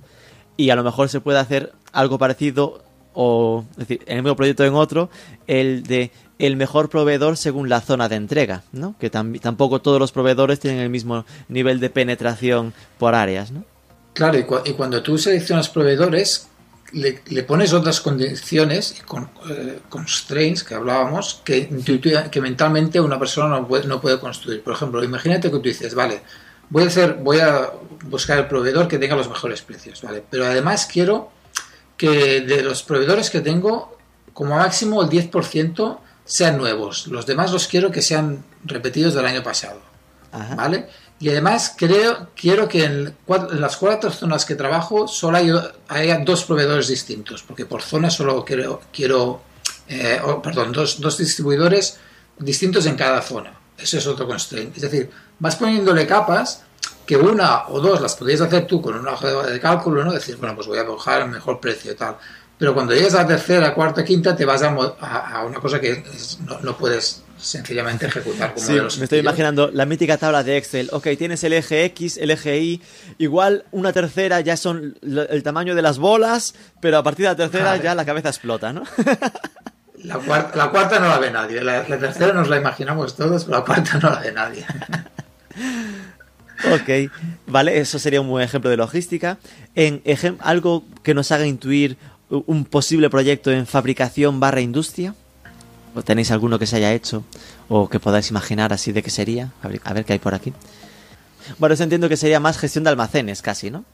y 0.56 0.70
a 0.70 0.76
lo 0.76 0.82
mejor 0.82 1.08
se 1.08 1.20
puede 1.20 1.38
hacer 1.38 1.72
algo 1.92 2.18
parecido 2.18 2.82
o 3.14 3.64
es 3.72 3.76
decir, 3.76 4.02
en 4.06 4.18
el 4.18 4.22
mismo 4.22 4.36
proyecto 4.36 4.64
en 4.64 4.74
otro, 4.74 5.10
el 5.46 5.82
de 5.82 6.10
el 6.38 6.56
mejor 6.56 6.88
proveedor 6.88 7.36
según 7.36 7.68
la 7.68 7.80
zona 7.80 8.08
de 8.08 8.16
entrega, 8.16 8.62
¿no? 8.72 8.96
Que 8.98 9.10
tampoco 9.10 9.80
todos 9.80 10.00
los 10.00 10.10
proveedores 10.10 10.58
tienen 10.58 10.80
el 10.80 10.90
mismo 10.90 11.24
nivel 11.48 11.78
de 11.78 11.90
penetración 11.90 12.72
por 12.98 13.14
áreas, 13.14 13.52
¿no? 13.52 13.64
Claro, 14.12 14.38
y, 14.38 14.72
cuando 14.72 15.02
tú 15.02 15.16
seleccionas 15.16 15.68
proveedores, 15.68 16.48
le, 16.93 17.43
pones 17.43 17.72
otras 17.72 18.01
condiciones 18.01 19.03
con, 19.07 19.30
eh, 19.51 19.80
constraints 19.88 20.62
que 20.62 20.74
hablábamos 20.74 21.40
que, 21.45 21.68
que 22.30 22.40
mentalmente 22.40 23.01
una 23.01 23.18
persona 23.18 23.49
no 23.49 23.66
puede, 23.66 23.86
no 23.86 24.01
puede 24.01 24.18
construir. 24.18 24.62
Por 24.62 24.74
ejemplo, 24.74 25.03
imagínate 25.03 25.51
que 25.51 25.57
tú 25.57 25.62
dices, 25.62 25.95
vale, 25.95 26.22
voy 26.68 26.84
a 26.84 26.86
hacer, 26.86 27.14
voy 27.14 27.40
a 27.40 27.70
buscar 28.05 28.38
el 28.38 28.47
proveedor 28.47 28.88
que 28.88 28.99
tenga 28.99 29.16
los 29.16 29.28
mejores 29.28 29.62
precios, 29.62 30.03
¿vale? 30.03 30.22
Pero 30.28 30.47
además 30.47 30.88
quiero 30.90 31.30
que 31.97 32.40
de 32.40 32.62
los 32.62 32.82
proveedores 32.82 33.30
que 33.30 33.40
tengo, 33.40 33.97
como 34.32 34.57
máximo 34.57 35.03
el 35.03 35.09
10% 35.09 35.99
sean 36.24 36.57
nuevos. 36.57 37.07
Los 37.09 37.26
demás 37.26 37.53
los 37.53 37.68
quiero 37.68 37.90
que 37.90 38.03
sean 38.03 38.45
repetidos 38.64 39.14
del 39.14 39.26
año 39.26 39.43
pasado. 39.43 39.80
¿Vale? 40.57 40.88
Y 41.22 41.28
además 41.28 41.76
creo, 41.78 42.30
quiero 42.34 42.66
que 42.68 42.82
en, 42.82 43.16
las 43.52 43.76
cuatro 43.76 44.10
zonas 44.10 44.44
que 44.44 44.56
trabajo 44.56 45.06
solo 45.06 45.38
haya, 45.86 46.18
dos 46.18 46.42
proveedores 46.42 46.88
distintos, 46.88 47.44
porque 47.44 47.64
por 47.64 47.80
zona 47.80 48.10
solo 48.10 48.44
quiero, 48.44 48.82
quiero 48.92 49.40
eh, 49.86 50.20
perdón, 50.42 50.72
dos, 50.72 51.00
dos 51.00 51.16
distribuidores 51.16 52.00
distintos 52.40 52.86
en 52.86 52.96
cada 52.96 53.22
zona. 53.22 53.54
Eso 53.78 53.98
es 53.98 54.06
otro 54.08 54.26
constraint. 54.26 54.74
Es 54.74 54.82
decir, 54.82 55.10
vas 55.38 55.54
poniéndole 55.54 56.08
capas 56.08 56.64
que 57.06 57.16
una 57.16 57.68
o 57.68 57.78
dos 57.78 58.00
las 58.00 58.16
podrías 58.16 58.40
hacer 58.40 58.66
tú 58.66 58.82
con 58.82 58.96
una 58.96 59.12
hoja 59.12 59.46
de 59.46 59.60
cálculo, 59.60 60.04
¿no? 60.04 60.12
Decir, 60.12 60.38
bueno, 60.38 60.56
pues 60.56 60.66
voy 60.66 60.78
a 60.78 60.82
bajar 60.82 61.22
el 61.22 61.28
mejor 61.28 61.60
precio 61.60 61.92
y 61.92 61.94
tal. 61.94 62.16
Pero 62.58 62.74
cuando 62.74 62.94
llegas 62.94 63.14
a 63.14 63.22
la 63.22 63.28
tercera, 63.28 63.72
cuarta, 63.72 64.04
quinta, 64.04 64.34
te 64.34 64.44
vas 64.44 64.64
a, 64.64 64.70
una 65.44 65.60
cosa 65.60 65.80
que 65.80 66.04
no, 66.62 66.76
puedes 66.76 67.22
sencillamente 67.43 68.07
ejecutar 68.07 68.55
como 68.55 68.64
sí, 68.64 68.72
me 68.99 69.05
estoy 69.05 69.18
imaginando 69.18 69.70
la 69.72 69.84
mítica 69.84 70.16
tabla 70.16 70.43
de 70.43 70.57
Excel. 70.57 70.88
Ok, 70.93 71.09
tienes 71.18 71.45
el 71.45 71.53
eje 71.53 71.84
X, 71.86 72.16
el 72.16 72.30
eje 72.30 72.59
Y. 72.61 72.82
Igual 73.18 73.64
una 73.72 73.93
tercera 73.93 74.40
ya 74.40 74.57
son 74.57 74.99
el 75.03 75.43
tamaño 75.43 75.74
de 75.74 75.82
las 75.82 75.99
bolas, 75.99 76.55
pero 76.80 76.99
a 76.99 77.03
partir 77.03 77.24
de 77.26 77.32
la 77.32 77.36
tercera 77.36 77.76
ya 77.76 77.95
la 77.95 78.05
cabeza 78.05 78.28
explota, 78.28 78.72
¿no? 78.72 78.84
La 80.05 80.18
cuarta, 80.18 80.59
la 80.59 80.68
cuarta 80.68 80.99
no 80.99 81.07
la 81.07 81.20
ve 81.20 81.30
nadie. 81.30 81.62
La, 81.62 81.86
la, 81.86 81.97
tercera 81.97 82.32
nos 82.32 82.49
la 82.49 82.57
imaginamos 82.57 83.14
todos, 83.14 83.45
pero 83.45 83.59
la 83.59 83.64
cuarta 83.64 84.01
no 84.03 84.11
la 84.11 84.18
ve 84.18 84.32
nadie. 84.32 84.66
Ok, 86.70 87.11
vale, 87.49 87.80
eso 87.80 87.99
sería 87.99 88.20
un 88.20 88.28
buen 88.28 88.45
ejemplo 88.45 88.70
de 88.70 88.76
logística. 88.76 89.38
En 89.74 90.01
algo 90.38 90.84
que 91.03 91.12
nos 91.12 91.32
haga 91.32 91.45
intuir 91.45 91.97
un 92.28 92.64
posible 92.64 93.11
proyecto 93.11 93.51
en 93.51 93.66
fabricación 93.66 94.38
barra 94.38 94.61
industria. 94.61 95.14
¿O 95.95 96.03
tenéis 96.03 96.30
alguno 96.30 96.59
que 96.59 96.66
se 96.66 96.76
haya 96.76 96.93
hecho 96.93 97.24
o 97.68 97.88
que 97.88 98.01
podáis 98.01 98.30
imaginar 98.30 98.72
así 98.72 98.93
de 98.93 99.03
qué 99.03 99.11
sería? 99.11 99.53
A 99.62 99.93
ver 99.93 100.05
qué 100.05 100.14
hay 100.14 100.18
por 100.18 100.34
aquí. 100.34 100.53
Bueno, 101.59 101.74
eso 101.74 101.82
entiendo 101.82 102.09
que 102.09 102.16
sería 102.16 102.40
más 102.40 102.57
gestión 102.57 102.84
de 102.84 102.90
almacenes 102.90 103.43
casi, 103.43 103.70
¿no? 103.70 103.84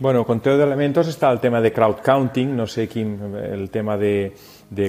Bueno, 0.00 0.24
conteo 0.24 0.56
de 0.56 0.62
elementos 0.62 1.08
está 1.08 1.28
el 1.32 1.40
tema 1.40 1.60
de 1.60 1.72
crowd 1.72 1.96
counting, 2.04 2.56
no 2.56 2.68
sé 2.68 2.86
quién, 2.86 3.34
el 3.34 3.68
tema 3.68 3.96
de, 3.96 4.32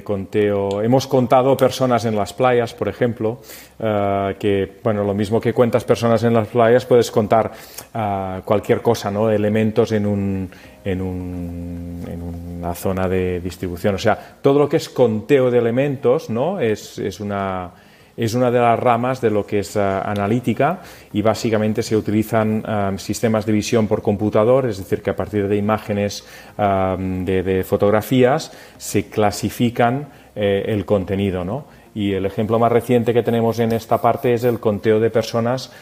conteo. 0.04 0.80
Hemos 0.82 1.08
contado 1.08 1.56
personas 1.56 2.04
en 2.04 2.14
las 2.14 2.32
playas, 2.32 2.74
por 2.74 2.86
ejemplo, 2.86 3.40
eh, 3.80 4.36
que, 4.38 4.78
bueno, 4.84 5.02
lo 5.02 5.12
mismo 5.12 5.40
que 5.40 5.52
cuentas 5.52 5.82
personas 5.82 6.22
en 6.22 6.32
las 6.32 6.46
playas, 6.46 6.86
puedes 6.86 7.10
contar 7.10 7.50
eh, 7.92 8.40
cualquier 8.44 8.82
cosa, 8.82 9.10
¿no? 9.10 9.28
Elementos 9.28 9.90
en, 9.90 10.06
un, 10.06 10.48
en, 10.84 11.02
un, 11.02 12.04
en 12.06 12.22
una 12.22 12.74
zona 12.76 13.08
de 13.08 13.40
distribución. 13.40 13.96
O 13.96 13.98
sea, 13.98 14.36
todo 14.40 14.60
lo 14.60 14.68
que 14.68 14.76
es 14.76 14.88
conteo 14.88 15.50
de 15.50 15.58
elementos, 15.58 16.30
¿no? 16.30 16.60
Es, 16.60 17.00
es 17.00 17.18
una 17.18 17.72
es 18.20 18.34
una 18.34 18.50
de 18.50 18.58
las 18.58 18.78
ramas 18.78 19.22
de 19.22 19.30
lo 19.30 19.46
que 19.46 19.60
es 19.60 19.76
eh, 19.76 19.80
analítica 19.80 20.80
y 21.10 21.22
básicamente 21.22 21.82
se 21.82 21.96
utilizan 21.96 22.62
eh, 22.68 22.98
sistemas 22.98 23.46
de 23.46 23.52
visión 23.52 23.88
por 23.88 24.02
computador, 24.02 24.66
es 24.66 24.76
decir, 24.76 25.00
que 25.00 25.08
a 25.08 25.16
partir 25.16 25.48
de 25.48 25.56
imágenes 25.56 26.26
eh, 26.58 26.96
de, 27.24 27.64
fotografías 27.64 28.52
se 28.76 29.08
clasifican 29.08 30.08
el 30.34 30.84
contenido, 30.84 31.44
¿no? 31.44 31.64
Y 31.94 32.12
el 32.12 32.24
ejemplo 32.24 32.58
más 32.58 32.70
reciente 32.70 33.12
que 33.12 33.22
tenemos 33.22 33.58
en 33.58 33.72
esta 33.72 34.00
parte 34.00 34.32
es 34.32 34.44
el 34.44 34.60
conteo 34.60 35.00
de 35.00 35.10
personas 35.10 35.72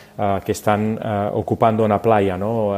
que 0.44 0.52
están 0.52 0.98
ocupando 1.34 1.84
una 1.84 2.00
playa. 2.00 2.38
¿no? 2.38 2.74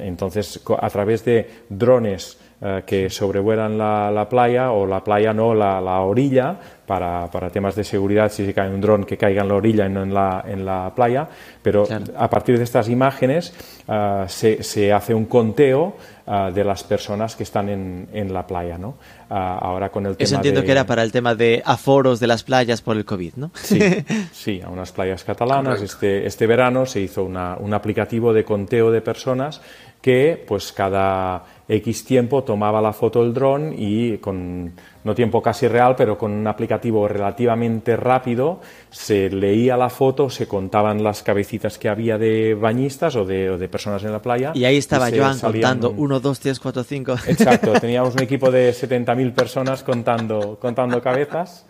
entonces, 0.00 0.60
a 0.78 0.90
través 0.90 1.24
de 1.24 1.48
drones 1.68 2.38
que 2.86 3.10
sobrevuelan 3.10 3.76
la, 3.76 4.26
playa 4.30 4.70
o 4.70 4.86
la 4.86 5.02
playa 5.02 5.32
no, 5.32 5.52
la, 5.52 5.80
la 5.80 6.00
orilla, 6.00 6.56
para, 6.86 7.30
para, 7.30 7.50
temas 7.50 7.74
de 7.74 7.84
seguridad 7.84 8.30
si 8.30 8.44
se 8.44 8.52
cae 8.52 8.68
un 8.68 8.80
dron 8.80 9.04
que 9.04 9.16
caiga 9.16 9.42
en 9.42 9.48
la 9.48 9.54
orilla 9.54 9.86
y 9.86 9.88
no 9.88 10.02
en 10.02 10.12
la, 10.12 10.44
en 10.46 10.64
la 10.64 10.92
playa, 10.94 11.28
pero 11.62 11.86
a 12.16 12.28
partir 12.28 12.58
de 12.58 12.64
estas 12.64 12.88
imágenes 12.88 13.54
ah, 13.88 14.26
se, 14.28 14.62
se, 14.62 14.92
hace 14.92 15.14
un 15.14 15.24
conteo 15.24 15.96
ah, 16.26 16.50
de 16.52 16.62
las 16.64 16.84
personas 16.84 17.34
que 17.34 17.44
están 17.44 17.68
en, 17.68 18.08
en 18.12 18.32
la 18.32 18.46
playa, 18.46 18.78
¿no? 18.78 18.96
Ah, 19.30 19.58
ahora 19.60 19.90
con 19.90 20.06
el 20.06 20.16
tema 20.16 20.24
Eso 20.24 20.36
entiendo 20.36 20.62
que 20.62 20.72
era 20.72 20.84
para 20.84 21.02
el 21.02 21.12
tema 21.12 21.34
de 21.34 21.62
aforos 21.64 22.20
de 22.20 22.26
las 22.26 22.42
playas 22.42 22.82
por 22.82 22.96
el 22.96 23.04
COVID, 23.04 23.34
¿no? 23.36 23.50
Sí, 23.54 23.80
sí 24.32 24.60
a 24.60 24.68
unas 24.68 24.92
playas 24.92 25.24
catalanas. 25.24 25.80
Este, 25.80 26.26
este 26.26 26.46
verano 26.46 26.84
se 26.84 27.00
hizo 27.00 27.24
una, 27.24 27.56
un 27.56 27.72
aplicativo 27.74 28.32
de 28.32 28.44
conteo 28.44 28.90
de 28.90 29.00
personas 29.00 29.62
que 30.02 30.44
pues 30.46 30.72
cada 30.72 31.44
X 31.68 32.04
tiempo 32.04 32.42
tomaba 32.42 32.80
la 32.80 32.92
foto 32.92 33.22
el 33.22 33.32
dron 33.32 33.74
y 33.76 34.18
con 34.18 34.72
no 35.04 35.14
tiempo 35.14 35.42
casi 35.42 35.66
real, 35.68 35.94
pero 35.96 36.16
con 36.16 36.32
un 36.32 36.46
aplicativo 36.46 37.08
relativamente 37.08 37.96
rápido, 37.96 38.60
se 38.90 39.30
leía 39.30 39.76
la 39.76 39.88
foto, 39.88 40.30
se 40.30 40.46
contaban 40.46 41.02
las 41.02 41.22
cabecitas 41.22 41.78
que 41.78 41.88
había 41.88 42.18
de 42.18 42.54
bañistas 42.54 43.16
o 43.16 43.24
de, 43.24 43.58
de 43.58 43.68
personas 43.68 44.04
en 44.04 44.12
la 44.12 44.22
playa. 44.22 44.52
Y 44.54 44.64
ahí 44.64 44.76
estaba 44.76 45.10
Joan 45.10 45.38
contando 45.38 45.94
1, 45.96 46.20
2, 46.20 46.40
3, 46.40 46.60
4, 46.60 46.84
5. 46.84 47.12
Exacto, 47.26 47.72
teníamos 47.80 48.14
un 48.14 48.22
equipo 48.22 48.50
de 48.50 48.70
70.000 48.70 49.32
personas 49.32 49.82
contando, 49.82 50.58
contando 50.60 51.00
cabezas 51.02 51.66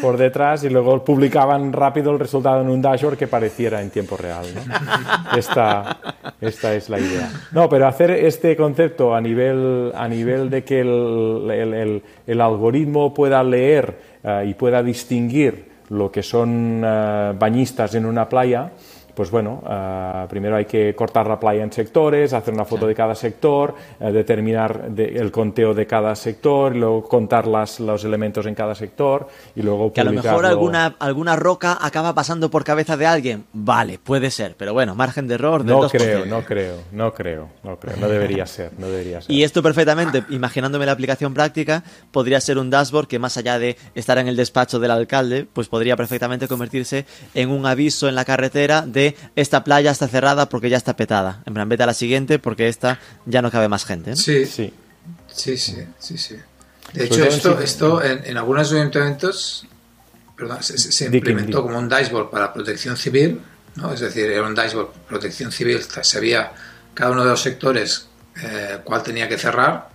por 0.00 0.16
detrás 0.16 0.64
y 0.64 0.70
luego 0.70 1.04
publicaban 1.04 1.72
rápido 1.72 2.10
el 2.10 2.18
resultado 2.18 2.62
en 2.62 2.68
un 2.68 2.82
dashboard 2.82 3.16
que 3.16 3.26
pareciera 3.26 3.80
en 3.82 3.90
tiempo 3.90 4.16
real. 4.16 4.46
Esta, 5.36 5.98
esta 6.40 6.74
es 6.74 6.88
la 6.88 6.98
idea. 6.98 7.30
No, 7.52 7.68
pero 7.68 7.86
hacer 7.86 8.10
este 8.10 8.56
concepto 8.56 9.14
a 9.14 9.20
nivel, 9.20 9.92
a 9.94 10.08
nivel 10.08 10.50
de 10.50 10.64
que 10.64 10.80
el, 10.80 11.50
el, 11.50 12.02
el, 12.26 12.40
algoritmo 12.40 13.14
pueda 13.14 13.42
leer 13.42 13.98
eh, 14.22 14.46
y 14.48 14.54
pueda 14.54 14.82
distinguir 14.82 15.70
lo 15.90 16.10
que 16.10 16.22
son 16.22 16.84
uh, 16.84 17.36
bañistas 17.38 17.94
en 17.94 18.06
una 18.06 18.28
playa, 18.28 18.70
pues 19.20 19.30
bueno, 19.30 19.62
uh, 19.66 20.26
primero 20.30 20.56
hay 20.56 20.64
que 20.64 20.94
cortar 20.94 21.26
la 21.26 21.38
playa 21.38 21.62
en 21.62 21.70
sectores, 21.70 22.32
hacer 22.32 22.54
una 22.54 22.64
foto 22.64 22.86
de 22.86 22.94
cada 22.94 23.14
sector, 23.14 23.74
uh, 24.00 24.10
determinar 24.10 24.88
de, 24.88 25.18
el 25.18 25.30
conteo 25.30 25.74
de 25.74 25.86
cada 25.86 26.16
sector, 26.16 26.74
luego 26.74 27.06
contar 27.06 27.46
las, 27.46 27.80
los 27.80 28.02
elementos 28.02 28.46
en 28.46 28.54
cada 28.54 28.74
sector 28.74 29.28
y 29.54 29.60
luego 29.60 29.92
Que 29.92 30.00
a 30.00 30.04
lo 30.04 30.14
mejor 30.14 30.46
alguna, 30.46 30.96
alguna 30.98 31.36
roca 31.36 31.76
acaba 31.82 32.14
pasando 32.14 32.50
por 32.50 32.64
cabeza 32.64 32.96
de 32.96 33.04
alguien. 33.04 33.44
Vale, 33.52 33.98
puede 33.98 34.30
ser, 34.30 34.54
pero 34.56 34.72
bueno, 34.72 34.94
margen 34.94 35.28
de 35.28 35.34
error 35.34 35.64
de 35.64 35.70
No 35.70 35.86
creo, 35.90 36.24
no 36.24 36.42
creo, 36.42 36.76
no 36.90 37.12
creo, 37.12 37.50
no 37.62 37.78
creo, 37.78 37.96
no 37.98 38.08
debería 38.08 38.46
ser, 38.46 38.72
no 38.78 38.86
debería 38.86 39.20
ser. 39.20 39.30
Y 39.36 39.42
esto 39.42 39.62
perfectamente, 39.62 40.24
imaginándome 40.30 40.86
la 40.86 40.92
aplicación 40.92 41.34
práctica, 41.34 41.84
podría 42.10 42.40
ser 42.40 42.56
un 42.56 42.70
dashboard 42.70 43.06
que 43.06 43.18
más 43.18 43.36
allá 43.36 43.58
de 43.58 43.76
estar 43.94 44.16
en 44.16 44.28
el 44.28 44.36
despacho 44.36 44.78
del 44.78 44.92
alcalde, 44.92 45.46
pues 45.52 45.68
podría 45.68 45.94
perfectamente 45.94 46.48
convertirse 46.48 47.04
en 47.34 47.50
un 47.50 47.66
aviso 47.66 48.08
en 48.08 48.14
la 48.14 48.24
carretera 48.24 48.80
de 48.86 49.09
esta 49.36 49.64
playa 49.64 49.90
está 49.90 50.08
cerrada 50.08 50.48
porque 50.48 50.70
ya 50.70 50.76
está 50.76 50.96
petada. 50.96 51.42
En 51.46 51.54
plan, 51.54 51.68
vete 51.68 51.82
a 51.82 51.86
la 51.86 51.94
siguiente 51.94 52.38
porque 52.38 52.68
esta 52.68 52.98
ya 53.26 53.42
no 53.42 53.50
cabe 53.50 53.68
más 53.68 53.84
gente. 53.84 54.16
Sí, 54.16 54.46
sí. 54.46 54.72
Sí, 55.28 55.56
sí, 55.56 55.86
sí, 55.98 56.36
De 56.92 57.04
hecho, 57.04 57.24
esto, 57.24 57.60
esto 57.60 58.02
en, 58.02 58.36
algunos 58.36 58.72
ayuntamientos 58.72 59.66
perdón, 60.36 60.62
se, 60.62 61.04
implementó 61.04 61.62
como 61.62 61.78
un 61.78 61.88
dashboard 61.88 62.30
para 62.30 62.52
protección 62.52 62.96
civil, 62.96 63.40
¿no? 63.76 63.92
es 63.92 64.00
decir, 64.00 64.24
era 64.24 64.46
un 64.46 64.54
dashboard 64.54 64.88
protección 65.06 65.52
civil, 65.52 65.80
sabía 66.02 66.52
cada 66.94 67.10
uno 67.12 67.24
de 67.24 67.30
los 67.30 67.42
sectores 67.42 68.06
eh, 68.42 68.78
cuál 68.82 69.02
tenía 69.02 69.28
que 69.28 69.36
cerrar 69.36 69.89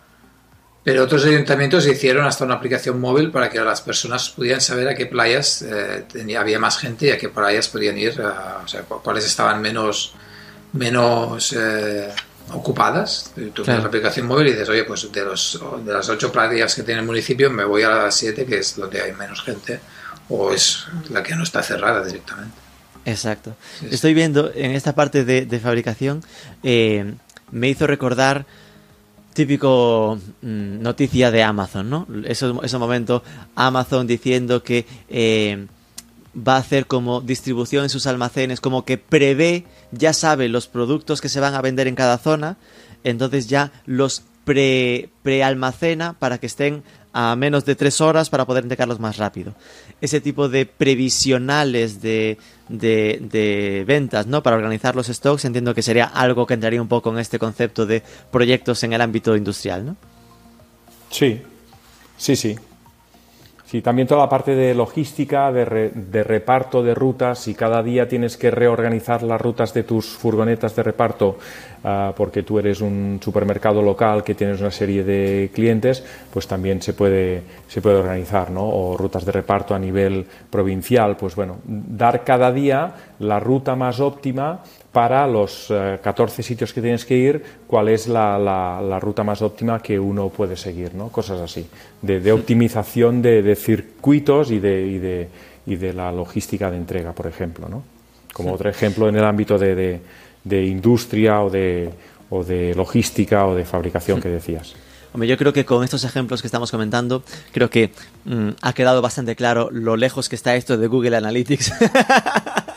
pero 0.86 1.03
otros 1.03 1.25
ayuntamientos 1.25 1.88
hicieron 1.88 2.27
hasta 2.27 2.45
una 2.45 2.53
aplicación 2.53 3.01
móvil 3.01 3.31
para 3.31 3.49
que 3.49 3.59
las 3.59 3.81
personas 3.81 4.29
pudieran 4.29 4.61
saber 4.61 4.88
a 4.88 4.93
qué 4.93 5.07
playas 5.07 5.63
eh, 5.63 6.05
tenía, 6.13 6.41
había 6.41 6.59
más 6.59 6.77
gente 6.77 7.07
y 7.07 7.09
a 7.09 7.17
qué 7.17 7.27
playas 7.27 7.67
podían 7.69 7.97
ir, 7.97 8.21
o 8.21 8.67
sea, 8.67 8.83
cuáles 8.83 9.25
estaban 9.25 9.63
menos, 9.63 10.13
menos 10.73 11.53
eh, 11.53 12.09
ocupadas. 12.53 13.31
Tú 13.33 13.63
tienes 13.63 13.81
la 13.81 13.88
aplicación 13.88 14.27
móvil 14.27 14.49
y 14.49 14.51
dices, 14.51 14.69
oye, 14.69 14.83
pues 14.83 15.11
de, 15.11 15.25
los, 15.25 15.59
de 15.83 15.91
las 15.91 16.07
ocho 16.07 16.31
playas 16.31 16.75
que 16.75 16.83
tiene 16.83 16.99
el 16.99 17.07
municipio 17.07 17.49
me 17.49 17.63
voy 17.63 17.81
a 17.81 17.89
las 17.89 18.15
siete, 18.15 18.45
que 18.45 18.59
es 18.59 18.75
donde 18.75 19.01
hay 19.01 19.11
menos 19.13 19.41
gente, 19.41 19.79
o 20.29 20.51
es 20.51 20.86
la 21.09 21.23
que 21.23 21.36
no 21.36 21.41
está 21.41 21.63
cerrada 21.63 22.05
directamente. 22.05 22.55
Exacto. 23.05 23.55
Estoy 23.89 24.13
viendo 24.13 24.51
en 24.53 24.69
esta 24.69 24.93
parte 24.93 25.25
de, 25.25 25.59
fabricación, 25.59 26.23
eh, 26.61 27.15
me 27.49 27.69
hizo 27.69 27.88
recordar 27.88 28.45
típico 29.36 30.17
mm, 30.41 30.81
noticia 30.81 31.29
de 31.29 31.43
Amazon, 31.43 31.89
¿no? 31.89 32.07
Ese, 32.23 32.47
momento, 32.79 33.21
Amazon 33.53 34.07
diciendo 34.07 34.63
que 34.63 34.88
eh, 35.09 35.67
va 36.36 36.55
a 36.55 36.59
hacer 36.59 36.88
como 36.88 37.21
distribución 37.21 37.83
en 37.83 37.89
sus 37.89 38.07
almacenes, 38.07 38.61
como 38.61 38.86
que 38.86 38.97
prevé, 38.97 39.65
ya 39.91 40.13
sabe 40.13 40.49
los 40.49 40.67
productos 40.67 41.21
que 41.21 41.29
se 41.29 41.41
van 41.41 41.53
a 41.53 41.61
vender 41.61 41.88
en 41.88 41.95
cada 41.95 42.17
zona, 42.17 42.57
entonces 43.03 43.47
ya 43.47 43.71
los 43.86 44.23
pre, 44.45 45.09
prealmacena 45.21 46.13
para 46.13 46.38
que 46.38 46.47
estén 46.47 46.83
a 47.11 47.36
menos 47.36 47.65
de 47.65 47.75
tres 47.75 48.01
horas 48.01 48.29
para 48.29 48.45
poder 48.45 48.63
entregarlos 48.63 48.99
más 48.99 49.17
rápido. 49.17 49.53
Ese 50.02 50.22
tipo 50.22 50.50
de 50.50 50.66
previsionales 50.66 52.02
de, 52.02 52.38
de, 52.70 53.84
ventas, 53.88 54.28
¿no? 54.28 54.43
Para 54.43 54.58
organizar 54.58 54.96
los 54.96 55.08
stocks, 55.08 55.46
entiendo 55.46 55.74
que 55.74 55.82
sería 55.82 56.06
algo 56.06 56.46
que 56.46 56.54
entraría 56.54 56.82
un 56.82 56.88
poco 56.88 57.12
en 57.12 57.20
este 57.20 57.39
concepto 57.39 57.86
de 57.86 58.04
proyectos 58.32 58.84
en 58.84 58.93
el 58.93 59.02
ámbito 59.02 59.36
industrial, 59.36 59.86
¿no? 59.86 59.96
Sí, 61.10 61.41
sí, 62.18 62.36
sí. 62.36 62.56
Sí, 63.66 63.82
también 63.82 64.07
toda 64.07 64.22
la 64.22 64.30
parte 64.30 64.53
de 64.53 64.76
logística, 64.76 65.51
de, 65.51 65.91
de, 65.93 66.24
reparto 66.24 66.84
de 66.84 66.93
rutas, 66.93 67.47
y 67.47 67.55
cada 67.55 67.82
día 67.82 68.07
tienes 68.07 68.38
que 68.38 68.51
reorganizar 68.51 69.24
las 69.24 69.41
rutas 69.41 69.74
de 69.74 69.82
tus 69.84 70.05
furgonetas 70.05 70.76
de 70.76 70.84
reparto 70.84 71.38
Ah, 71.88 72.13
porque 72.18 72.41
tú 72.41 72.57
eres 72.57 72.82
un 72.82 73.20
supermercado 73.22 73.80
local 73.80 74.24
que 74.24 74.34
tienes 74.34 74.59
una 74.59 74.72
serie 74.72 75.03
de 75.03 75.51
clientes, 75.53 76.03
pues 76.34 76.47
también 76.47 76.82
se 76.82 76.93
puede, 76.93 77.43
se 77.68 77.80
puede 77.80 77.97
organizar, 77.97 78.49
¿no? 78.49 78.68
O 78.68 78.97
rutas 78.97 79.24
de 79.24 79.32
reparto 79.32 79.76
a 79.76 79.78
nivel 79.78 80.26
provincial, 80.49 81.16
pues 81.16 81.36
bueno, 81.36 81.59
dar 81.63 82.24
cada 82.24 82.51
día 82.51 82.95
la 83.20 83.39
ruta 83.39 83.76
más 83.76 83.99
óptima 83.99 84.63
para 84.96 85.28
los 85.28 85.68
14 85.68 86.39
eh, 86.39 86.43
sitios 86.43 86.72
que 86.72 86.82
tienes 86.82 87.04
que 87.04 87.18
ir, 87.18 87.43
cuál 87.68 87.89
es 87.89 88.08
la, 88.08 88.39
la, 88.39 88.98
ruta 88.98 89.26
más 89.26 89.41
óptima 89.41 89.82
que 89.82 90.00
uno 90.00 90.30
puede 90.30 90.56
seguir, 90.56 90.96
¿no? 90.96 91.10
Cosas 91.10 91.41
así, 91.41 91.68
de, 92.02 92.32
optimización 92.32 93.22
de, 93.22 93.58
circuitos 93.58 94.52
y 94.52 94.60
de, 94.60 94.88
y 94.88 94.98
de, 94.98 95.28
y 95.66 95.76
de 95.76 95.91
la 95.91 96.14
logística 96.14 96.72
de 96.72 96.78
entrega, 96.78 97.12
por 97.12 97.28
ejemplo, 97.28 97.68
¿no? 97.68 97.84
Como 98.32 98.54
otro 98.54 98.70
ejemplo 98.70 99.10
en 99.10 99.18
el 99.18 99.26
ámbito 99.26 99.58
de 99.58 100.00
de 100.46 100.64
industria 100.64 101.41
o 101.41 101.50
de, 101.50 101.89
o 102.30 102.46
de 102.46 102.74
logística 102.74 103.46
o 103.46 103.54
de 103.54 103.66
fabricación 103.66 104.22
que 104.22 104.30
decías. 104.30 104.76
Hombre, 105.12 105.28
yo 105.28 105.38
creo 105.38 105.52
que 105.52 105.66
con 105.66 105.84
estos 105.84 106.06
ejemplos 106.06 106.41
que 106.41 106.48
estamos 106.48 106.72
comentando, 106.72 107.24
creo 107.52 107.70
que 107.70 107.91
mm, 108.24 108.50
ha 108.62 108.74
quedado 108.74 109.02
bastante 109.02 109.36
claro 109.36 109.70
lo 109.72 109.98
lejos 109.98 110.30
que 110.30 110.36
está 110.36 110.56
esto 110.56 110.78
de 110.78 110.88
Google 110.88 111.18
Analytics. 111.18 111.74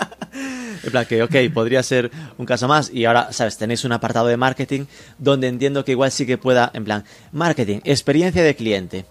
en 0.82 0.90
plan 0.90 1.06
que, 1.06 1.22
ok, 1.22 1.34
podría 1.52 1.82
ser 1.82 2.10
un 2.36 2.46
caso 2.46 2.68
más. 2.68 2.90
Y 2.92 3.04
ahora, 3.04 3.32
¿sabes? 3.32 3.56
Tenéis 3.58 3.84
un 3.84 3.92
apartado 3.92 4.26
de 4.26 4.36
marketing 4.36 4.84
donde 5.18 5.48
entiendo 5.48 5.84
que 5.84 5.92
igual 5.92 6.12
sí 6.12 6.26
que 6.26 6.38
pueda, 6.38 6.70
en 6.74 6.84
plan, 6.84 7.04
marketing, 7.32 7.80
experiencia 7.84 8.42
de 8.42 8.54
cliente. 8.54 9.04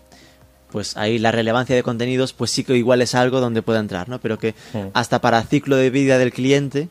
Pues 0.71 0.97
ahí 0.97 1.17
la 1.17 1.31
relevancia 1.31 1.75
de 1.75 1.83
contenidos, 1.83 2.33
pues 2.33 2.51
sí 2.51 2.63
que 2.63 2.75
igual 2.75 3.01
es 3.01 3.15
algo 3.15 3.39
donde 3.39 3.61
pueda 3.61 3.79
entrar, 3.79 4.09
¿no? 4.09 4.19
Pero 4.19 4.37
que 4.37 4.53
hasta 4.93 5.21
para 5.21 5.41
ciclo 5.43 5.77
de 5.77 5.89
vida 5.89 6.17
del 6.17 6.33
cliente, 6.33 6.89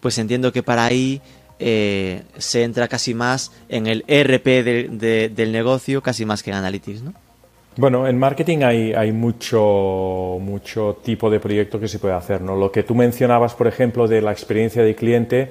pues 0.00 0.18
entiendo 0.18 0.52
que 0.52 0.62
para 0.62 0.84
ahí 0.84 1.20
eh, 1.58 2.22
se 2.38 2.62
entra 2.62 2.86
casi 2.86 3.14
más 3.14 3.50
en 3.68 3.88
el 3.88 4.04
ERP 4.06 4.46
del 4.46 5.52
negocio, 5.52 6.02
casi 6.02 6.24
más 6.24 6.42
que 6.42 6.50
en 6.50 6.56
Analytics, 6.56 7.02
¿no? 7.02 7.14
Bueno, 7.78 8.08
en 8.08 8.18
marketing 8.18 8.62
hay, 8.62 8.94
hay 8.94 9.12
mucho, 9.12 10.38
mucho 10.40 10.98
tipo 11.04 11.28
de 11.28 11.40
proyecto 11.40 11.78
que 11.78 11.88
se 11.88 11.98
puede 11.98 12.14
hacer, 12.14 12.40
¿no? 12.40 12.56
Lo 12.56 12.72
que 12.72 12.84
tú 12.84 12.94
mencionabas, 12.94 13.54
por 13.54 13.66
ejemplo, 13.66 14.08
de 14.08 14.22
la 14.22 14.32
experiencia 14.32 14.82
del 14.82 14.96
cliente 14.96 15.50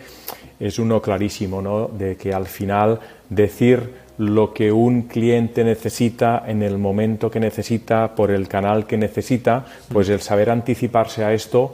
es 0.59 0.79
uno 0.79 1.03
clarísimo, 1.03 1.61
¿no? 1.61 1.87
De 1.87 2.15
que 2.17 2.33
al 2.33 2.47
final 2.47 2.99
decir 3.29 4.05
lo 4.17 4.53
que 4.55 4.71
un 4.71 5.03
cliente 5.03 5.63
necesita 5.63 6.43
en 6.47 6.63
el 6.63 6.79
momento 6.79 7.29
que 7.29 7.39
necesita, 7.39 8.15
por 8.15 8.31
el 8.31 8.47
canal 8.47 8.87
que 8.87 8.97
necesita, 8.97 9.63
pues 9.93 10.09
el 10.09 10.21
saber 10.21 10.49
anticiparse 10.49 11.23
a 11.23 11.31
esto 11.31 11.73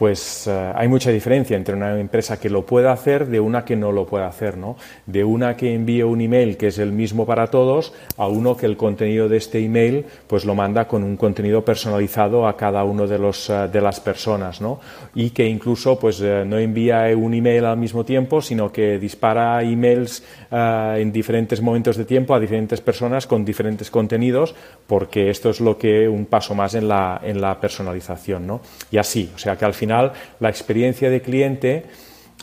pues 0.00 0.46
eh, 0.46 0.72
hay 0.74 0.88
mucha 0.88 1.10
diferencia 1.10 1.58
entre 1.58 1.74
una 1.74 2.00
empresa 2.00 2.40
que 2.40 2.48
lo 2.48 2.64
pueda 2.64 2.90
hacer 2.90 3.26
de 3.26 3.38
una 3.38 3.66
que 3.66 3.76
no 3.76 3.92
lo 3.92 4.06
pueda 4.06 4.28
hacer, 4.28 4.56
¿no? 4.56 4.76
De 5.04 5.24
una 5.24 5.58
que 5.58 5.74
envíe 5.74 6.02
un 6.04 6.22
email 6.22 6.56
que 6.56 6.68
es 6.68 6.78
el 6.78 6.90
mismo 6.90 7.26
para 7.26 7.48
todos 7.48 7.92
a 8.16 8.26
uno 8.26 8.56
que 8.56 8.64
el 8.64 8.78
contenido 8.78 9.28
de 9.28 9.36
este 9.36 9.62
email 9.62 10.06
pues 10.26 10.46
lo 10.46 10.54
manda 10.54 10.88
con 10.88 11.04
un 11.04 11.18
contenido 11.18 11.66
personalizado 11.66 12.46
a 12.46 12.56
cada 12.56 12.82
uno 12.82 13.06
de 13.06 13.18
los 13.18 13.50
eh, 13.50 13.68
de 13.70 13.80
las 13.82 14.00
personas, 14.00 14.62
¿no? 14.62 14.80
Y 15.14 15.30
que 15.30 15.46
incluso 15.46 15.98
pues 15.98 16.18
eh, 16.22 16.44
no 16.46 16.58
envía 16.58 17.04
un 17.14 17.34
email 17.34 17.66
al 17.66 17.76
mismo 17.76 18.02
tiempo, 18.02 18.40
sino 18.40 18.72
que 18.72 18.98
dispara 18.98 19.62
emails 19.62 20.24
en 20.50 21.12
diferentes 21.12 21.60
momentos 21.60 21.96
de 21.96 22.04
tiempo 22.04 22.34
a 22.34 22.40
diferentes 22.40 22.80
personas 22.80 23.26
con 23.26 23.44
diferentes 23.44 23.90
contenidos, 23.90 24.54
porque 24.86 25.30
esto 25.30 25.50
es 25.50 25.60
lo 25.60 25.78
que 25.78 26.08
un 26.08 26.26
paso 26.26 26.54
más 26.54 26.74
en 26.74 26.88
la 26.88 27.20
en 27.22 27.40
la 27.40 27.60
personalización, 27.60 28.46
¿no? 28.46 28.60
Y 28.90 28.98
así, 28.98 29.30
o 29.34 29.38
sea 29.38 29.56
que 29.56 29.64
al 29.64 29.74
final 29.74 30.12
la 30.40 30.48
experiencia 30.48 31.10
de 31.10 31.22
cliente, 31.22 31.84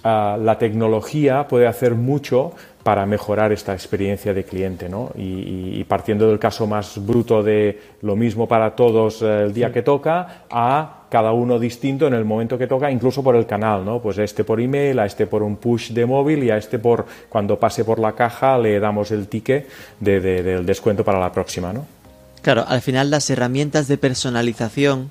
ah, 0.03 0.37
la 0.41 0.57
tecnología 0.57 1.47
puede 1.47 1.67
hacer 1.67 1.95
mucho 1.95 2.53
para 2.87 3.05
mejorar 3.05 3.51
esta 3.51 3.73
experiencia 3.73 4.33
de 4.33 4.45
cliente, 4.45 4.87
¿no? 4.87 5.11
Y, 5.17 5.83
partiendo 5.83 6.29
del 6.29 6.39
caso 6.39 6.67
más 6.67 7.05
bruto 7.05 7.43
de 7.43 7.77
lo 8.01 8.15
mismo 8.15 8.47
para 8.47 8.77
todos 8.77 9.21
eh, 9.21 9.43
el 9.43 9.53
día 9.53 9.73
que 9.73 9.81
toca, 9.81 10.45
a 10.49 11.03
cada 11.09 11.33
uno 11.33 11.59
distinto 11.59 12.07
en 12.07 12.13
el 12.13 12.23
momento 12.23 12.57
que 12.57 12.65
toca, 12.65 12.89
incluso 12.89 13.21
por 13.21 13.35
el 13.35 13.45
canal, 13.45 13.83
¿no? 13.83 14.01
Pues 14.01 14.17
a 14.19 14.23
este 14.23 14.45
por 14.45 14.61
email, 14.61 14.99
a 14.99 15.05
este 15.05 15.27
por 15.27 15.43
un 15.43 15.57
push 15.57 15.91
de 15.91 16.05
móvil 16.05 16.45
y 16.45 16.49
a 16.49 16.55
este 16.55 16.79
por 16.79 17.05
cuando 17.27 17.59
pase 17.59 17.83
por 17.83 17.99
la 17.99 18.13
caja 18.13 18.57
le 18.57 18.79
damos 18.79 19.11
el 19.11 19.27
ticket 19.27 19.67
del 19.99 20.65
descuento 20.65 21.03
para 21.03 21.19
la 21.19 21.33
próxima, 21.33 21.73
¿no? 21.73 21.85
Claro, 22.41 22.63
al 22.65 22.79
final 22.79 23.09
las 23.09 23.29
herramientas 23.29 23.89
de 23.89 23.97
personalización 23.97 25.09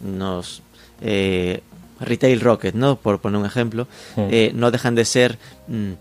nos 0.00 0.62
eh, 1.02 1.60
Retail 2.00 2.40
Rocket, 2.40 2.74
¿no? 2.74 2.96
Por 2.96 3.20
poner 3.20 3.40
un 3.40 3.46
ejemplo, 3.46 3.86
eh, 4.16 4.52
no 4.54 4.70
dejan 4.70 4.94
de 4.94 5.04
ser 5.04 5.38
mm, 5.66 5.92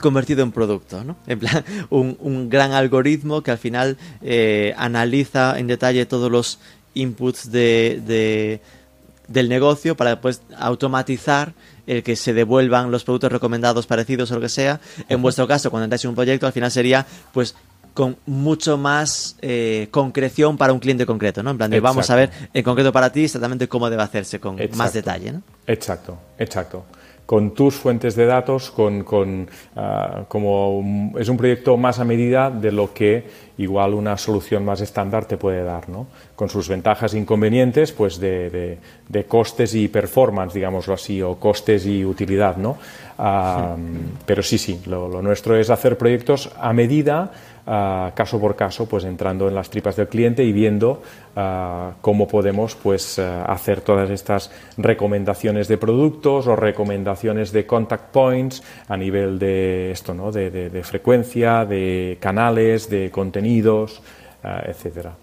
convertido 0.00 0.42
en 0.42 0.52
producto, 0.52 1.04
¿no? 1.04 1.16
En 1.26 1.38
plan, 1.38 1.64
un, 1.90 2.48
gran 2.48 2.72
algoritmo 2.72 3.42
que 3.42 3.50
al 3.50 3.58
final 3.58 3.96
eh, 4.22 4.74
analiza 4.76 5.58
en 5.58 5.66
detalle 5.66 6.06
todos 6.06 6.30
los 6.30 6.58
inputs 6.94 7.50
de, 7.52 8.60
del 9.28 9.48
negocio 9.48 9.96
para 9.96 10.10
después 10.10 10.42
automatizar 10.58 11.52
el 11.86 12.02
que 12.02 12.16
se 12.16 12.32
devuelvan 12.32 12.90
los 12.90 13.04
productos 13.04 13.32
recomendados 13.32 13.86
parecidos 13.86 14.30
o 14.30 14.36
lo 14.36 14.40
que 14.40 14.48
sea. 14.48 14.80
En 15.08 15.22
vuestro 15.22 15.46
caso, 15.46 15.70
cuando 15.70 15.84
entráis 15.84 16.04
en 16.04 16.10
un 16.10 16.16
proyecto, 16.16 16.46
al 16.46 16.52
final 16.52 16.70
sería, 16.70 17.06
pues, 17.32 17.54
con 17.94 18.16
mucho 18.26 18.78
más 18.78 19.36
eh, 19.42 19.88
concreción 19.90 20.56
para 20.56 20.72
un 20.72 20.78
cliente 20.78 21.06
concreto, 21.06 21.42
¿no? 21.42 21.50
En 21.50 21.58
plan, 21.58 21.70
de, 21.70 21.80
vamos 21.80 22.08
a 22.10 22.16
ver 22.16 22.30
en 22.52 22.62
concreto 22.62 22.92
para 22.92 23.10
ti 23.10 23.24
exactamente 23.24 23.68
cómo 23.68 23.90
debe 23.90 24.02
hacerse 24.02 24.40
con 24.40 24.56
más 24.76 24.92
detalle, 24.92 25.32
¿no? 25.32 25.42
Exacto, 25.66 26.18
exacto. 26.38 26.84
Con 27.26 27.54
tus 27.54 27.76
fuentes 27.76 28.16
de 28.16 28.26
datos, 28.26 28.72
con, 28.72 29.04
con 29.04 29.48
ah, 29.76 30.24
como 30.26 31.12
es 31.16 31.28
un 31.28 31.36
proyecto 31.36 31.76
más 31.76 32.00
a 32.00 32.04
medida 32.04 32.50
de 32.50 32.72
lo 32.72 32.92
que 32.92 33.50
igual 33.56 33.94
una 33.94 34.16
solución 34.16 34.64
más 34.64 34.80
estándar 34.80 35.26
te 35.26 35.36
puede 35.36 35.62
dar, 35.62 35.88
¿no? 35.88 36.08
Con 36.34 36.48
sus 36.48 36.68
ventajas 36.68 37.14
e 37.14 37.18
inconvenientes, 37.18 37.92
pues 37.92 38.18
de, 38.18 38.78
de, 39.06 39.24
costes 39.26 39.76
y 39.76 39.86
performance, 39.86 40.54
digámoslo 40.54 40.94
así, 40.94 41.22
o 41.22 41.36
costes 41.36 41.86
y 41.86 42.04
utilidad, 42.04 42.56
¿no? 42.56 42.78
Ah, 43.16 43.76
pero 44.26 44.42
sí, 44.42 44.58
sí, 44.58 44.80
lo, 44.86 45.08
lo 45.08 45.22
nuestro 45.22 45.54
es 45.56 45.70
hacer 45.70 45.96
proyectos 45.96 46.50
a 46.58 46.72
medida 46.72 47.30
caso 47.64 48.40
por 48.40 48.56
caso, 48.56 48.86
pues 48.86 49.04
entrando 49.04 49.48
en 49.48 49.54
las 49.54 49.70
tripas 49.70 49.96
del 49.96 50.08
cliente 50.08 50.44
y 50.44 50.52
viendo 50.52 51.02
cómo 52.00 52.28
podemos 52.28 52.74
pues 52.74 53.18
hacer 53.18 53.80
todas 53.80 54.10
estas 54.10 54.50
recomendaciones 54.76 55.68
de 55.68 55.78
productos 55.78 56.46
o 56.46 56.56
recomendaciones 56.56 57.52
de 57.52 57.66
contact 57.66 58.12
points 58.12 58.62
a 58.88 58.96
nivel 58.96 59.38
de 59.38 59.92
esto, 59.92 60.14
¿no? 60.14 60.32
de, 60.32 60.50
de 60.50 60.82
frecuencia, 60.82 61.64
de 61.64 62.18
canales, 62.20 62.90
de 62.90 63.10
contenidos, 63.10 64.02
etcétera. 64.42 65.14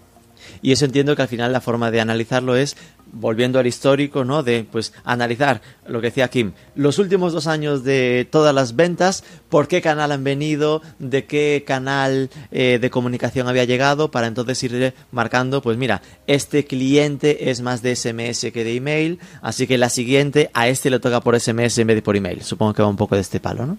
Y 0.62 0.72
eso 0.72 0.84
entiendo 0.84 1.14
que 1.16 1.22
al 1.22 1.28
final 1.28 1.52
la 1.52 1.60
forma 1.60 1.90
de 1.90 2.00
analizarlo 2.00 2.56
es 2.56 2.76
volviendo 3.12 3.58
al 3.58 3.66
histórico, 3.66 4.24
¿no? 4.24 4.42
De 4.42 4.66
pues 4.70 4.92
analizar 5.04 5.60
lo 5.86 6.00
que 6.00 6.08
decía 6.08 6.28
Kim, 6.28 6.52
los 6.74 6.98
últimos 6.98 7.32
dos 7.32 7.46
años 7.46 7.84
de 7.84 8.26
todas 8.30 8.54
las 8.54 8.76
ventas, 8.76 9.24
por 9.48 9.68
qué 9.68 9.80
canal 9.80 10.12
han 10.12 10.24
venido, 10.24 10.82
de 10.98 11.24
qué 11.24 11.64
canal 11.66 12.30
eh, 12.50 12.78
de 12.80 12.90
comunicación 12.90 13.48
había 13.48 13.64
llegado, 13.64 14.10
para 14.10 14.26
entonces 14.26 14.62
ir 14.64 14.94
marcando, 15.10 15.62
pues 15.62 15.76
mira, 15.76 16.02
este 16.26 16.64
cliente 16.64 17.50
es 17.50 17.60
más 17.60 17.82
de 17.82 17.96
SMS 17.96 18.52
que 18.52 18.64
de 18.64 18.76
email, 18.76 19.18
así 19.42 19.66
que 19.66 19.78
la 19.78 19.88
siguiente 19.88 20.50
a 20.54 20.68
este 20.68 20.90
le 20.90 21.00
toca 21.00 21.20
por 21.20 21.38
SMS 21.38 21.78
en 21.78 21.86
vez 21.86 21.96
de 21.96 22.02
por 22.02 22.16
email. 22.16 22.42
Supongo 22.42 22.74
que 22.74 22.82
va 22.82 22.88
un 22.88 22.96
poco 22.96 23.14
de 23.14 23.22
este 23.22 23.40
palo, 23.40 23.66
¿no? 23.66 23.78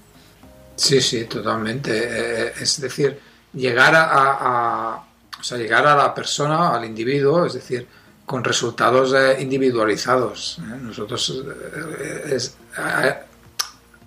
Sí, 0.75 1.01
sí, 1.01 1.25
totalmente. 1.25 1.91
Eh, 1.91 2.53
es 2.61 2.79
decir, 2.79 3.19
llegar 3.53 3.93
a, 3.95 4.07
a, 4.11 5.05
o 5.39 5.43
sea, 5.43 5.57
llegar 5.57 5.85
a 5.85 5.95
la 5.95 6.13
persona, 6.13 6.69
al 6.75 6.85
individuo, 6.85 7.45
es 7.45 7.53
decir, 7.53 7.85
con 8.29 8.43
resultados 8.43 9.11
eh, 9.15 9.41
individualizados. 9.41 10.59
¿eh? 10.59 10.77
Nosotros, 10.83 11.43
eh, 11.99 12.35
es, 12.35 12.55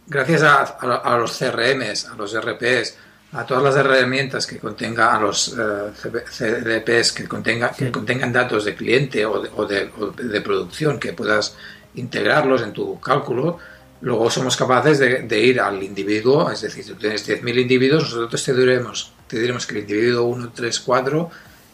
gracias 0.06 0.42
a, 0.44 0.62
a, 0.62 1.18
los 1.18 1.36
CRMs, 1.36 2.06
a 2.06 2.14
los 2.14 2.32
RPs, 2.40 2.94
a 3.32 3.44
todas 3.44 3.64
las 3.64 3.74
herramientas 3.74 4.46
que 4.46 4.60
contengan, 4.60 5.16
a 5.16 5.20
los 5.20 5.46
CDPs 5.46 7.10
que, 7.10 7.26
contenga, 7.26 7.72
que 7.72 7.90
contengan 7.90 8.32
datos 8.32 8.64
de 8.64 8.76
cliente 8.76 9.26
o 9.26 9.42
de, 9.42 9.50
o 9.56 9.66
de, 9.66 9.90
o 9.98 10.12
de, 10.12 10.40
producción, 10.40 11.00
que 11.00 11.14
puedas 11.14 11.56
integrarlos 11.96 12.62
en 12.62 12.72
tu 12.72 13.00
cálculo, 13.00 13.58
luego 14.02 14.30
somos 14.30 14.56
capaces 14.56 15.00
de, 15.00 15.22
de 15.22 15.40
ir 15.40 15.60
al 15.60 15.82
individuo, 15.82 16.48
es 16.48 16.60
decir, 16.60 16.84
si 16.84 16.92
tú 16.92 16.96
tienes 16.96 17.28
10.000 17.28 17.60
individuos, 17.60 18.04
nosotros 18.04 18.44
te 18.44 18.54
diremos, 18.54 19.12
te 19.26 19.40
diremos 19.40 19.66
que 19.66 19.78
el 19.78 19.80
individuo 19.80 20.26
1, 20.26 20.52
3, 20.54 20.78
4, 20.78 21.30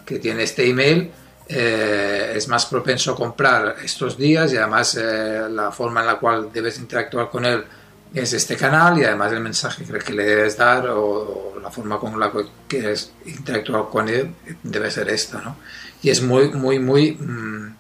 que 0.07 0.19
tiene 0.19 0.45
este 0.45 0.67
email, 0.67 1.13
eh, 1.49 2.35
es 2.37 2.47
más 2.49 2.67
propenso 2.67 3.13
a 3.13 3.17
comprar 3.17 3.77
estos 3.83 4.19
días 4.19 4.53
y 4.53 4.59
además 4.59 4.95
eh, 5.01 5.47
la 5.51 5.73
forma 5.73 6.01
en 6.01 6.07
la 6.07 6.19
cual 6.19 6.51
debes 6.53 6.79
interactuar 6.79 7.31
con 7.31 7.47
él 7.47 7.65
es 8.13 8.35
este 8.35 8.55
canal 8.55 8.99
y 8.99 9.05
además 9.05 9.33
el 9.33 9.41
mensaje 9.41 9.85
que 9.85 10.13
le 10.13 10.25
debes 10.25 10.57
dar 10.59 10.89
o, 10.89 11.55
la 11.63 11.71
forma 11.71 11.99
con 11.99 12.19
la 12.21 12.31
que 12.31 12.45
quieres 12.67 13.13
interactuar 13.25 13.89
con 13.91 14.09
él 14.09 14.35
debe 14.63 14.91
ser 14.91 15.09
esta, 15.09 15.41
¿no? 15.41 15.57
Y 16.03 16.11
es 16.11 16.23
muy, 16.23 16.51
muy, 16.51 16.79
muy... 16.79 17.13
Mmm, 17.13 17.77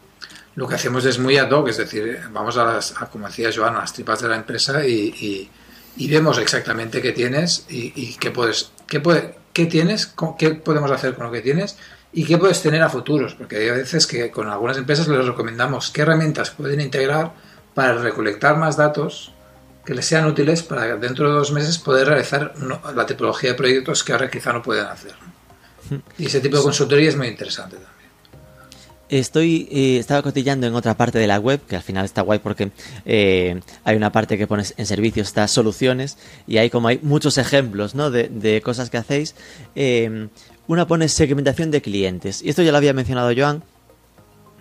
lo 0.56 0.66
que 0.66 0.74
hacemos 0.74 1.04
es 1.04 1.20
muy 1.20 1.36
ad 1.36 1.50
hoc, 1.52 1.68
es 1.68 1.76
decir, 1.76 2.20
vamos 2.32 2.56
a, 2.56 2.64
las, 2.64 3.00
a 3.00 3.06
como 3.06 3.28
decía 3.28 3.50
Joan, 3.54 3.76
a 3.76 3.80
las 3.80 3.92
tripas 3.92 4.20
de 4.20 4.28
la 4.28 4.34
empresa 4.34 4.84
y, 4.84 5.48
y, 5.96 6.08
vemos 6.08 6.36
exactamente 6.38 7.00
qué 7.00 7.12
tienes 7.12 7.64
y, 7.68 7.92
y 7.94 8.16
qué 8.16 8.32
puedes, 8.32 8.72
qué, 8.88 8.98
puede, 8.98 9.36
qué 9.52 9.66
tienes, 9.66 10.12
qué 10.36 10.50
podemos 10.50 10.90
hacer 10.90 11.14
con 11.14 11.26
lo 11.26 11.32
que 11.32 11.42
tienes 11.42 11.76
y 12.18 12.24
qué 12.24 12.36
puedes 12.36 12.60
tener 12.60 12.82
a 12.82 12.88
futuros, 12.88 13.36
porque 13.36 13.58
hay 13.58 13.70
veces 13.70 14.04
que 14.04 14.32
con 14.32 14.48
algunas 14.48 14.76
empresas 14.76 15.06
les 15.06 15.24
recomendamos 15.24 15.92
qué 15.92 16.02
herramientas 16.02 16.50
pueden 16.50 16.80
integrar 16.80 17.32
para 17.74 17.94
recolectar 17.94 18.56
más 18.56 18.76
datos 18.76 19.30
que 19.84 19.94
les 19.94 20.04
sean 20.04 20.26
útiles 20.26 20.64
para 20.64 20.96
dentro 20.96 21.28
de 21.28 21.34
dos 21.34 21.52
meses 21.52 21.78
poder 21.78 22.08
realizar 22.08 22.54
la 22.96 23.06
tipología 23.06 23.50
de 23.50 23.54
proyectos 23.54 24.02
que 24.02 24.10
ahora 24.10 24.28
quizá 24.28 24.52
no 24.52 24.64
pueden 24.64 24.86
hacer. 24.86 25.12
Y 26.18 26.26
ese 26.26 26.40
tipo 26.40 26.56
de 26.56 26.64
consultoría 26.64 27.08
es 27.08 27.16
muy 27.16 27.28
interesante 27.28 27.76
también. 27.76 28.10
Estoy, 29.08 29.68
eh, 29.70 29.98
estaba 29.98 30.20
cotillando 30.20 30.66
en 30.66 30.74
otra 30.74 30.96
parte 30.96 31.20
de 31.20 31.28
la 31.28 31.38
web, 31.38 31.60
que 31.68 31.76
al 31.76 31.82
final 31.82 32.04
está 32.04 32.22
guay 32.22 32.40
porque 32.40 32.72
eh, 33.06 33.60
hay 33.84 33.96
una 33.96 34.10
parte 34.10 34.36
que 34.36 34.48
pones 34.48 34.74
en 34.76 34.86
servicios, 34.86 35.28
está 35.28 35.46
soluciones, 35.46 36.18
y 36.48 36.58
hay 36.58 36.68
como 36.68 36.88
hay 36.88 36.98
muchos 37.00 37.38
ejemplos 37.38 37.94
¿no? 37.94 38.10
de, 38.10 38.28
de 38.28 38.60
cosas 38.60 38.90
que 38.90 38.96
hacéis. 38.96 39.36
Eh, 39.76 40.28
una 40.68 40.86
pone 40.86 41.08
segmentación 41.08 41.70
de 41.70 41.82
clientes, 41.82 42.42
y 42.42 42.50
esto 42.50 42.62
ya 42.62 42.70
lo 42.70 42.78
había 42.78 42.92
mencionado 42.92 43.32
Joan. 43.36 43.62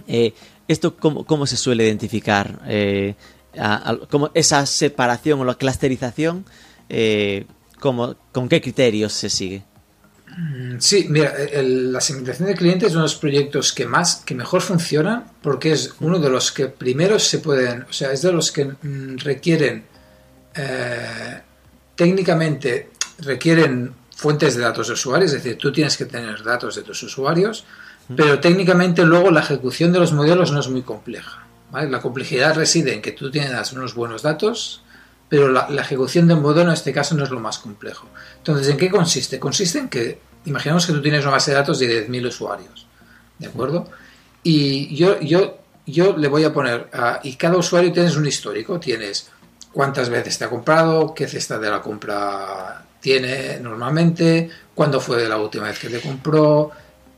Eh, 0.08 0.34
¿Esto 0.68 0.96
cómo, 0.98 1.26
cómo, 1.26 1.46
se 1.46 1.56
suele 1.56 1.86
identificar? 1.86 2.60
Eh, 2.68 3.16
como 4.10 4.32
esa 4.34 4.66
separación 4.66 5.40
o 5.40 5.46
la 5.46 5.56
clusterización, 5.56 6.46
como, 7.80 8.16
¿con 8.32 8.50
qué 8.50 8.62
criterios 8.62 9.14
se 9.14 9.30
sigue? 9.30 9.64
Sí, 10.80 11.08
mira, 11.10 11.34
la 11.64 12.02
segmentación 12.02 12.50
de 12.50 12.56
clientes 12.56 12.90
es 12.90 12.94
uno 12.94 13.04
de 13.04 13.10
los 13.10 13.16
proyectos 13.16 13.72
que 13.72 13.86
más, 13.86 14.18
que 14.26 14.36
mejor 14.36 14.62
funcionan 14.62 15.26
porque 15.42 15.72
es 15.72 15.94
uno 16.00 16.20
de 16.20 16.30
los 16.30 16.52
que 16.52 16.68
primero 16.68 17.18
se 17.18 17.40
pueden, 17.40 17.84
o 17.84 17.94
sea, 17.94 18.12
es 18.12 18.22
de 18.22 18.32
los 18.32 18.52
que 18.52 18.66
mm, 18.66 19.18
requieren 19.18 19.86
eh, 20.58 21.42
técnicamente 21.96 22.90
requieren 23.20 23.94
fuentes 24.18 24.56
de 24.56 24.64
datos 24.64 24.88
de 24.88 24.94
usuarios, 24.94 25.32
es 25.32 25.44
decir, 25.44 25.60
tú 25.60 25.72
tienes 25.72 25.96
que 25.96 26.06
tener 26.06 26.44
datos 26.44 26.76
de 26.76 26.82
tus 26.82 27.04
usuarios, 27.04 27.66
pero 28.16 28.40
técnicamente 28.40 29.06
luego 29.06 29.30
la 29.30 29.42
ejecución 29.42 29.92
de 29.92 30.00
los 30.00 30.12
modelos 30.12 30.52
no 30.52 30.60
es 30.60 30.70
muy 30.70 30.82
compleja. 30.82 31.46
¿vale? 31.72 31.88
La 31.92 32.02
complejidad 32.02 32.56
reside 32.56 32.96
en 32.96 33.04
que 33.04 33.12
tú 33.12 33.30
tienes 33.30 33.72
unos 33.74 33.94
buenos 33.94 34.24
datos, 34.24 34.82
pero 35.30 35.50
la, 35.50 35.70
la, 35.70 35.84
ejecución 35.84 36.28
de 36.28 36.34
un 36.34 36.42
modelo 36.42 36.70
en 36.70 36.74
este 36.74 36.92
caso 36.92 37.14
no 37.14 37.26
es 37.26 37.30
lo 37.30 37.40
más 37.40 37.60
complejo. 37.60 38.08
Entonces, 38.38 38.70
¿en 38.70 38.78
qué 38.78 38.90
consiste? 38.90 39.40
Consiste 39.40 39.78
en 39.78 39.90
que, 39.90 40.20
imaginemos 40.46 40.88
que 40.88 40.94
tú 40.94 41.02
tienes 41.02 41.22
una 41.22 41.34
base 41.34 41.52
de 41.52 41.58
datos 41.58 41.78
de 41.78 42.08
10.000 42.08 42.28
usuarios, 42.28 42.88
¿de 43.38 43.48
acuerdo? 43.48 43.88
Y 44.42 44.96
yo, 44.96 45.20
yo, 45.20 45.60
yo 45.86 46.18
le 46.18 46.28
voy 46.28 46.44
a 46.44 46.52
poner, 46.52 46.90
uh, 46.92 47.20
y 47.22 47.36
cada 47.36 47.58
usuario 47.58 47.92
tienes 47.92 48.16
un 48.16 48.26
histórico, 48.26 48.80
tienes 48.80 49.30
cuántas 49.72 50.10
veces 50.10 50.40
te 50.40 50.46
ha 50.46 50.50
comprado, 50.50 51.14
qué 51.14 51.28
cesta 51.28 51.60
de 51.60 51.70
la 51.70 51.82
compra 51.84 52.87
tiene 53.08 53.58
normalmente, 53.62 54.50
cuándo 54.76 55.00
fue 55.00 55.30
la 55.30 55.38
última 55.38 55.68
vez 55.68 55.80
que 55.80 55.88
te 55.88 56.02
compró, 56.02 56.70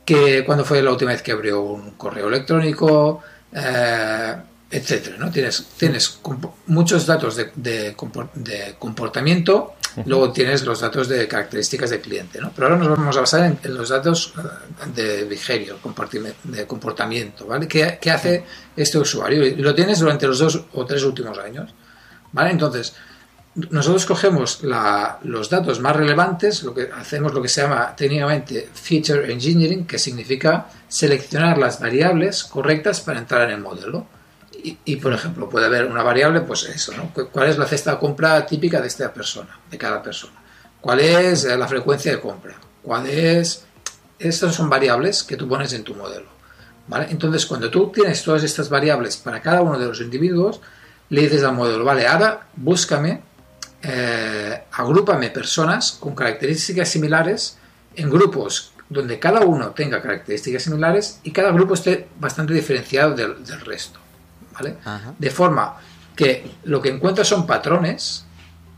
que, 0.04 0.44
cuándo 0.44 0.64
fue 0.64 0.80
la 0.80 0.92
última 0.92 1.10
vez 1.10 1.20
que 1.20 1.32
abrió 1.32 1.62
un 1.62 1.96
correo 1.96 2.28
electrónico, 2.28 3.20
eh, 3.52 4.36
etcétera, 4.70 5.16
¿no? 5.18 5.32
Tienes, 5.32 5.66
tienes 5.76 6.20
muchos 6.68 7.06
datos 7.06 7.34
de, 7.34 7.50
de, 7.56 7.96
de 8.34 8.76
comportamiento, 8.78 9.74
luego 10.06 10.30
tienes 10.30 10.64
los 10.64 10.78
datos 10.78 11.08
de 11.08 11.26
características 11.26 11.90
del 11.90 12.02
cliente, 12.02 12.40
¿no? 12.40 12.52
Pero 12.54 12.68
ahora 12.68 12.78
nos 12.78 12.96
vamos 12.96 13.16
a 13.16 13.22
basar 13.22 13.46
en, 13.46 13.58
en 13.60 13.74
los 13.74 13.88
datos 13.88 14.32
de 14.94 15.24
behavior, 15.24 15.76
de 16.44 16.66
comportamiento, 16.68 17.46
¿vale? 17.46 17.66
¿Qué, 17.66 17.98
¿Qué, 18.00 18.12
hace 18.12 18.44
este 18.76 18.96
usuario? 18.96 19.44
Y 19.44 19.56
lo 19.56 19.74
tienes 19.74 19.98
durante 19.98 20.28
los 20.28 20.38
dos 20.38 20.66
o 20.72 20.86
tres 20.86 21.02
últimos 21.02 21.36
años, 21.36 21.74
¿vale? 22.30 22.52
Entonces, 22.52 22.94
nosotros 23.54 24.06
cogemos 24.06 24.62
los 24.62 25.50
datos 25.50 25.80
más 25.80 25.96
relevantes, 25.96 26.62
lo 26.62 26.72
que 26.72 26.88
hacemos 26.96 27.34
lo 27.34 27.42
que 27.42 27.48
se 27.48 27.62
llama 27.62 27.94
técnicamente 27.96 28.68
feature 28.72 29.32
engineering, 29.32 29.86
que 29.86 29.98
significa 29.98 30.68
seleccionar 30.86 31.58
las 31.58 31.80
variables 31.80 32.44
correctas 32.44 33.00
para 33.00 33.18
entrar 33.18 33.48
en 33.48 33.56
el 33.56 33.60
modelo. 33.60 34.06
Y, 34.62 34.76
y, 34.84 34.96
por 34.96 35.12
ejemplo, 35.12 35.48
puede 35.48 35.66
haber 35.66 35.86
una 35.86 36.02
variable, 36.02 36.42
pues 36.42 36.64
eso, 36.64 36.92
¿no? 36.94 37.12
¿Cuál 37.32 37.48
es 37.48 37.56
la 37.56 37.66
cesta 37.66 37.92
de 37.92 37.98
compra 37.98 38.44
típica 38.44 38.80
de 38.80 38.88
esta 38.88 39.12
persona, 39.12 39.58
de 39.70 39.78
cada 39.78 40.02
persona? 40.02 40.34
¿Cuál 40.80 41.00
es 41.00 41.44
la 41.44 41.66
frecuencia 41.66 42.12
de 42.12 42.20
compra? 42.20 42.56
¿Cuál 42.82 43.06
es...? 43.06 43.64
Estas 44.18 44.54
son 44.54 44.68
variables 44.68 45.22
que 45.22 45.36
tú 45.36 45.48
pones 45.48 45.72
en 45.72 45.82
tu 45.82 45.94
modelo, 45.94 46.28
¿vale? 46.88 47.06
Entonces, 47.08 47.46
cuando 47.46 47.70
tú 47.70 47.90
tienes 47.90 48.22
todas 48.22 48.42
estas 48.42 48.68
variables 48.68 49.16
para 49.16 49.40
cada 49.40 49.62
uno 49.62 49.78
de 49.78 49.86
los 49.86 50.02
individuos, 50.02 50.60
le 51.08 51.22
dices 51.22 51.42
al 51.42 51.54
modelo, 51.54 51.84
vale, 51.86 52.06
ahora 52.06 52.46
búscame, 52.54 53.22
eh, 53.82 54.64
agrúpame 54.72 55.30
personas 55.30 55.92
con 55.92 56.14
características 56.14 56.88
similares 56.88 57.58
en 57.96 58.10
grupos 58.10 58.72
donde 58.88 59.18
cada 59.18 59.40
uno 59.40 59.70
tenga 59.70 60.02
características 60.02 60.64
similares 60.64 61.20
y 61.22 61.30
cada 61.30 61.52
grupo 61.52 61.74
esté 61.74 62.08
bastante 62.18 62.52
diferenciado 62.52 63.14
del, 63.14 63.44
del 63.44 63.60
resto. 63.60 64.00
¿vale? 64.52 64.76
De 65.18 65.30
forma 65.30 65.76
que 66.14 66.50
lo 66.64 66.80
que 66.82 66.90
encuentra 66.90 67.24
son 67.24 67.46
patrones, 67.46 68.24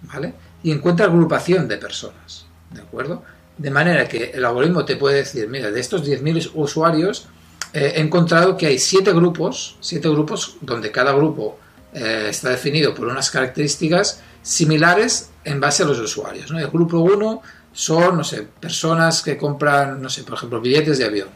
¿vale? 0.02 0.34
Y 0.62 0.70
encuentra 0.70 1.06
agrupación 1.06 1.66
de 1.66 1.76
personas, 1.76 2.46
¿de 2.70 2.82
acuerdo? 2.82 3.24
De 3.58 3.70
manera 3.70 4.06
que 4.06 4.30
el 4.34 4.44
algoritmo 4.44 4.84
te 4.84 4.96
puede 4.96 5.16
decir, 5.16 5.48
mira, 5.48 5.70
de 5.70 5.80
estos 5.80 6.06
10.000 6.06 6.52
usuarios 6.54 7.26
eh, 7.72 7.94
he 7.96 8.00
encontrado 8.00 8.56
que 8.56 8.66
hay 8.66 8.78
siete 8.78 9.12
grupos, 9.12 9.76
siete 9.80 10.08
grupos 10.08 10.56
donde 10.60 10.90
cada 10.90 11.12
grupo 11.12 11.58
eh, 11.94 12.26
está 12.28 12.50
definido 12.50 12.94
por 12.94 13.08
unas 13.08 13.30
características 13.30 14.22
similares 14.42 15.30
en 15.44 15.60
base 15.60 15.82
a 15.82 15.86
los 15.86 15.98
usuarios, 15.98 16.50
¿no? 16.50 16.58
El 16.58 16.68
grupo 16.68 16.98
1 16.98 17.42
son, 17.72 18.16
no 18.18 18.24
sé, 18.24 18.46
personas 18.60 19.22
que 19.22 19.36
compran, 19.36 20.02
no 20.02 20.08
sé, 20.08 20.24
por 20.24 20.34
ejemplo, 20.34 20.60
billetes 20.60 20.98
de 20.98 21.04
avión 21.04 21.28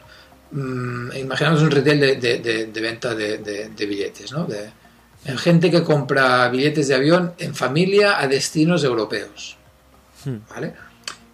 Mm, 0.51 1.11
imaginamos 1.17 1.61
un 1.63 1.71
retail 1.71 2.01
de, 2.01 2.17
de, 2.17 2.39
de, 2.39 2.67
de 2.67 2.81
venta 2.81 3.15
de, 3.15 3.73
billetes, 3.77 4.33
¿no? 4.33 4.45
De, 4.45 4.71
gente 5.39 5.71
que 5.71 5.83
compra 5.83 6.49
billetes 6.49 6.87
de 6.87 6.95
avión 6.95 7.33
en 7.39 7.55
familia 7.55 8.21
a 8.21 8.29
destinos 8.29 8.85
europeos. 8.85 9.57
¿Vale? 10.51 10.73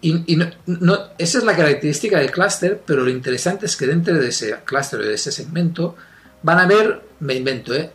Y, 0.01 0.33
y 0.33 0.35
no, 0.35 0.49
no, 0.65 0.99
esa 1.17 1.37
es 1.37 1.43
la 1.43 1.55
característica 1.55 2.19
del 2.19 2.31
clúster, 2.31 2.81
pero 2.85 3.03
lo 3.03 3.09
interesante 3.09 3.67
es 3.67 3.75
que 3.75 3.85
dentro 3.85 4.15
de 4.15 4.27
ese 4.27 4.55
clúster 4.65 4.99
o 4.99 5.03
de 5.03 5.13
ese 5.13 5.31
segmento 5.31 5.95
van 6.41 6.59
a 6.59 6.63
haber, 6.63 7.01
me 7.19 7.35
invento, 7.35 7.73
¿eh? 7.73 7.91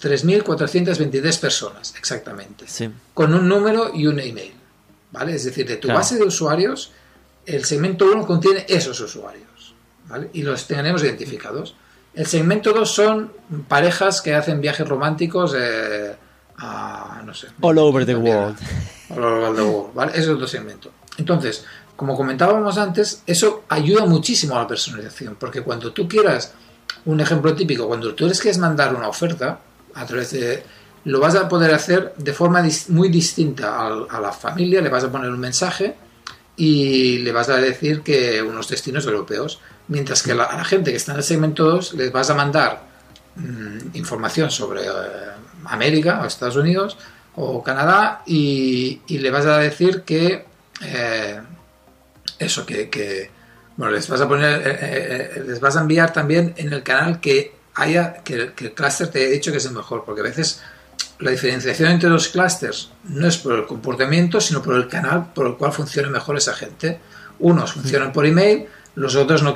3.423 0.00 1.40
personas, 1.40 1.94
exactamente. 1.98 2.66
Sí. 2.68 2.90
Con 3.14 3.34
un 3.34 3.48
número 3.48 3.90
y 3.94 4.06
un 4.06 4.20
email. 4.20 4.52
¿Vale? 5.12 5.34
Es 5.34 5.44
decir, 5.44 5.66
de 5.66 5.76
tu 5.76 5.88
claro. 5.88 6.00
base 6.00 6.16
de 6.16 6.24
usuarios 6.24 6.92
el 7.46 7.64
segmento 7.64 8.06
1 8.06 8.26
contiene 8.26 8.66
esos 8.68 9.00
usuarios, 9.00 9.74
¿vale? 10.08 10.30
Y 10.32 10.42
los 10.42 10.66
tenemos 10.66 11.02
identificados. 11.02 11.76
El 12.14 12.26
segmento 12.26 12.72
2 12.72 12.90
son 12.90 13.32
parejas 13.68 14.20
que 14.20 14.34
hacen 14.34 14.60
viajes 14.60 14.86
románticos 14.86 15.54
eh, 15.56 16.16
a, 16.58 17.22
no 17.24 17.32
sé. 17.32 17.48
All 17.60 17.78
over 17.78 18.04
the 18.04 18.16
world. 18.16 18.58
All 19.10 19.22
over 19.22 19.54
the 19.54 19.62
world, 19.62 19.94
¿vale? 19.94 20.12
Ese 20.12 20.22
es 20.22 20.28
otro 20.28 20.48
segmento. 20.48 20.90
Entonces, 21.18 21.64
como 21.94 22.16
comentábamos 22.16 22.78
antes, 22.78 23.22
eso 23.26 23.64
ayuda 23.68 24.04
muchísimo 24.06 24.56
a 24.56 24.62
la 24.62 24.66
personalización, 24.66 25.36
porque 25.36 25.62
cuando 25.62 25.92
tú 25.92 26.08
quieras, 26.08 26.52
un 27.04 27.20
ejemplo 27.20 27.54
típico, 27.54 27.86
cuando 27.86 28.14
tú 28.14 28.26
les 28.26 28.40
quieres 28.40 28.58
mandar 28.58 28.94
una 28.94 29.08
oferta 29.08 29.60
a 29.96 30.06
través 30.06 30.30
de 30.30 30.62
lo 31.04 31.20
vas 31.20 31.34
a 31.36 31.48
poder 31.48 31.72
hacer 31.72 32.14
de 32.16 32.32
forma 32.32 32.64
muy 32.88 33.08
distinta 33.08 33.86
a, 33.86 34.20
la 34.20 34.32
familia, 34.32 34.80
le 34.80 34.88
vas 34.88 35.04
a 35.04 35.12
poner 35.12 35.30
un 35.30 35.38
mensaje 35.38 35.94
y 36.56 37.18
le 37.18 37.32
vas 37.32 37.48
a 37.48 37.56
decir 37.56 38.02
que 38.02 38.42
unos 38.42 38.68
destinos 38.68 39.06
europeos. 39.06 39.60
Mientras 39.88 40.22
que 40.22 40.32
a 40.32 40.34
la 40.34 40.64
gente 40.64 40.90
que 40.90 40.96
está 40.96 41.12
en 41.12 41.18
el 41.18 41.24
segmento 41.24 41.64
2 41.64 41.94
les 41.94 42.10
vas 42.10 42.28
a 42.30 42.34
mandar 42.34 42.82
mm, 43.36 43.94
información 43.94 44.50
sobre 44.50 44.82
eh, 44.82 44.90
América 45.66 46.20
o 46.22 46.26
Estados 46.26 46.56
Unidos 46.56 46.98
o 47.36 47.62
Canadá 47.62 48.22
y, 48.26 49.00
y 49.06 49.18
le 49.18 49.30
vas 49.30 49.46
a 49.46 49.58
decir 49.58 50.02
que 50.02 50.44
eh, 50.82 51.40
eso, 52.38 52.66
que, 52.66 53.30
bueno, 53.76 53.94
les 53.94 54.08
vas 54.08 54.20
a 54.20 54.28
poner, 54.28 54.62
eh, 54.64 55.44
les 55.46 55.60
vas 55.60 55.76
a 55.76 55.80
enviar 55.80 56.12
también 56.12 56.54
en 56.56 56.72
el 56.72 56.82
canal 56.82 57.20
que 57.20 57.55
haya, 57.76 58.14
que, 58.24 58.52
que 58.54 58.66
el 58.66 58.72
clúster 58.72 59.08
te 59.08 59.24
he 59.24 59.30
dicho 59.30 59.52
que 59.52 59.58
es 59.58 59.66
el 59.66 59.72
mejor, 59.72 60.04
porque 60.04 60.22
a 60.22 60.24
veces 60.24 60.60
la 61.18 61.30
diferenciación 61.30 61.90
entre 61.92 62.10
los 62.10 62.28
clústeres 62.28 62.90
no 63.04 63.26
es 63.26 63.38
por 63.38 63.54
el 63.54 63.66
comportamiento, 63.66 64.40
sino 64.40 64.62
por 64.62 64.74
el 64.74 64.88
canal 64.88 65.32
por 65.32 65.46
el 65.46 65.54
cual 65.56 65.72
funciona 65.72 66.10
mejor 66.10 66.36
esa 66.36 66.54
gente. 66.54 66.98
Unos 67.38 67.72
funcionan 67.72 68.12
por 68.12 68.26
email, 68.26 68.66
los 68.94 69.14
otros 69.14 69.42
no 69.42 69.54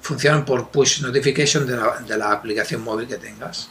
funcionan 0.00 0.44
por 0.44 0.70
push 0.70 1.02
notification 1.02 1.66
de 1.66 1.76
la, 1.76 2.00
de 2.06 2.16
la 2.16 2.32
aplicación 2.32 2.82
móvil 2.82 3.06
que 3.06 3.16
tengas. 3.16 3.68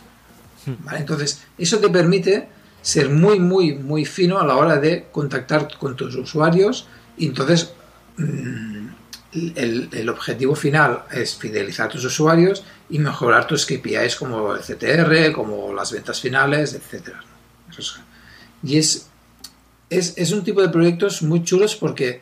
¿Vale? 0.66 1.00
Entonces, 1.00 1.42
eso 1.58 1.80
te 1.80 1.90
permite 1.90 2.50
ser 2.82 3.10
muy, 3.10 3.40
muy, 3.40 3.74
muy 3.74 4.06
fino 4.06 4.40
a 4.40 4.46
la 4.46 4.56
hora 4.56 4.78
de 4.78 5.08
contactar 5.12 5.68
con 5.78 5.96
tus 5.96 6.16
usuarios 6.16 6.88
y 7.18 7.28
entonces 7.28 7.72
mm, 8.18 8.77
el, 9.56 9.90
el 9.92 10.10
objetivo 10.10 10.56
final 10.56 11.04
es 11.12 11.36
fidelizar 11.36 11.88
a 11.88 11.90
tus 11.90 12.06
usuarios 12.06 12.64
y 12.90 13.00
mejorar 13.00 13.46
tus 13.48 13.66
KPIs 13.66 14.16
como 14.16 14.54
el 14.56 14.62
CTR, 14.62 15.32
como 15.34 15.74
las 15.74 15.92
ventas 15.92 16.20
finales, 16.22 16.74
etc. 16.74 17.10
Y 18.64 18.78
es, 18.78 19.08
es, 19.90 20.14
es 20.18 20.32
un 20.32 20.44
tipo 20.44 20.62
de 20.62 20.70
proyectos 20.70 21.22
muy 21.22 21.44
chulos 21.44 21.76
porque, 21.76 22.22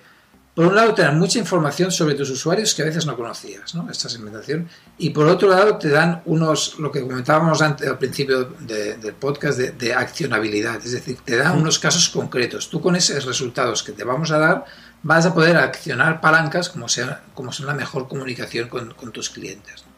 por 0.54 0.66
un 0.68 0.76
lado, 0.76 0.94
te 0.94 1.02
dan 1.02 1.18
mucha 1.20 1.40
información 1.40 1.92
sobre 1.92 2.16
tus 2.16 2.30
usuarios 2.30 2.74
que 2.74 2.82
a 2.82 2.86
veces 2.86 3.06
no 3.06 3.16
conocías, 3.16 3.74
¿no? 3.76 3.90
Esta 3.90 4.10
segmentación. 4.10 4.68
Y 4.98 5.10
por 5.12 5.28
otro 5.28 5.50
lado, 5.50 5.78
te 5.78 5.90
dan 5.90 6.22
unos, 6.26 6.78
lo 6.80 6.92
que 6.92 7.02
comentábamos 7.02 7.62
antes, 7.62 7.88
al 7.88 7.98
principio 7.98 8.44
de- 8.60 8.98
del 8.98 9.14
podcast, 9.14 9.58
de, 9.58 9.72
de 9.72 9.94
accionabilidad. 9.94 10.78
Es 10.84 10.92
decir, 10.94 11.18
te 11.24 11.36
dan 11.38 11.58
unos 11.58 11.80
casos 11.80 12.10
concretos. 12.10 12.70
Tú 12.70 12.82
con 12.82 12.96
esos 12.96 13.26
resultados 13.26 13.84
que 13.84 13.92
te 13.94 14.04
vamos 14.04 14.32
a 14.32 14.38
dar, 14.40 14.66
vas 15.06 15.24
a 15.28 15.36
poder 15.36 15.56
accionar 15.56 16.20
palancas 16.20 16.70
como, 16.70 16.90
sea, 16.90 17.22
como 17.36 17.52
son 17.52 17.68
la 17.68 17.76
mejor 17.76 18.08
comunicación 18.08 18.68
con, 18.68 18.96
con 18.96 19.12
tus 19.12 19.30
clientes. 19.30 19.84
¿no? 19.86 19.92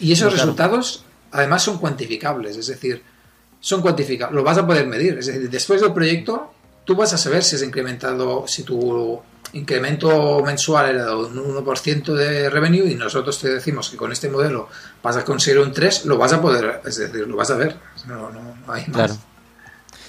Y 0.00 0.10
esos 0.10 0.32
claro. 0.32 0.42
resultados, 0.42 1.04
además, 1.30 1.62
son 1.62 1.78
cuantificables. 1.78 2.56
Es 2.56 2.66
decir, 2.66 3.00
son 3.60 3.80
cuantificables, 3.80 4.34
lo 4.34 4.42
vas 4.42 4.58
a 4.58 4.66
poder 4.66 4.88
medir. 4.88 5.18
Es 5.18 5.26
decir, 5.26 5.48
después 5.48 5.80
del 5.80 5.92
proyecto, 5.92 6.52
tú 6.84 6.96
vas 6.96 7.12
a 7.12 7.18
saber 7.18 7.44
si 7.44 7.54
has 7.54 7.62
incrementado, 7.62 8.44
si 8.48 8.64
tu 8.64 9.22
incremento 9.52 10.42
mensual 10.44 10.96
era 10.96 11.04
de 11.04 11.14
un 11.14 11.64
1% 11.64 12.12
de 12.12 12.50
revenue 12.50 12.90
y 12.90 12.96
nosotros 12.96 13.38
te 13.38 13.48
decimos 13.50 13.88
que 13.88 13.96
con 13.96 14.10
este 14.10 14.28
modelo 14.28 14.68
vas 15.00 15.16
a 15.16 15.24
conseguir 15.24 15.60
un 15.60 15.72
3, 15.72 16.06
lo 16.06 16.18
vas 16.18 16.32
a 16.32 16.42
poder, 16.42 16.80
es 16.84 16.96
decir, 16.96 17.24
lo 17.24 17.36
vas 17.36 17.52
a 17.52 17.56
ver. 17.56 17.76
No, 18.08 18.32
no, 18.32 18.56
no 18.66 18.72
hay 18.72 18.82
más. 18.88 19.12
Claro. 19.12 19.27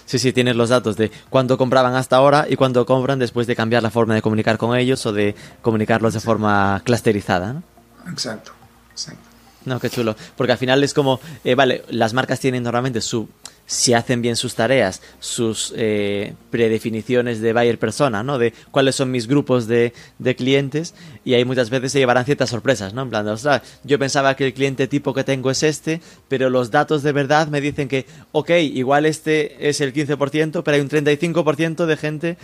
Sí, 0.09 0.17
sí, 0.17 0.33
tienes 0.33 0.55
los 0.55 0.69
datos 0.69 0.97
de 0.97 1.11
cuánto 1.29 1.55
compraban 1.55 1.93
hasta 1.93 2.15
ahora 2.15 2.47
y 2.49 2.55
cuánto 2.55 2.83
compran 2.83 3.19
después 3.19 3.45
de 3.45 3.55
cambiar 3.55 3.83
la 3.83 3.91
forma 3.91 4.15
de 4.15 4.23
comunicar 4.23 4.57
con 4.57 4.75
ellos 4.75 5.05
o 5.05 5.13
de 5.13 5.35
comunicarlos 5.61 6.15
de 6.15 6.19
forma 6.19 6.81
clusterizada, 6.83 7.53
¿no? 7.53 7.63
Exacto, 8.11 8.51
exacto. 8.89 9.21
No, 9.65 9.79
qué 9.79 9.91
chulo. 9.91 10.15
Porque 10.35 10.53
al 10.53 10.57
final 10.57 10.83
es 10.83 10.95
como, 10.95 11.19
eh, 11.43 11.53
vale, 11.53 11.83
las 11.89 12.15
marcas 12.15 12.39
tienen 12.39 12.63
normalmente 12.63 13.01
su, 13.01 13.29
si 13.69 13.93
hacen 13.93 14.23
bien 14.23 14.35
sus 14.35 14.55
tareas, 14.55 14.99
sus 15.19 15.71
eh, 15.77 16.33
predefiniciones 16.49 17.39
de 17.39 17.53
buyer 17.53 17.77
persona, 17.77 18.23
¿no? 18.23 18.39
De 18.39 18.51
cuáles 18.71 18.95
son 18.95 19.11
mis 19.11 19.27
grupos 19.27 19.67
de, 19.67 19.93
de 20.17 20.35
clientes 20.35 20.95
y 21.23 21.35
ahí 21.35 21.45
muchas 21.45 21.69
veces 21.69 21.91
se 21.91 21.99
llevarán 21.99 22.25
ciertas 22.25 22.49
sorpresas, 22.49 22.95
¿no? 22.95 23.03
En 23.03 23.11
plan, 23.11 23.27
ostras, 23.27 23.61
yo 23.83 23.99
pensaba 23.99 24.35
que 24.35 24.47
el 24.47 24.53
cliente 24.55 24.87
tipo 24.87 25.13
que 25.13 25.23
tengo 25.23 25.51
es 25.51 25.61
este, 25.61 26.01
pero 26.27 26.49
los 26.49 26.71
datos 26.71 27.03
de 27.03 27.11
verdad 27.11 27.47
me 27.49 27.61
dicen 27.61 27.87
que, 27.87 28.07
ok, 28.31 28.49
igual 28.73 29.05
este 29.05 29.69
es 29.69 29.81
el 29.81 29.93
15%, 29.93 30.63
pero 30.63 30.75
hay 30.75 30.81
un 30.81 30.89
35% 30.89 31.85
de 31.85 31.97
gente 31.97 32.37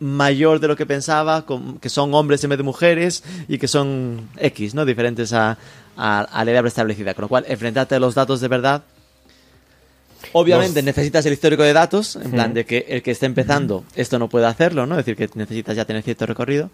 mayor 0.00 0.60
de 0.60 0.68
lo 0.68 0.76
que 0.76 0.86
pensaba, 0.86 1.44
que 1.78 1.90
son 1.90 2.14
hombres 2.14 2.42
en 2.42 2.48
vez 2.48 2.56
de 2.56 2.64
mujeres 2.64 3.22
y 3.48 3.58
que 3.58 3.68
son 3.68 4.30
X, 4.38 4.74
¿no? 4.74 4.86
Diferentes 4.86 5.34
a, 5.34 5.58
a, 5.98 6.42
la 6.42 6.50
edad 6.50 6.66
establecida. 6.66 7.12
Con 7.12 7.22
lo 7.22 7.28
cual, 7.28 7.44
enfrentarte 7.48 7.96
a 7.96 8.00
los 8.00 8.14
datos 8.14 8.40
de 8.40 8.48
verdad 8.48 8.82
Obviamente 10.36 10.82
necesitas 10.82 11.24
el 11.26 11.32
histórico 11.32 11.62
de 11.62 11.72
datos, 11.72 12.16
en 12.16 12.32
plan 12.32 12.52
de 12.52 12.66
que 12.66 12.86
el 12.88 13.02
que 13.04 13.12
esté 13.12 13.26
empezando 13.26 13.84
esto 13.94 14.18
no 14.18 14.28
puede 14.28 14.46
hacerlo, 14.46 14.84
¿no? 14.84 14.98
Es 14.98 15.06
decir, 15.06 15.16
que 15.16 15.38
necesitas 15.38 15.76
ya 15.76 15.84
tener 15.84 16.02
cierto 16.02 16.26
recorrido, 16.26 16.70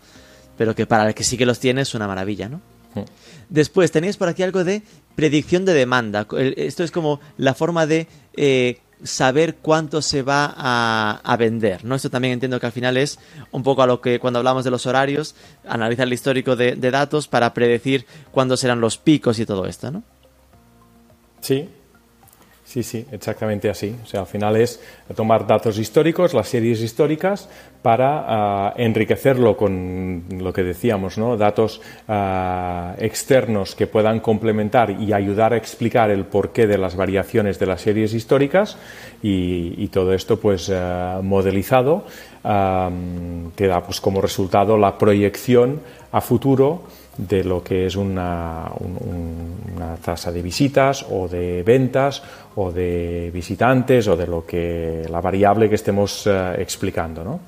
pero 0.56 0.74
que 0.74 0.86
para 0.86 1.06
el 1.06 1.14
que 1.14 1.24
sí 1.24 1.36
que 1.36 1.44
los 1.44 1.60
tiene 1.60 1.82
es 1.82 1.94
una 1.94 2.08
maravilla, 2.08 2.48
¿no? 2.48 2.62
Después 3.50 3.92
tenéis 3.92 4.16
por 4.16 4.28
aquí 4.28 4.42
algo 4.42 4.64
de 4.64 4.82
predicción 5.14 5.66
de 5.66 5.74
demanda. 5.74 6.26
Esto 6.56 6.84
es 6.84 6.90
como 6.90 7.20
la 7.36 7.52
forma 7.52 7.86
de 7.86 8.06
eh, 8.34 8.78
saber 9.04 9.56
cuánto 9.56 10.00
se 10.00 10.22
va 10.22 10.54
a, 10.56 11.20
a 11.22 11.36
vender, 11.36 11.84
¿no? 11.84 11.94
Esto 11.94 12.08
también 12.08 12.32
entiendo 12.32 12.58
que 12.58 12.66
al 12.66 12.72
final 12.72 12.96
es 12.96 13.18
un 13.50 13.62
poco 13.62 13.82
a 13.82 13.86
lo 13.86 14.00
que 14.00 14.18
cuando 14.18 14.38
hablamos 14.38 14.64
de 14.64 14.70
los 14.70 14.86
horarios, 14.86 15.34
analizar 15.68 16.06
el 16.06 16.14
histórico 16.14 16.56
de, 16.56 16.76
de 16.76 16.90
datos 16.90 17.28
para 17.28 17.52
predecir 17.52 18.06
cuándo 18.30 18.56
serán 18.56 18.80
los 18.80 18.96
picos 18.96 19.38
y 19.38 19.44
todo 19.44 19.66
esto, 19.66 19.90
¿no? 19.90 20.02
Sí, 21.42 21.68
sí, 22.70 22.84
sí, 22.84 23.04
exactamente 23.10 23.68
así. 23.68 23.96
O 24.02 24.06
sea, 24.06 24.20
al 24.20 24.26
final 24.26 24.54
es 24.54 24.80
tomar 25.16 25.44
datos 25.44 25.76
históricos, 25.76 26.34
las 26.34 26.48
series 26.48 26.80
históricas, 26.80 27.48
para 27.82 28.24
ah, 28.28 28.74
enriquecerlo 28.76 29.56
con 29.56 30.22
lo 30.38 30.52
que 30.52 30.62
decíamos, 30.62 31.18
¿no? 31.18 31.36
Datos 31.36 31.80
ah, 32.06 32.94
externos 32.98 33.74
que 33.74 33.88
puedan 33.88 34.20
complementar 34.20 34.90
y 34.90 35.12
ayudar 35.12 35.52
a 35.52 35.56
explicar 35.56 36.10
el 36.10 36.26
porqué 36.26 36.68
de 36.68 36.78
las 36.78 36.94
variaciones 36.94 37.58
de 37.58 37.66
las 37.66 37.80
series 37.80 38.14
históricas 38.14 38.76
y, 39.20 39.88
todo 39.88 40.14
esto, 40.14 40.38
pues, 40.38 40.70
ah, 40.72 41.20
modelizado, 41.22 42.04
que 42.42 43.66
da, 43.66 43.82
pues, 43.84 44.00
como 44.00 44.20
resultado 44.20 44.78
la 44.78 44.96
proyección 44.96 45.80
a 46.12 46.20
futuro 46.20 46.84
de 47.16 47.44
lo 47.44 47.62
que 47.62 47.86
es 47.86 47.96
una, 47.96 48.70
un- 48.78 48.96
un- 49.00 49.72
una 49.76 49.96
tasa 49.96 50.30
de 50.32 50.42
visitas 50.42 51.04
o 51.10 51.28
de 51.28 51.62
ventas 51.62 52.22
o 52.56 52.70
de 52.72 53.30
visitantes 53.32 54.06
o 54.08 54.16
de 54.16 54.26
lo 54.26 54.46
que 54.46 55.06
la 55.10 55.20
variable 55.20 55.68
que 55.68 55.74
estemos 55.74 56.26
eh, 56.26 56.54
explicando, 56.58 57.22
¿no? 57.24 57.40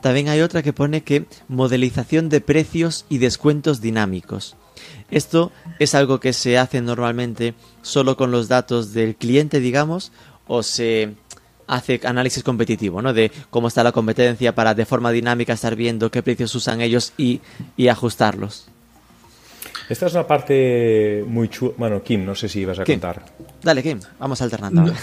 También 0.00 0.28
hay 0.28 0.42
otra 0.42 0.62
que 0.62 0.72
pone 0.74 1.02
que 1.02 1.24
modelización 1.48 2.28
de 2.28 2.40
precios 2.42 3.06
y 3.08 3.18
descuentos 3.18 3.80
dinámicos. 3.80 4.54
Esto 5.10 5.50
es 5.78 5.94
algo 5.94 6.20
que 6.20 6.32
se 6.34 6.58
hace 6.58 6.80
normalmente 6.82 7.54
solo 7.82 8.16
con 8.16 8.30
los 8.30 8.48
datos 8.48 8.92
del 8.92 9.14
cliente, 9.14 9.60
digamos, 9.60 10.12
o 10.46 10.62
se 10.62 11.14
hace 11.66 12.00
análisis 12.04 12.42
competitivo, 12.42 13.00
¿no? 13.02 13.12
De 13.12 13.30
cómo 13.50 13.68
está 13.68 13.82
la 13.82 13.92
competencia 13.92 14.54
para 14.54 14.74
de 14.74 14.84
forma 14.86 15.10
dinámica 15.10 15.52
estar 15.52 15.74
viendo 15.76 16.10
qué 16.10 16.22
precios 16.22 16.54
usan 16.54 16.80
ellos 16.80 17.12
y, 17.16 17.40
y 17.76 17.88
ajustarlos. 17.88 18.66
Esta 19.88 20.06
es 20.06 20.14
una 20.14 20.26
parte 20.26 21.24
muy 21.26 21.48
chula. 21.48 21.74
Bueno, 21.76 22.02
Kim, 22.02 22.24
no 22.24 22.34
sé 22.34 22.48
si 22.48 22.60
ibas 22.60 22.78
a 22.78 22.84
Kim. 22.84 22.94
contar. 23.00 23.24
Dale, 23.62 23.82
Kim, 23.82 24.00
vamos 24.18 24.40
alternando. 24.40 24.94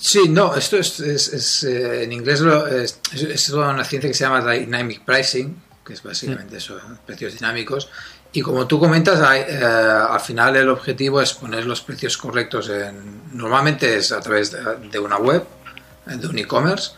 Sí, 0.00 0.28
no, 0.28 0.54
esto 0.56 0.78
es, 0.78 1.00
es- 1.00 1.28
es, 1.32 1.64
eh, 1.64 2.04
en 2.04 2.12
inglés 2.12 2.40
lo- 2.40 2.66
es, 2.66 2.98
una 3.52 3.84
ciencia 3.84 4.08
que 4.10 4.14
se 4.14 4.24
llama 4.24 4.40
Dynamic 4.50 5.04
Pricing, 5.04 5.54
que 5.84 5.92
es 5.92 6.02
básicamente 6.02 6.56
eso, 6.56 6.78
precios 7.04 7.34
dinámicos. 7.34 7.88
Y 8.36 8.42
como 8.42 8.66
tú 8.66 8.78
comentas, 8.78 9.18
hay, 9.22 9.44
eh, 9.48 9.64
al 9.64 10.20
final 10.20 10.56
el 10.56 10.68
objetivo 10.68 11.22
es 11.22 11.32
poner 11.32 11.64
los 11.64 11.80
precios 11.80 12.18
correctos 12.18 12.68
en, 12.68 13.22
normalmente 13.32 13.96
es 13.96 14.12
a 14.12 14.20
través 14.20 14.52
de, 14.52 14.58
de 14.90 14.98
una 14.98 15.16
web, 15.16 15.42
de 16.04 16.26
un 16.26 16.38
e-commerce, 16.38 16.90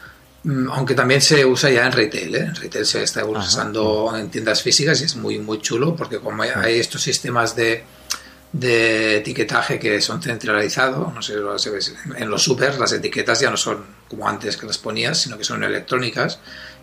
mm, 0.42 0.68
aunque 0.72 0.94
también 0.96 1.20
se 1.20 1.46
usa 1.46 1.70
ya 1.70 1.86
en 1.86 1.92
retail, 1.92 2.34
¿eh? 2.34 2.40
en 2.40 2.56
retail 2.56 2.84
se 2.84 3.04
está 3.04 3.24
usando 3.24 4.12
en 4.16 4.30
tiendas 4.30 4.62
físicas 4.62 5.00
y 5.00 5.04
es 5.04 5.14
muy, 5.14 5.38
muy 5.38 5.60
chulo 5.60 5.94
porque 5.94 6.18
como 6.18 6.42
hay, 6.42 6.50
hay 6.56 6.80
estos 6.80 7.02
sistemas 7.02 7.54
de, 7.54 7.84
de 8.52 9.18
etiquetaje 9.18 9.78
que 9.78 10.00
son 10.00 10.20
centralizados, 10.20 11.14
no 11.14 11.22
sé 11.22 11.34
en 12.16 12.28
los 12.28 12.42
supers 12.42 12.80
las 12.80 12.90
etiquetas 12.90 13.38
ya 13.38 13.48
no 13.48 13.56
son 13.56 13.84
como 14.08 14.28
antes 14.28 14.56
que 14.56 14.66
las 14.66 14.78
ponías, 14.78 15.20
sino 15.20 15.38
que 15.38 15.44
son 15.44 15.62
electrónicas 15.62 16.40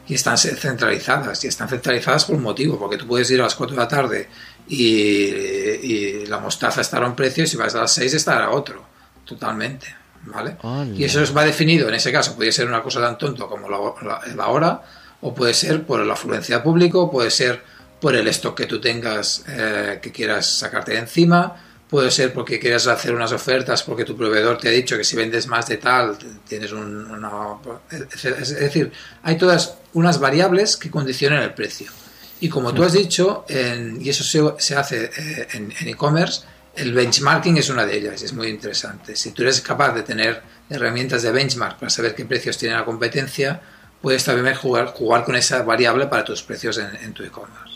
y 0.08 0.14
están 0.14 0.38
centralizadas, 0.38 1.43
y 1.43 1.47
están 1.47 1.68
centralizadas 1.70 2.26
por 2.26 2.36
un 2.36 2.43
motivo, 2.43 2.78
porque 2.78 2.97
tú 2.97 3.08
puedes 3.08 3.30
ir 3.32 3.39
a 3.41 3.43
las 3.45 3.56
4 3.56 3.76
de 3.76 3.82
la 3.82 3.88
tarde 3.88 4.30
y, 4.68 5.26
y 5.26 6.26
la 6.28 6.39
mostaza 6.39 6.82
estará 6.82 7.06
a 7.06 7.10
un 7.10 7.16
precio 7.16 7.43
y 7.43 7.47
si 7.47 7.58
vas 7.58 7.76
a 7.76 7.82
las 7.82 7.93
6 7.93 8.14
estará 8.14 8.45
a 8.45 8.51
otro, 8.51 8.84
totalmente, 9.26 9.88
¿vale? 10.26 10.58
Hola. 10.62 10.86
Y 10.95 11.03
eso 11.03 11.22
va 11.34 11.43
definido, 11.43 11.88
en 11.89 11.95
ese 11.95 12.12
caso, 12.12 12.36
puede 12.36 12.51
ser 12.51 12.68
una 12.68 12.82
cosa 12.82 13.01
tan 13.01 13.18
tonto 13.18 13.47
como 13.47 13.70
la, 13.70 13.78
la- 14.08 14.36
la 14.36 14.47
hora, 14.47 14.82
o 15.22 15.34
puede 15.34 15.53
ser 15.53 15.84
por 15.86 16.06
la 16.06 16.14
afluencia 16.14 16.58
de 16.58 16.64
público, 16.64 17.10
puede 17.10 17.32
ser 17.32 17.62
por 17.99 18.16
el 18.16 18.28
stock 18.28 18.56
que 18.56 18.66
tú 18.66 18.80
tengas 18.80 19.43
eh, 19.47 19.99
que 20.01 20.12
quieras 20.12 20.45
sacarte 20.60 20.91
de 20.91 20.99
encima, 20.99 21.56
puede 21.89 22.11
ser 22.11 22.33
porque 22.33 22.59
quieres 22.59 22.88
hacer 22.88 23.13
unas 23.13 23.31
ofertas, 23.31 23.83
porque 23.83 24.05
tu 24.05 24.17
proveedor 24.17 24.57
te 24.57 24.69
ha 24.69 24.71
dicho 24.71 24.97
que 24.97 25.03
si 25.03 25.15
vendes 25.15 25.47
más 25.47 25.67
de 25.67 25.77
tal, 25.77 26.17
tienes 26.47 26.71
un, 26.71 27.09
una... 27.11 27.57
Es 27.91 28.49
decir, 28.59 28.91
hay 29.23 29.38
todas 29.38 29.75
unas 29.93 30.19
variables 30.19 30.77
que 30.77 30.89
condicionan 30.89 31.43
el 31.43 31.53
precio. 31.53 31.91
Y 32.39 32.49
como 32.49 32.73
tú 32.73 32.83
has 32.83 32.93
dicho, 32.93 33.45
y 33.47 34.09
eso 34.09 34.23
se, 34.23 34.41
se 34.61 34.75
hace 34.75 35.05
eh, 35.05 35.47
en 35.53 35.88
e-commerce, 35.88 36.41
el 36.75 36.93
benchmarking 36.93 37.57
es 37.57 37.69
una 37.69 37.86
de 37.86 37.97
ellas, 37.97 38.21
es 38.21 38.33
muy 38.33 38.47
interesante. 38.47 39.15
Si 39.15 39.31
tú 39.31 39.43
eres 39.43 39.61
capaz 39.61 39.93
de 39.93 40.03
tener 40.03 40.41
herramientas 40.69 41.23
de 41.23 41.31
benchmark 41.31 41.79
para 41.79 41.89
saber 41.89 42.13
qué 42.13 42.25
precios 42.25 42.57
tiene 42.57 42.75
la 42.75 42.83
competencia, 42.83 43.61
puedes 44.01 44.25
también 44.25 44.55
jugar, 44.55 44.88
jugar 44.88 45.23
con 45.23 45.36
esa 45.36 45.63
variable 45.63 46.07
para 46.07 46.25
tus 46.25 46.43
precios 46.43 46.77
en 46.77 47.13
tu 47.13 47.23
e-commerce. 47.23 47.74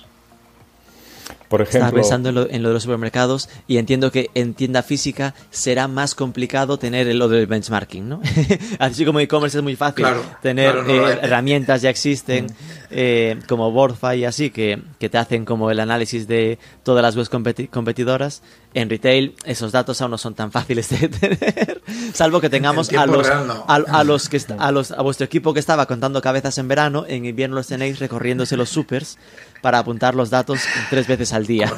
Por 1.50 1.64
ejemplo, 1.64 1.80
Estaba 1.80 2.02
pensando 2.02 2.30
en 2.30 2.36
lo, 2.36 2.70
de 2.70 2.74
los 2.74 2.84
supermercados 2.84 3.50
y 3.68 3.78
entiendo 3.78 4.12
que 4.12 4.30
en 4.36 4.54
tienda 4.54 4.84
física 4.84 5.34
será 5.50 5.88
más 5.88 6.14
complicado 6.14 6.78
tener 6.78 7.14
lo 7.16 7.28
del 7.28 7.48
benchmarking, 7.48 8.08
¿no? 8.08 8.22
Así 8.80 9.04
como 9.04 9.20
e-commerce 9.20 9.58
es 9.58 9.64
muy 9.64 9.76
fácil 9.76 10.06
tener 10.44 10.76
eh, 10.88 11.20
herramientas 11.24 11.82
ya 11.82 11.90
existen 11.90 12.46
mm. 12.46 12.50
eh, 12.92 13.40
como 13.48 13.72
Boardfy 13.72 14.20
y 14.20 14.26
así 14.26 14.52
que, 14.52 14.80
te 15.00 15.18
hacen 15.18 15.44
como 15.44 15.72
el 15.72 15.80
análisis 15.80 16.28
de 16.28 16.60
todas 16.84 17.02
las 17.02 17.16
webs 17.16 17.30
competidoras. 17.70 18.44
En 18.74 18.88
retail 18.88 19.36
esos 19.46 19.72
datos 19.72 20.00
aún 20.02 20.12
no 20.12 20.18
son 20.20 20.36
tan 20.36 20.52
fáciles 20.52 20.90
de 20.90 21.08
tener, 21.10 21.82
salvo 22.14 22.40
que 22.40 22.50
tengamos 22.50 22.94
a 22.94 23.08
los, 23.08 23.28
a, 23.28 24.04
los 24.04 24.30
que 24.30 24.40
a 24.60 24.72
los 24.72 24.92
a 24.92 25.02
vuestro 25.02 25.26
equipo 25.26 25.56
que 25.56 25.60
estaba 25.60 25.88
contando 25.88 26.22
cabezas 26.22 26.56
en 26.60 26.68
verano, 26.68 27.04
en 27.08 27.26
invierno 27.26 27.56
los 27.56 27.66
tenéis 27.66 27.98
recorriéndose 27.98 28.56
los 28.58 28.70
supers 28.70 29.18
para 29.62 29.80
apuntar 29.80 30.16
los 30.16 30.30
datos 30.30 30.62
tres 30.90 31.08
veces 31.08 31.34
al 31.34 31.46
día. 31.46 31.72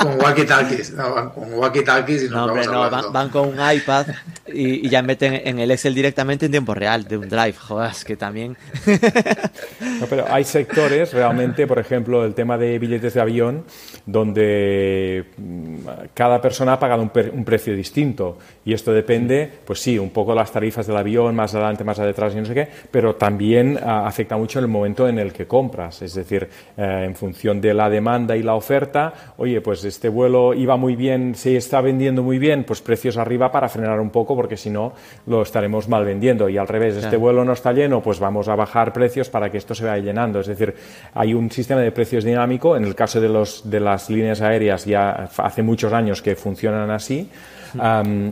Con 0.00 0.18
walkie-talkies, 0.18 0.92
no, 0.92 1.14
van 1.14 1.30
con 1.30 1.52
walkie-talkies 1.52 2.26
y 2.26 2.28
no, 2.28 2.44
hombre, 2.44 2.66
no, 2.66 3.10
van, 3.10 3.28
con 3.30 3.48
un 3.48 3.58
iPad 3.58 4.06
y, 4.46 4.88
ya 4.88 5.02
meten 5.02 5.40
en 5.44 5.58
el 5.58 5.70
Excel 5.70 5.94
directamente 5.94 6.46
en 6.46 6.52
tiempo 6.52 6.74
real, 6.74 7.04
de 7.04 7.16
un 7.16 7.28
drive, 7.28 7.54
joder, 7.54 7.92
que 8.06 8.16
también... 8.16 8.56
no, 9.80 10.06
pero 10.06 10.26
hay 10.30 10.44
sectores, 10.44 11.12
realmente, 11.12 11.66
por 11.66 11.78
ejemplo, 11.78 12.24
el 12.24 12.34
tema 12.34 12.58
de 12.58 12.78
billetes 12.78 13.14
de 13.14 13.20
avión, 13.20 13.64
donde 14.06 15.26
mm, 15.36 15.88
cada 16.14 16.40
persona 16.40 16.74
ha 16.74 16.78
pagado 16.78 17.02
un, 17.02 17.10
un 17.32 17.44
precio 17.44 17.74
distinto 17.74 18.38
y 18.64 18.72
esto 18.72 18.92
depende, 18.92 19.50
pues 19.64 19.80
sí, 19.80 19.98
un 19.98 20.10
poco 20.10 20.34
las 20.34 20.52
tarifas 20.52 20.86
del 20.86 20.96
avión, 20.96 21.34
más 21.34 21.54
adelante, 21.54 21.84
más 21.84 21.98
atrás 21.98 22.34
y 22.34 22.38
no 22.38 22.44
sé 22.44 22.54
qué, 22.54 22.68
pero 22.90 23.14
también 23.14 23.78
ah, 23.82 24.06
afecta 24.06 24.36
mucho 24.36 24.58
el 24.58 24.68
momento 24.68 25.08
en 25.08 25.18
el 25.18 25.32
que 25.32 25.46
compras, 25.46 26.02
es 26.02 26.14
decir, 26.14 26.48
eh, 26.76 27.04
en 27.06 27.14
función 27.14 27.60
de 27.60 27.74
la 27.74 27.88
demanda 27.88 28.36
y 28.36 28.42
la 28.42 28.54
oferta, 28.54 29.34
oye, 29.38 29.60
pues 29.60 29.84
este 29.84 30.08
vuelo 30.08 30.54
iba 30.54 30.76
muy 30.76 30.96
bien, 30.96 31.34
se 31.34 31.56
está 31.56 31.80
vendiendo 31.80 32.22
muy 32.22 32.38
bien, 32.38 32.64
pues 32.64 32.80
precios 32.80 33.16
arriba 33.16 33.50
para 33.50 33.68
frenar 33.68 34.00
un 34.00 34.10
poco, 34.10 34.34
porque 34.36 34.56
si 34.56 34.70
no 34.70 34.92
lo 35.26 35.42
estaremos 35.42 35.88
mal 35.88 36.04
vendiendo. 36.04 36.48
Y 36.48 36.58
al 36.58 36.68
revés, 36.68 36.96
este 36.96 37.16
vuelo 37.16 37.44
no 37.44 37.52
está 37.52 37.72
lleno, 37.72 38.02
pues 38.02 38.18
vamos 38.18 38.48
a 38.48 38.54
bajar 38.54 38.92
precios 38.92 39.28
para 39.28 39.50
que 39.50 39.58
esto 39.58 39.74
se 39.74 39.84
vaya 39.84 40.02
llenando. 40.02 40.40
Es 40.40 40.46
decir, 40.46 40.74
hay 41.14 41.34
un 41.34 41.50
sistema 41.50 41.80
de 41.80 41.92
precios 41.92 42.24
dinámico, 42.24 42.76
en 42.76 42.84
el 42.84 42.94
caso 42.94 43.20
de, 43.20 43.28
los, 43.28 43.68
de 43.68 43.80
las 43.80 44.10
líneas 44.10 44.40
aéreas 44.40 44.84
ya 44.84 45.28
hace 45.38 45.62
muchos 45.62 45.92
años 45.92 45.99
que 46.22 46.36
funcionan 46.36 46.90
así 46.90 47.28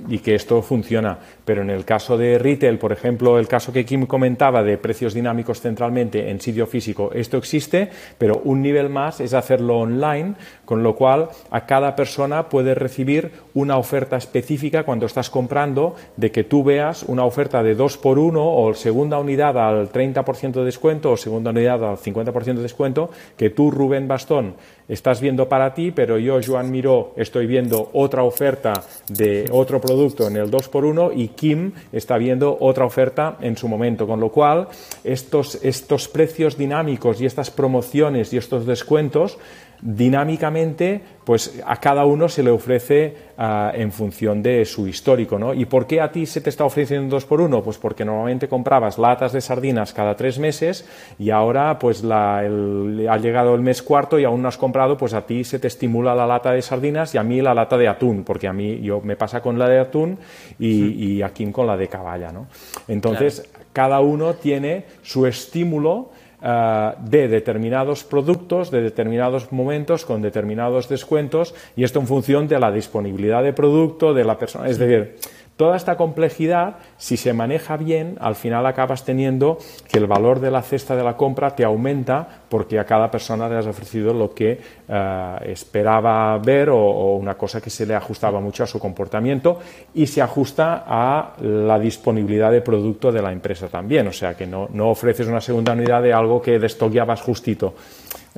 y 0.09 0.19
que 0.19 0.35
esto 0.35 0.63
funciona. 0.63 1.19
Pero 1.49 1.63
en 1.63 1.71
el 1.71 1.87
caso 1.87 2.19
de 2.19 2.39
retail, 2.39 2.77
por 2.77 2.93
ejemplo, 2.93 3.39
el 3.39 3.49
caso 3.49 3.73
que 3.73 3.87
Kim 3.87 4.05
comentaba 4.05 4.63
de 4.63 4.77
precios 4.77 5.15
dinámicos 5.15 5.63
centralmente 5.63 6.29
en 6.29 6.43
sitio 6.43 6.67
físico, 6.67 7.11
esto 7.15 7.39
existe, 7.39 7.89
pero 8.19 8.43
un 8.45 8.61
nivel 8.61 8.91
más 8.91 9.19
es 9.21 9.33
hacerlo 9.33 9.79
online, 9.79 10.35
con 10.67 10.83
lo 10.83 10.95
cual 10.95 11.31
a 11.51 11.65
cada 11.65 11.97
persona 11.97 12.51
puede 12.51 12.75
recibir 12.75 13.31
una 13.55 13.79
oferta 13.79 14.19
específica 14.19 14.83
cuando 14.83 15.07
estás 15.07 15.31
comprando, 15.31 15.97
de 16.19 16.31
que 16.31 16.45
tú 16.45 16.63
veas 16.65 17.03
una 17.05 17.25
oferta 17.25 17.63
de 17.63 17.75
2 17.75 17.97
por 17.97 18.19
1 18.19 18.39
o 18.45 18.75
segunda 18.75 19.19
unidad 19.19 19.57
al 19.57 19.91
30% 19.91 20.53
de 20.53 20.65
descuento 20.65 21.13
o 21.13 21.17
segunda 21.17 21.51
unidad 21.51 21.83
al 21.83 21.97
50% 21.97 22.57
de 22.57 22.63
descuento, 22.63 23.09
que 23.39 23.49
tú, 23.49 23.71
Rubén 23.71 24.07
Bastón, 24.07 24.57
estás 24.87 25.21
viendo 25.21 25.49
para 25.49 25.75
ti, 25.75 25.93
pero 25.93 26.19
yo, 26.19 26.41
Joan 26.45 26.71
Miró, 26.71 27.13
estoy 27.17 27.47
viendo 27.47 27.91
otra 27.95 28.23
oferta 28.23 28.73
de 29.09 29.47
otro 29.51 29.81
producto 29.81 30.27
en 30.27 30.37
el 30.37 30.51
2x1 30.51 31.13
y 31.15 31.29
Kim 31.39 31.73
está 31.93 32.19
viendo 32.19 32.59
otra 32.61 32.85
oferta 32.85 33.37
en 33.41 33.57
su 33.57 33.69
momento. 33.69 34.07
Con 34.07 34.19
lo 34.21 34.31
cual, 34.31 34.69
estos, 35.05 35.63
estos 35.63 36.09
precios 36.09 36.59
dinámicos 36.59 37.21
y 37.21 37.27
estas 37.27 37.51
promociones 37.51 38.33
y 38.33 38.37
estos 38.37 38.67
descuentos 38.67 39.39
dinámicamente, 39.81 41.01
pues 41.25 41.61
a 41.65 41.77
cada 41.77 42.05
uno 42.05 42.29
se 42.29 42.43
le 42.43 42.51
ofrece 42.51 43.15
ah, 43.37 43.71
en 43.75 43.93
función 43.93 44.43
de 44.43 44.65
su 44.65 44.89
histórico, 44.89 45.39
¿no? 45.39 45.55
¿Y 45.55 45.67
por 45.67 45.87
qué 45.87 46.01
a 46.01 46.11
ti 46.11 46.27
se 46.27 46.41
te 46.41 46.51
está 46.51 46.65
ofreciendo 46.65 47.15
dos 47.15 47.25
por 47.25 47.41
uno? 47.41 47.63
Pues 47.63 47.79
porque 47.79 48.05
normalmente 48.05 48.49
comprabas 48.49 48.99
latas 48.99 49.33
de 49.33 49.41
sardinas 49.41 49.93
cada 49.93 50.17
tres 50.17 50.39
meses 50.39 50.89
y 51.19 51.31
ahora 51.31 51.79
pues 51.79 52.03
la, 52.03 52.39
ha 52.39 53.17
llegado 53.19 53.55
el 53.55 53.61
mes 53.61 53.83
cuarto 53.83 54.19
y 54.19 54.25
aún 54.25 54.43
no 54.43 54.49
has 54.49 54.59
comprado, 54.59 54.97
pues 54.97 55.15
a 55.15 55.27
ti 55.27 55.45
se 55.45 55.59
te 55.59 55.69
estimula 55.69 56.15
la 56.15 56.27
lata 56.27 56.53
de 56.53 56.63
sardinas 56.63 57.15
y 57.15 57.19
a 57.19 57.23
mí 57.23 57.41
la 57.41 57.55
lata 57.55 57.77
de 57.77 57.89
atún, 57.89 58.25
porque 58.25 58.49
a 58.49 58.53
mí 58.53 58.81
yo 58.81 59.01
me 59.01 59.17
pasa 59.17 59.41
con 59.41 59.59
la 59.59 59.69
de 59.69 59.79
atún 59.79 60.19
y, 60.59 61.23
aquí 61.23 61.51
con 61.53 61.67
la 61.67 61.77
de 61.77 61.89
caballa, 61.89 62.33
¿no? 62.33 62.47
Entonces, 62.89 63.49
cada 63.73 64.01
uno 64.01 64.35
tiene 64.35 64.85
su 65.03 65.27
estímulo 65.27 66.11
de 66.41 67.29
determinados 67.29 68.05
productos, 68.05 68.71
de 68.71 68.83
determinados 68.83 69.51
momentos, 69.51 70.05
con 70.05 70.23
determinados 70.23 70.89
descuentos, 70.89 71.55
y 71.77 71.85
esto 71.85 72.01
en 72.01 72.07
función 72.07 72.47
de 72.47 72.61
la 72.61 72.71
disponibilidad 72.71 73.43
de 73.43 73.53
producto, 73.53 74.15
de 74.15 74.25
la 74.25 74.39
persona. 74.39 74.69
Es 74.69 74.79
decir, 74.79 75.17
Toda 75.59 75.77
esta 75.77 75.97
complejidad, 75.97 76.77
si 76.99 77.17
se 77.17 77.33
maneja 77.33 77.77
bien, 77.77 78.17
al 78.21 78.37
final 78.37 78.65
acabas 78.65 79.05
teniendo 79.05 79.59
que 79.91 79.99
el 79.99 80.07
valor 80.07 80.39
de 80.39 80.53
la 80.53 80.63
cesta 80.63 80.95
de 80.95 81.03
la 81.03 81.17
compra 81.17 81.57
te 81.57 81.65
aumenta 81.65 82.45
porque 82.49 82.79
a 82.79 82.85
cada 82.85 83.11
persona 83.11 83.49
le 83.49 83.57
has 83.57 83.67
ofrecido 83.67 84.15
lo 84.15 84.33
que 84.33 84.61
eh, 84.89 85.37
esperaba 85.47 86.39
ver 86.39 86.71
o, 86.71 87.17
una 87.17 87.35
cosa 87.35 87.61
que 87.61 87.71
se 87.71 87.87
le 87.87 87.97
ajustaba 87.97 88.39
mucho 88.39 88.63
a 88.63 88.69
su 88.69 88.79
comportamiento 88.79 89.59
y 89.95 90.07
se 90.07 90.23
ajusta 90.23 90.85
a 90.87 91.33
la 91.41 91.77
disponibilidad 91.81 92.53
de 92.53 92.61
producto 92.61 93.11
de 93.11 93.21
la 93.21 93.33
empresa 93.33 93.67
también. 93.67 94.07
O 94.07 94.13
sea 94.13 94.35
que 94.35 94.47
no, 94.47 94.69
ofreces 94.89 95.27
una 95.27 95.41
segunda 95.41 95.73
unidad 95.73 96.05
de 96.05 96.13
algo 96.13 96.41
que 96.41 96.61
destoqueabas 96.61 97.21
justito. 97.21 97.75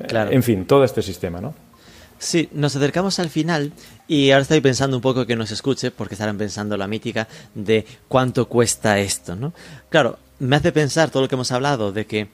En 0.09 0.43
fin, 0.43 0.65
todo 0.65 0.85
este 0.85 1.03
sistema, 1.03 1.39
¿no? 1.39 1.53
Sí, 2.21 2.51
nos 2.53 2.77
acercamos 2.77 3.19
al 3.19 3.31
final 3.31 3.73
y 4.07 4.31
ahora 4.31 4.43
estoy 4.43 4.61
pensando 4.61 4.95
un 4.95 5.01
poco 5.01 5.25
que 5.25 5.37
nos 5.37 5.51
escuche, 5.53 5.91
porque 5.91 6.15
estarán 6.15 6.37
pensando 6.37 6.77
la 6.77 6.87
mítica 6.87 7.27
de 7.55 7.87
cuánto 8.09 8.47
cuesta 8.47 8.99
esto, 8.99 9.35
¿no? 9.37 9.55
Claro, 9.89 10.19
me 10.39 10.57
hace 10.57 10.71
pensar 10.71 11.09
todo 11.09 11.23
lo 11.23 11.29
que 11.29 11.37
hemos 11.37 11.51
hablado 11.51 11.93
de 11.93 12.05
que 12.05 12.29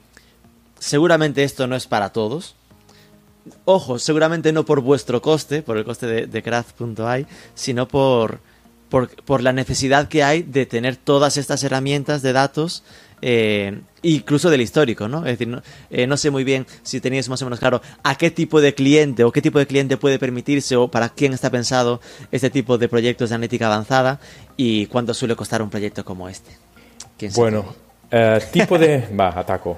seguramente 0.77 1.45
esto 1.45 1.67
no 1.67 1.77
es 1.77 1.87
para 1.87 2.09
todos. 2.09 2.55
Ojo, 3.63 3.97
seguramente 3.97 4.51
no 4.51 4.65
por 4.65 4.81
vuestro 4.81 5.21
coste, 5.21 5.61
por 5.61 5.77
el 5.77 5.85
coste 5.85 6.27
de, 6.27 6.43
craft.ai, 6.43 7.25
sino 7.55 7.87
por, 7.87 8.41
por, 8.89 9.09
por 9.23 9.41
la 9.41 9.53
necesidad 9.53 10.09
que 10.09 10.21
hay 10.21 10.43
de 10.43 10.65
tener 10.65 10.97
todas 10.97 11.37
estas 11.37 11.63
herramientas 11.63 12.21
de 12.21 12.33
datos 12.33 12.83
eh, 13.21 13.79
incluso 14.03 14.49
del 14.49 14.61
histórico, 14.61 15.07
¿no? 15.07 15.25
Es 15.25 15.37
decir, 15.37 15.61
eh, 15.89 16.07
no, 16.07 16.17
sé 16.17 16.29
muy 16.29 16.43
bien 16.43 16.65
si 16.83 17.01
tenéis 17.01 17.29
más 17.29 17.41
o 17.41 17.45
menos 17.45 17.59
claro 17.59 17.81
a 18.03 18.15
qué 18.15 18.31
tipo 18.31 18.61
de 18.61 18.73
cliente 18.73 19.23
o 19.23 19.31
qué 19.31 19.41
tipo 19.41 19.59
de 19.59 19.65
cliente 19.65 19.97
puede 19.97 20.19
permitirse 20.19 20.75
o 20.75 20.87
para 20.87 21.09
quién 21.09 21.33
está 21.33 21.49
pensado 21.49 21.99
este 22.31 22.49
tipo 22.49 22.77
de 22.77 22.87
proyectos 22.89 23.29
de 23.29 23.35
analítica 23.35 23.67
avanzada 23.67 24.19
y 24.55 24.85
cuánto 24.87 25.13
suele 25.13 25.35
costar 25.35 25.61
un 25.61 25.69
proyecto 25.69 26.05
como 26.05 26.29
este. 26.29 26.51
bueno, 27.35 27.73
eh, 28.11 28.39
tipo 28.51 28.77
de... 28.77 29.07
va, 29.19 29.29
ataco. 29.29 29.77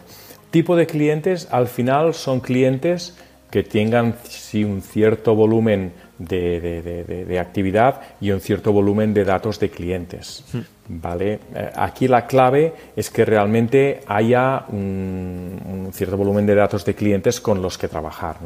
Tipo 0.52 0.76
de 0.76 0.86
clientes, 0.86 1.48
al 1.52 1.68
final 1.68 2.14
son 2.14 2.40
clientes 2.40 3.16
que 3.52 3.64
tengan 3.64 4.16
sí, 4.28 4.64
un 4.64 4.82
cierto 4.82 5.34
volumen 5.34 5.94
de, 6.18 7.38
actividad 7.40 8.02
y 8.20 8.32
un 8.32 8.42
cierto 8.42 8.72
volumen 8.74 9.14
de 9.14 9.26
datos 9.26 9.60
de 9.60 9.70
clientes. 9.70 10.44
¿Vale? 10.90 11.40
Eh, 11.54 11.72
aquí 11.76 12.08
la 12.08 12.26
clave 12.26 12.74
es 12.96 13.10
que 13.10 13.24
realmente 13.24 14.02
haya 14.08 14.66
un, 14.70 15.90
cierto 15.94 16.18
volumen 16.18 16.46
de 16.46 16.56
datos 16.56 16.84
de 16.84 16.96
clientes 16.96 17.40
con 17.40 17.62
los 17.62 17.78
que 17.78 17.88
trabajar. 17.88 18.38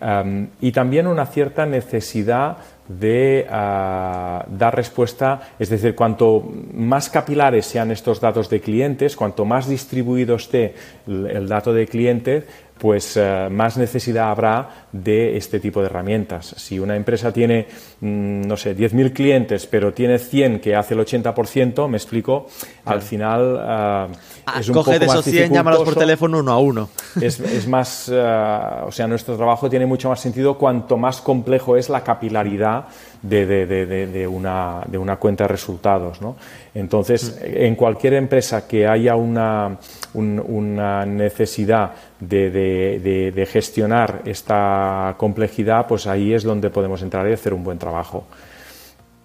Em, 0.00 0.48
y 0.60 0.72
también 0.72 1.06
una 1.06 1.26
cierta 1.26 1.64
necesidad 1.64 2.58
de 2.88 3.46
ah, 3.50 4.44
dar 4.48 4.74
respuesta, 4.76 5.40
es 5.58 5.70
decir, 5.70 5.94
cuanto 5.94 6.44
más 6.72 7.10
capilares 7.10 7.66
sean 7.66 7.90
estos 7.90 8.20
datos 8.20 8.48
de 8.48 8.60
clientes, 8.60 9.16
cuanto 9.16 9.44
más 9.44 9.68
distribuido 9.68 10.36
esté 10.36 10.74
el 11.06 11.48
dato 11.48 11.72
de 11.72 11.86
cliente, 11.86 12.44
pues 12.78 13.16
eh, 13.16 13.48
más 13.50 13.76
necesidad 13.76 14.30
habrá 14.30 14.86
de 14.92 15.36
este 15.36 15.60
tipo 15.60 15.80
de 15.80 15.86
herramientas. 15.86 16.54
Si 16.58 16.78
una 16.78 16.94
empresa 16.94 17.32
tiene, 17.32 17.66
mm, 18.00 18.42
no 18.42 18.56
sé, 18.56 18.76
10.000 18.76 19.12
clientes, 19.12 19.66
pero 19.66 19.94
tiene 19.94 20.18
100 20.18 20.60
que 20.60 20.76
hace 20.76 20.94
el 20.94 21.00
80%, 21.00 21.88
me 21.88 21.96
explico, 21.96 22.46
al 22.84 23.00
final 23.00 24.08
uh, 24.12 24.58
es 24.58 24.68
un 24.68 24.74
poco 24.74 24.90
de 24.90 25.04
esos 25.04 25.24
100, 25.24 25.52
llámalos 25.52 25.82
por 25.84 25.94
teléfono 25.94 26.38
uno 26.38 26.52
a 26.52 26.58
uno. 26.58 26.90
Es, 27.20 27.40
es 27.40 27.66
más, 27.66 28.10
eh, 28.12 28.80
o 28.84 28.92
sea, 28.92 29.06
nuestro 29.06 29.36
trabajo 29.36 29.70
tiene 29.70 29.86
mucho 29.86 30.10
más 30.10 30.20
sentido 30.20 30.58
cuanto 30.58 30.98
más 30.98 31.20
complejo 31.22 31.76
es 31.76 31.88
la 31.88 32.04
capilaridad 32.04 32.86
de, 33.22 33.46
de, 33.46 33.66
de, 33.66 34.06
de 34.06 34.26
una, 34.26 34.82
una, 34.98 35.16
cuenta 35.16 35.44
de 35.44 35.48
resultados. 35.48 36.20
¿no? 36.20 36.36
Entonces, 36.74 37.38
en 37.42 37.74
cualquier 37.74 38.14
empresa 38.14 38.66
que 38.66 38.86
haya 38.86 39.16
una, 39.16 39.78
una 40.16 41.04
necesidad 41.06 41.92
de, 42.20 43.48
gestionar 43.50 44.22
esta 44.24 45.14
complejidad, 45.18 45.86
pues 45.86 46.06
ahí 46.06 46.32
es 46.32 46.42
donde 46.42 46.70
podemos 46.70 47.02
entrar 47.02 47.28
y 47.28 47.32
hacer 47.32 47.54
un 47.54 47.64
buen 47.64 47.78
trabajo. 47.78 48.26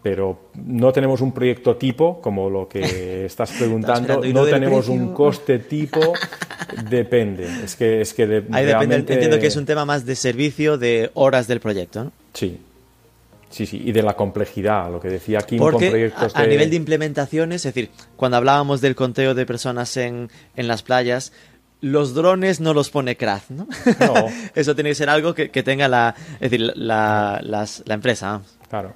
Pero 0.04 0.50
no 0.56 0.92
tenemos 0.92 1.22
un 1.22 1.32
proyecto 1.32 1.76
tipo, 1.76 2.20
como 2.22 2.50
lo 2.50 2.68
que 2.68 3.26
estás 3.26 3.52
preguntando, 3.52 4.22
no 4.34 4.46
tenemos 4.46 4.88
un 4.88 5.14
coste 5.14 5.60
tipo, 5.60 6.00
depende. 6.90 7.48
Es 7.64 7.76
que, 7.76 8.02
es 8.02 8.14
que 8.14 8.44
Ahí 8.52 8.66
depende, 8.66 8.96
entiendo 8.96 9.40
que 9.40 9.48
es 9.48 9.56
un 9.56 9.66
tema 9.66 9.86
más 9.86 10.06
de 10.06 10.16
servicio, 10.16 10.78
de 10.78 11.12
horas 11.14 11.48
del 11.48 11.60
proyecto, 11.60 12.06
¿no? 12.06 12.12
Sí, 12.34 12.60
Sí, 13.52 13.66
sí, 13.66 13.82
y 13.86 13.92
de 13.92 14.02
la 14.02 14.16
complejidad, 14.16 14.92
lo 14.92 15.00
que 15.00 15.10
decía 15.10 15.40
Kim 15.42 15.60
Porque 15.60 15.86
con 15.86 15.90
proyectos 15.90 16.36
a, 16.36 16.40
a 16.40 16.48
nivel 16.48 16.70
de 16.70 16.76
implementaciones, 16.78 17.66
es 17.66 17.74
decir, 17.74 17.92
cuando 18.16 18.38
hablábamos 18.38 18.82
del 18.82 18.96
conteo 18.96 19.36
de 19.36 19.46
personas 19.46 19.96
en, 19.98 20.30
en 20.56 20.68
las 20.68 20.82
playas, 20.84 21.34
los 21.82 22.14
drones 22.14 22.60
no 22.62 22.74
los 22.74 22.90
pone 22.90 23.18
Kraft, 23.18 23.50
¿no? 23.50 23.68
no. 24.00 24.28
Eso 24.56 24.74
tiene 24.74 24.92
que 24.92 24.96
ser 24.96 25.10
algo 25.10 25.34
que, 25.34 25.52
que 25.52 25.64
tenga 25.64 25.88
la, 25.88 26.16
es 26.40 26.52
decir, 26.52 26.72
la, 26.76 27.42
la 27.44 27.94
empresa. 27.94 28.42
Claro. 28.70 28.94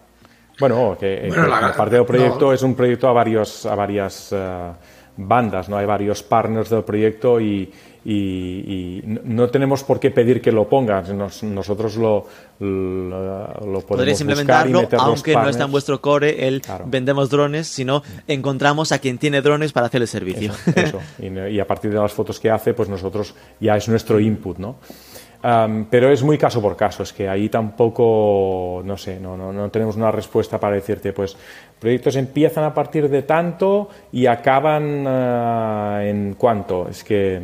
Bueno, 0.60 0.97
que, 0.97 1.30
la, 1.30 1.74
parte 1.76 1.95
del 1.95 2.06
proyecto 2.06 2.53
es 2.53 2.64
un 2.64 2.76
proyecto 2.76 3.10
a, 3.10 3.14
varios, 3.14 3.66
a 3.66 3.76
varias 3.76 4.32
uh, 4.32 4.74
bandas, 5.18 5.68
¿no? 5.68 5.78
Hay 5.78 5.86
varios 5.86 6.24
partners 6.24 6.70
del 6.70 6.84
proyecto 6.84 7.41
y, 7.41 7.72
y, 8.08 9.01
no 9.24 9.49
tenemos 9.49 9.84
por 9.84 9.99
qué 9.99 10.12
pedir 10.12 10.39
que 10.39 10.51
lo 10.51 10.70
pongan. 10.70 11.03
nosotros 11.18 11.97
lo, 11.97 12.28
lo, 12.60 13.82
podemos 13.82 14.22
implementarlo, 14.22 14.82
buscar 14.82 14.99
y 14.99 15.03
aunque 15.03 15.34
no 15.34 15.49
está 15.49 15.64
en 15.64 15.72
vuestro 15.72 15.99
core 15.99 16.47
el 16.47 16.62
vendemos 16.86 17.32
drones, 17.32 17.68
sino 17.68 18.03
encontramos 18.28 18.91
a 18.91 18.99
quien 18.99 19.18
tiene 19.18 19.41
drones 19.41 19.74
para 19.74 19.88
hacer 19.88 20.01
el 20.01 20.08
servicio. 20.08 20.53
Eso, 20.76 20.99
Y, 21.20 21.60
a 21.60 21.66
partir 21.66 21.91
de 21.91 21.99
las 21.99 22.14
fotos 22.14 22.39
que 22.39 22.51
hace, 22.51 22.74
pues 22.74 22.89
nosotros 22.89 23.34
ya 23.60 23.76
es 23.76 23.89
nuestro 23.89 24.20
input, 24.20 24.60
¿no? 24.60 24.76
pero 25.91 26.12
es 26.12 26.24
muy 26.24 26.39
caso 26.39 26.60
por 26.60 26.76
caso, 26.76 27.03
es 27.03 27.14
que 27.14 27.30
ahí 27.30 27.49
tampoco, 27.49 28.82
no 28.84 28.97
sé, 28.97 29.20
no, 29.20 29.38
no, 29.38 29.53
no, 29.53 29.70
tenemos 29.70 29.95
una 29.95 30.10
respuesta 30.10 30.60
para 30.60 30.74
decirte, 30.74 31.14
pues 31.14 31.38
proyectos 31.80 32.16
empiezan 32.16 32.64
a 32.64 32.74
partir 32.74 33.08
de 33.10 33.22
tanto 33.22 33.89
y 34.12 34.26
acaban 34.26 35.06
ah, 35.06 35.99
en 36.01 36.34
cuánto. 36.34 36.88
Es 36.89 37.03
que 37.03 37.39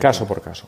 caso 0.00 0.26
por 0.26 0.42
caso. 0.42 0.66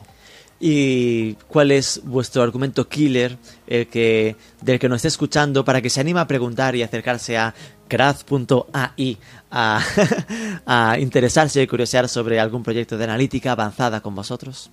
¿Y 0.59 1.33
cuál 1.47 1.71
es 1.71 2.01
vuestro 2.03 2.41
argumento 2.41 2.87
killer 2.87 3.37
el 3.67 3.87
que, 3.87 4.37
del 4.61 4.79
que 4.79 4.87
nos 4.87 4.97
esté 4.97 5.09
escuchando 5.09 5.65
para 5.65 5.81
que 5.81 5.89
se 5.89 5.99
anime 5.99 6.21
a 6.21 6.27
preguntar 6.27 6.75
y 6.75 6.83
acercarse 6.83 7.37
a 7.37 7.53
craz.ai 7.89 9.17
a, 9.51 9.83
a 10.65 10.99
interesarse 10.99 11.61
y 11.61 11.67
curiosear 11.67 12.07
sobre 12.07 12.39
algún 12.39 12.63
proyecto 12.63 12.97
de 12.97 13.03
analítica 13.03 13.51
avanzada 13.51 13.99
con 13.99 14.15
vosotros? 14.15 14.71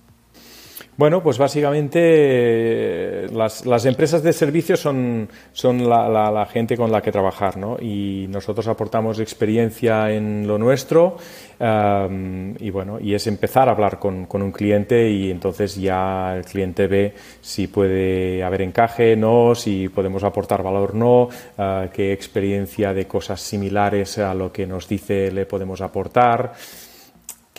Bueno, 1.01 1.23
pues 1.23 1.39
básicamente 1.39 3.25
las, 3.31 3.85
empresas 3.87 4.21
de 4.21 4.31
servicios 4.33 4.81
son, 4.81 5.27
son 5.51 5.89
la, 5.89 6.45
gente 6.45 6.77
con 6.77 6.91
la 6.91 7.01
que 7.01 7.11
trabajar, 7.11 7.57
¿no? 7.57 7.75
Y 7.81 8.27
nosotros 8.29 8.67
aportamos 8.67 9.19
experiencia 9.19 10.11
en 10.11 10.45
lo 10.45 10.59
nuestro 10.59 11.17
y 11.57 12.69
bueno, 12.69 12.99
y 12.99 13.15
es 13.15 13.25
empezar 13.25 13.67
a 13.67 13.71
hablar 13.71 13.97
con, 13.97 14.27
un 14.31 14.51
cliente 14.51 15.09
y 15.09 15.31
entonces 15.31 15.75
ya 15.75 16.37
el 16.37 16.45
cliente 16.45 16.85
ve 16.85 17.15
si 17.41 17.65
puede 17.65 18.43
haber 18.43 18.61
encaje, 18.61 19.15
no, 19.15 19.55
si 19.55 19.89
podemos 19.89 20.23
aportar 20.23 20.61
valor, 20.61 20.93
no, 20.93 21.29
ah, 21.57 21.87
qué 21.91 22.13
experiencia 22.13 22.93
de 22.93 23.07
cosas 23.07 23.41
similares 23.41 24.19
a 24.19 24.35
lo 24.35 24.51
que 24.51 24.67
nos 24.67 24.87
dice 24.87 25.31
le 25.31 25.47
podemos 25.47 25.81
aportar 25.81 26.53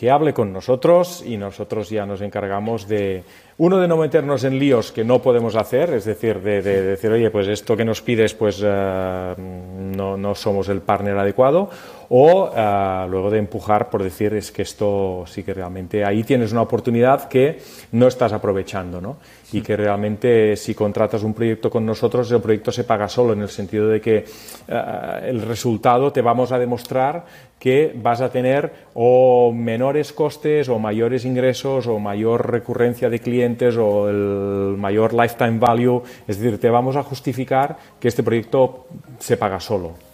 que 0.02 0.10
hable 0.10 0.34
con 0.34 0.52
nosotros 0.52 1.22
y 1.24 1.36
nosotros 1.36 1.88
ya 1.88 2.04
nos 2.04 2.22
encargamos 2.22 2.88
de, 2.88 3.22
uno, 3.58 3.78
de 3.78 3.86
no 3.86 3.96
meternos 3.96 4.42
en 4.42 4.58
líos 4.58 4.90
que 4.90 5.04
no 5.04 5.22
podemos 5.22 5.54
hacer, 5.54 5.90
es 5.90 6.04
decir, 6.04 6.40
de, 6.40 6.60
decir, 6.60 7.12
oye, 7.12 7.30
pues 7.30 7.46
esto 7.46 7.76
que 7.76 7.84
nos 7.84 8.02
pides, 8.02 8.34
pues 8.34 8.60
eh, 8.64 9.34
no, 9.38 10.16
no, 10.16 10.34
somos 10.34 10.68
el 10.70 10.80
partner 10.80 11.16
adecuado, 11.16 11.70
o 12.14 12.50
eh, 12.54 13.06
luego 13.08 13.30
de 13.30 13.38
empujar 13.38 13.88
por 13.88 14.02
decir, 14.02 14.34
es 14.34 14.52
que 14.52 14.60
esto 14.60 15.24
sí 15.26 15.42
que 15.42 15.54
realmente 15.54 16.04
ahí 16.04 16.24
tienes 16.24 16.52
una 16.52 16.60
oportunidad 16.60 17.26
que 17.26 17.58
no 17.92 18.06
estás 18.06 18.34
aprovechando, 18.34 19.00
¿no? 19.00 19.16
Y 19.50 19.62
que 19.62 19.78
realmente 19.78 20.54
si 20.56 20.74
contratas 20.74 21.22
un 21.22 21.32
proyecto 21.32 21.70
con 21.70 21.86
nosotros, 21.86 22.30
el 22.30 22.42
proyecto 22.42 22.70
se 22.70 22.84
paga 22.84 23.08
solo, 23.08 23.32
en 23.32 23.40
el 23.40 23.48
sentido 23.48 23.88
de 23.88 24.02
que 24.02 24.26
eh, 24.68 25.20
el 25.24 25.40
resultado 25.40 26.12
te 26.12 26.20
vamos 26.20 26.52
a 26.52 26.58
demostrar 26.58 27.24
que 27.58 27.94
vas 27.96 28.20
a 28.20 28.28
tener 28.28 28.70
o 28.92 29.50
menores 29.50 30.12
costes 30.12 30.68
o 30.68 30.78
mayores 30.78 31.24
ingresos 31.24 31.86
o 31.86 31.98
mayor 31.98 32.50
recurrencia 32.50 33.08
de 33.08 33.20
clientes 33.20 33.78
o 33.78 34.10
el 34.10 34.76
mayor 34.76 35.14
lifetime 35.14 35.58
value. 35.58 36.02
Es 36.28 36.38
decir, 36.38 36.60
te 36.60 36.68
vamos 36.68 36.94
a 36.96 37.02
justificar 37.02 37.78
que 37.98 38.08
este 38.08 38.22
proyecto 38.22 38.84
se 39.18 39.38
paga 39.38 39.58
solo. 39.58 40.11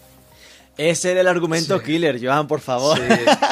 Ese 0.79 1.11
era 1.11 1.23
el 1.23 1.27
argumento 1.27 1.83
killer, 1.83 2.21
Joan, 2.23 2.47
por 2.47 2.61
favor. 2.61 2.97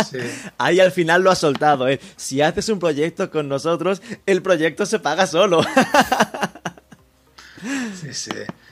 Ahí 0.59 0.79
al 0.79 0.93
final 0.93 1.23
lo 1.23 1.33
ha 1.33 1.35
soltado. 1.35 1.89
¿eh? 1.89 1.99
Si 2.17 2.41
haces 2.41 2.69
un 2.69 2.79
proyecto 2.79 3.33
con 3.33 3.49
nosotros, 3.49 4.01
el 4.27 4.43
proyecto 4.43 4.87
se 4.87 5.01
paga 5.01 5.27
solo. 5.27 5.61
sí, 8.01 8.15
sí. 8.15 8.31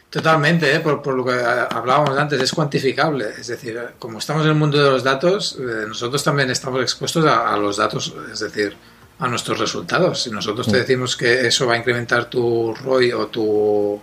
Totalmente, 0.09 0.72
¿eh? 0.72 0.78
por, 0.78 1.12
lo 1.12 1.24
que 1.24 1.32
hablábamos 1.32 2.16
antes, 2.16 2.40
es 2.40 2.52
cuantificable. 2.52 3.26
Es 3.36 3.48
decir, 3.48 3.76
como 3.98 4.20
estamos 4.20 4.44
en 4.44 4.50
el 4.50 4.55
mundo 4.55 4.80
de 4.80 4.88
los 4.88 5.02
datos, 5.02 5.59
eh, 5.59 5.86
nosotros 5.88 6.22
también 6.22 6.48
estamos 6.48 6.80
expuestos 6.80 7.26
a, 7.26 7.57
los 7.57 7.78
datos, 7.78 8.14
es 8.32 8.38
decir, 8.38 8.76
a 9.18 9.26
nuestros 9.26 9.59
resultados. 9.59 10.22
Si 10.22 10.30
nosotros 10.30 10.68
te 10.68 10.76
mm. 10.76 10.80
decimos 10.80 11.16
que 11.16 11.48
eso 11.48 11.66
va 11.66 11.74
a 11.74 11.78
incrementar 11.78 12.30
tu 12.30 12.72
ROI 12.72 13.12
o 13.14 13.26
tu, 13.26 14.00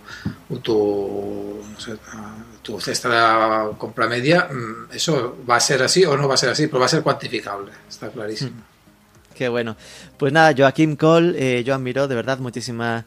tu, 0.62 1.62
tu 2.62 2.80
cesta 2.80 3.08
de 3.08 3.76
compra 3.76 4.06
media, 4.06 4.48
mm, 4.50 4.94
eso 4.94 5.36
va 5.48 5.56
a 5.56 5.60
ser 5.60 5.82
así 5.82 6.04
o 6.04 6.16
no 6.16 6.28
va 6.28 6.34
a 6.34 6.38
ser 6.38 6.50
así, 6.50 6.66
pero 6.68 6.80
va 6.80 6.86
a 6.86 6.88
ser 6.88 7.02
cuantificable, 7.02 7.72
está 7.88 8.08
clarísimo. 8.08 8.50
Mm. 8.50 9.34
Qué 9.34 9.48
bueno. 9.48 9.76
Pues 10.18 10.32
nada, 10.32 10.54
Joaquín 10.56 10.94
Cole, 10.96 11.34
eh, 11.36 11.64
Joan 11.66 11.82
Miró, 11.82 12.06
de 12.06 12.14
verdad, 12.14 12.38
muchísimas, 12.38 13.04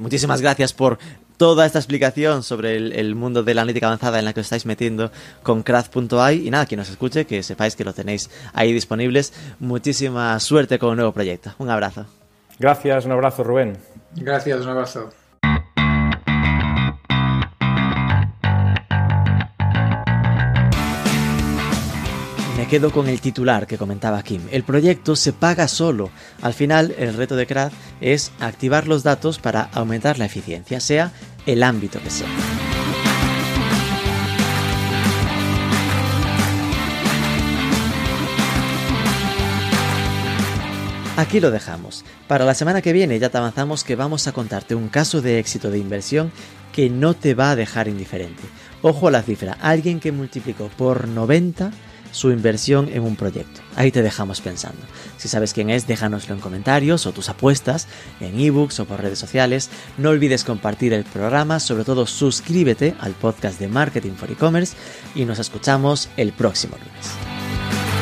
muchísimas 0.00 0.42
gracias 0.42 0.72
por 0.72 0.98
toda 1.40 1.64
esta 1.64 1.78
explicación 1.78 2.42
sobre 2.42 2.76
el, 2.76 3.14
mundo 3.14 3.42
de 3.42 3.54
la 3.54 3.62
analítica 3.62 3.86
avanzada 3.86 4.18
en 4.18 4.26
la 4.26 4.34
que 4.34 4.40
os 4.40 4.46
estáis 4.46 4.66
metiendo 4.66 5.10
con 5.42 5.62
craft.ai. 5.62 6.46
Y 6.46 6.50
nada, 6.50 6.66
quien 6.66 6.78
nos 6.78 6.90
escuche, 6.90 7.24
que 7.24 7.42
sepáis 7.42 7.76
que 7.76 7.82
lo 7.82 7.94
tenéis 7.94 8.28
ahí 8.52 8.74
disponibles. 8.74 9.32
Muchísima 9.58 10.38
suerte 10.38 10.78
con 10.78 10.90
el 10.90 10.96
nuevo 10.96 11.12
proyecto. 11.12 11.54
Un 11.56 11.70
abrazo. 11.70 12.04
Gracias, 12.58 13.06
un 13.06 13.12
abrazo, 13.12 13.42
Rubén. 13.42 13.78
Gracias, 14.16 14.60
un 14.60 14.68
abrazo. 14.68 15.10
Quedo 22.70 22.92
con 22.92 23.08
el 23.08 23.20
titular 23.20 23.66
que 23.66 23.76
comentaba 23.76 24.22
Kim. 24.22 24.42
El 24.52 24.62
proyecto 24.62 25.16
se 25.16 25.32
paga 25.32 25.66
solo. 25.66 26.08
Al 26.40 26.54
final, 26.54 26.94
el 26.98 27.14
reto 27.14 27.34
de 27.34 27.44
CRAD 27.44 27.72
es 28.00 28.30
activar 28.38 28.86
los 28.86 29.02
datos 29.02 29.40
para 29.40 29.62
aumentar 29.72 30.20
la 30.20 30.26
eficiencia, 30.26 30.78
sea 30.78 31.10
el 31.46 31.64
ámbito 31.64 32.00
que 32.00 32.10
sea. 32.10 32.28
Aquí 41.16 41.40
lo 41.40 41.50
dejamos. 41.50 42.04
Para 42.28 42.44
la 42.44 42.54
semana 42.54 42.82
que 42.82 42.92
viene 42.92 43.18
ya 43.18 43.30
te 43.30 43.38
avanzamos 43.38 43.82
que 43.82 43.96
vamos 43.96 44.28
a 44.28 44.32
contarte 44.32 44.76
un 44.76 44.88
caso 44.88 45.20
de 45.20 45.40
éxito 45.40 45.72
de 45.72 45.78
inversión 45.78 46.30
que 46.72 46.88
no 46.88 47.14
te 47.14 47.34
va 47.34 47.50
a 47.50 47.56
dejar 47.56 47.88
indiferente. 47.88 48.44
Ojo 48.80 49.08
a 49.08 49.10
la 49.10 49.22
cifra, 49.22 49.58
alguien 49.60 49.98
que 49.98 50.12
multiplicó 50.12 50.68
por 50.68 51.08
90 51.08 51.72
su 52.12 52.30
inversión 52.30 52.88
en 52.92 53.02
un 53.02 53.16
proyecto. 53.16 53.60
Ahí 53.76 53.90
te 53.90 54.02
dejamos 54.02 54.40
pensando. 54.40 54.80
Si 55.16 55.28
sabes 55.28 55.52
quién 55.52 55.70
es, 55.70 55.86
déjanoslo 55.86 56.34
en 56.34 56.40
comentarios 56.40 57.06
o 57.06 57.12
tus 57.12 57.28
apuestas 57.28 57.86
en 58.20 58.38
ebooks 58.38 58.80
o 58.80 58.84
por 58.84 59.00
redes 59.00 59.18
sociales. 59.18 59.70
No 59.98 60.10
olvides 60.10 60.44
compartir 60.44 60.92
el 60.92 61.04
programa, 61.04 61.60
sobre 61.60 61.84
todo 61.84 62.06
suscríbete 62.06 62.94
al 63.00 63.12
podcast 63.12 63.58
de 63.58 63.68
Marketing 63.68 64.12
for 64.12 64.30
E-Commerce 64.30 64.76
y 65.14 65.24
nos 65.24 65.38
escuchamos 65.38 66.08
el 66.16 66.32
próximo 66.32 66.76
lunes. 66.76 67.99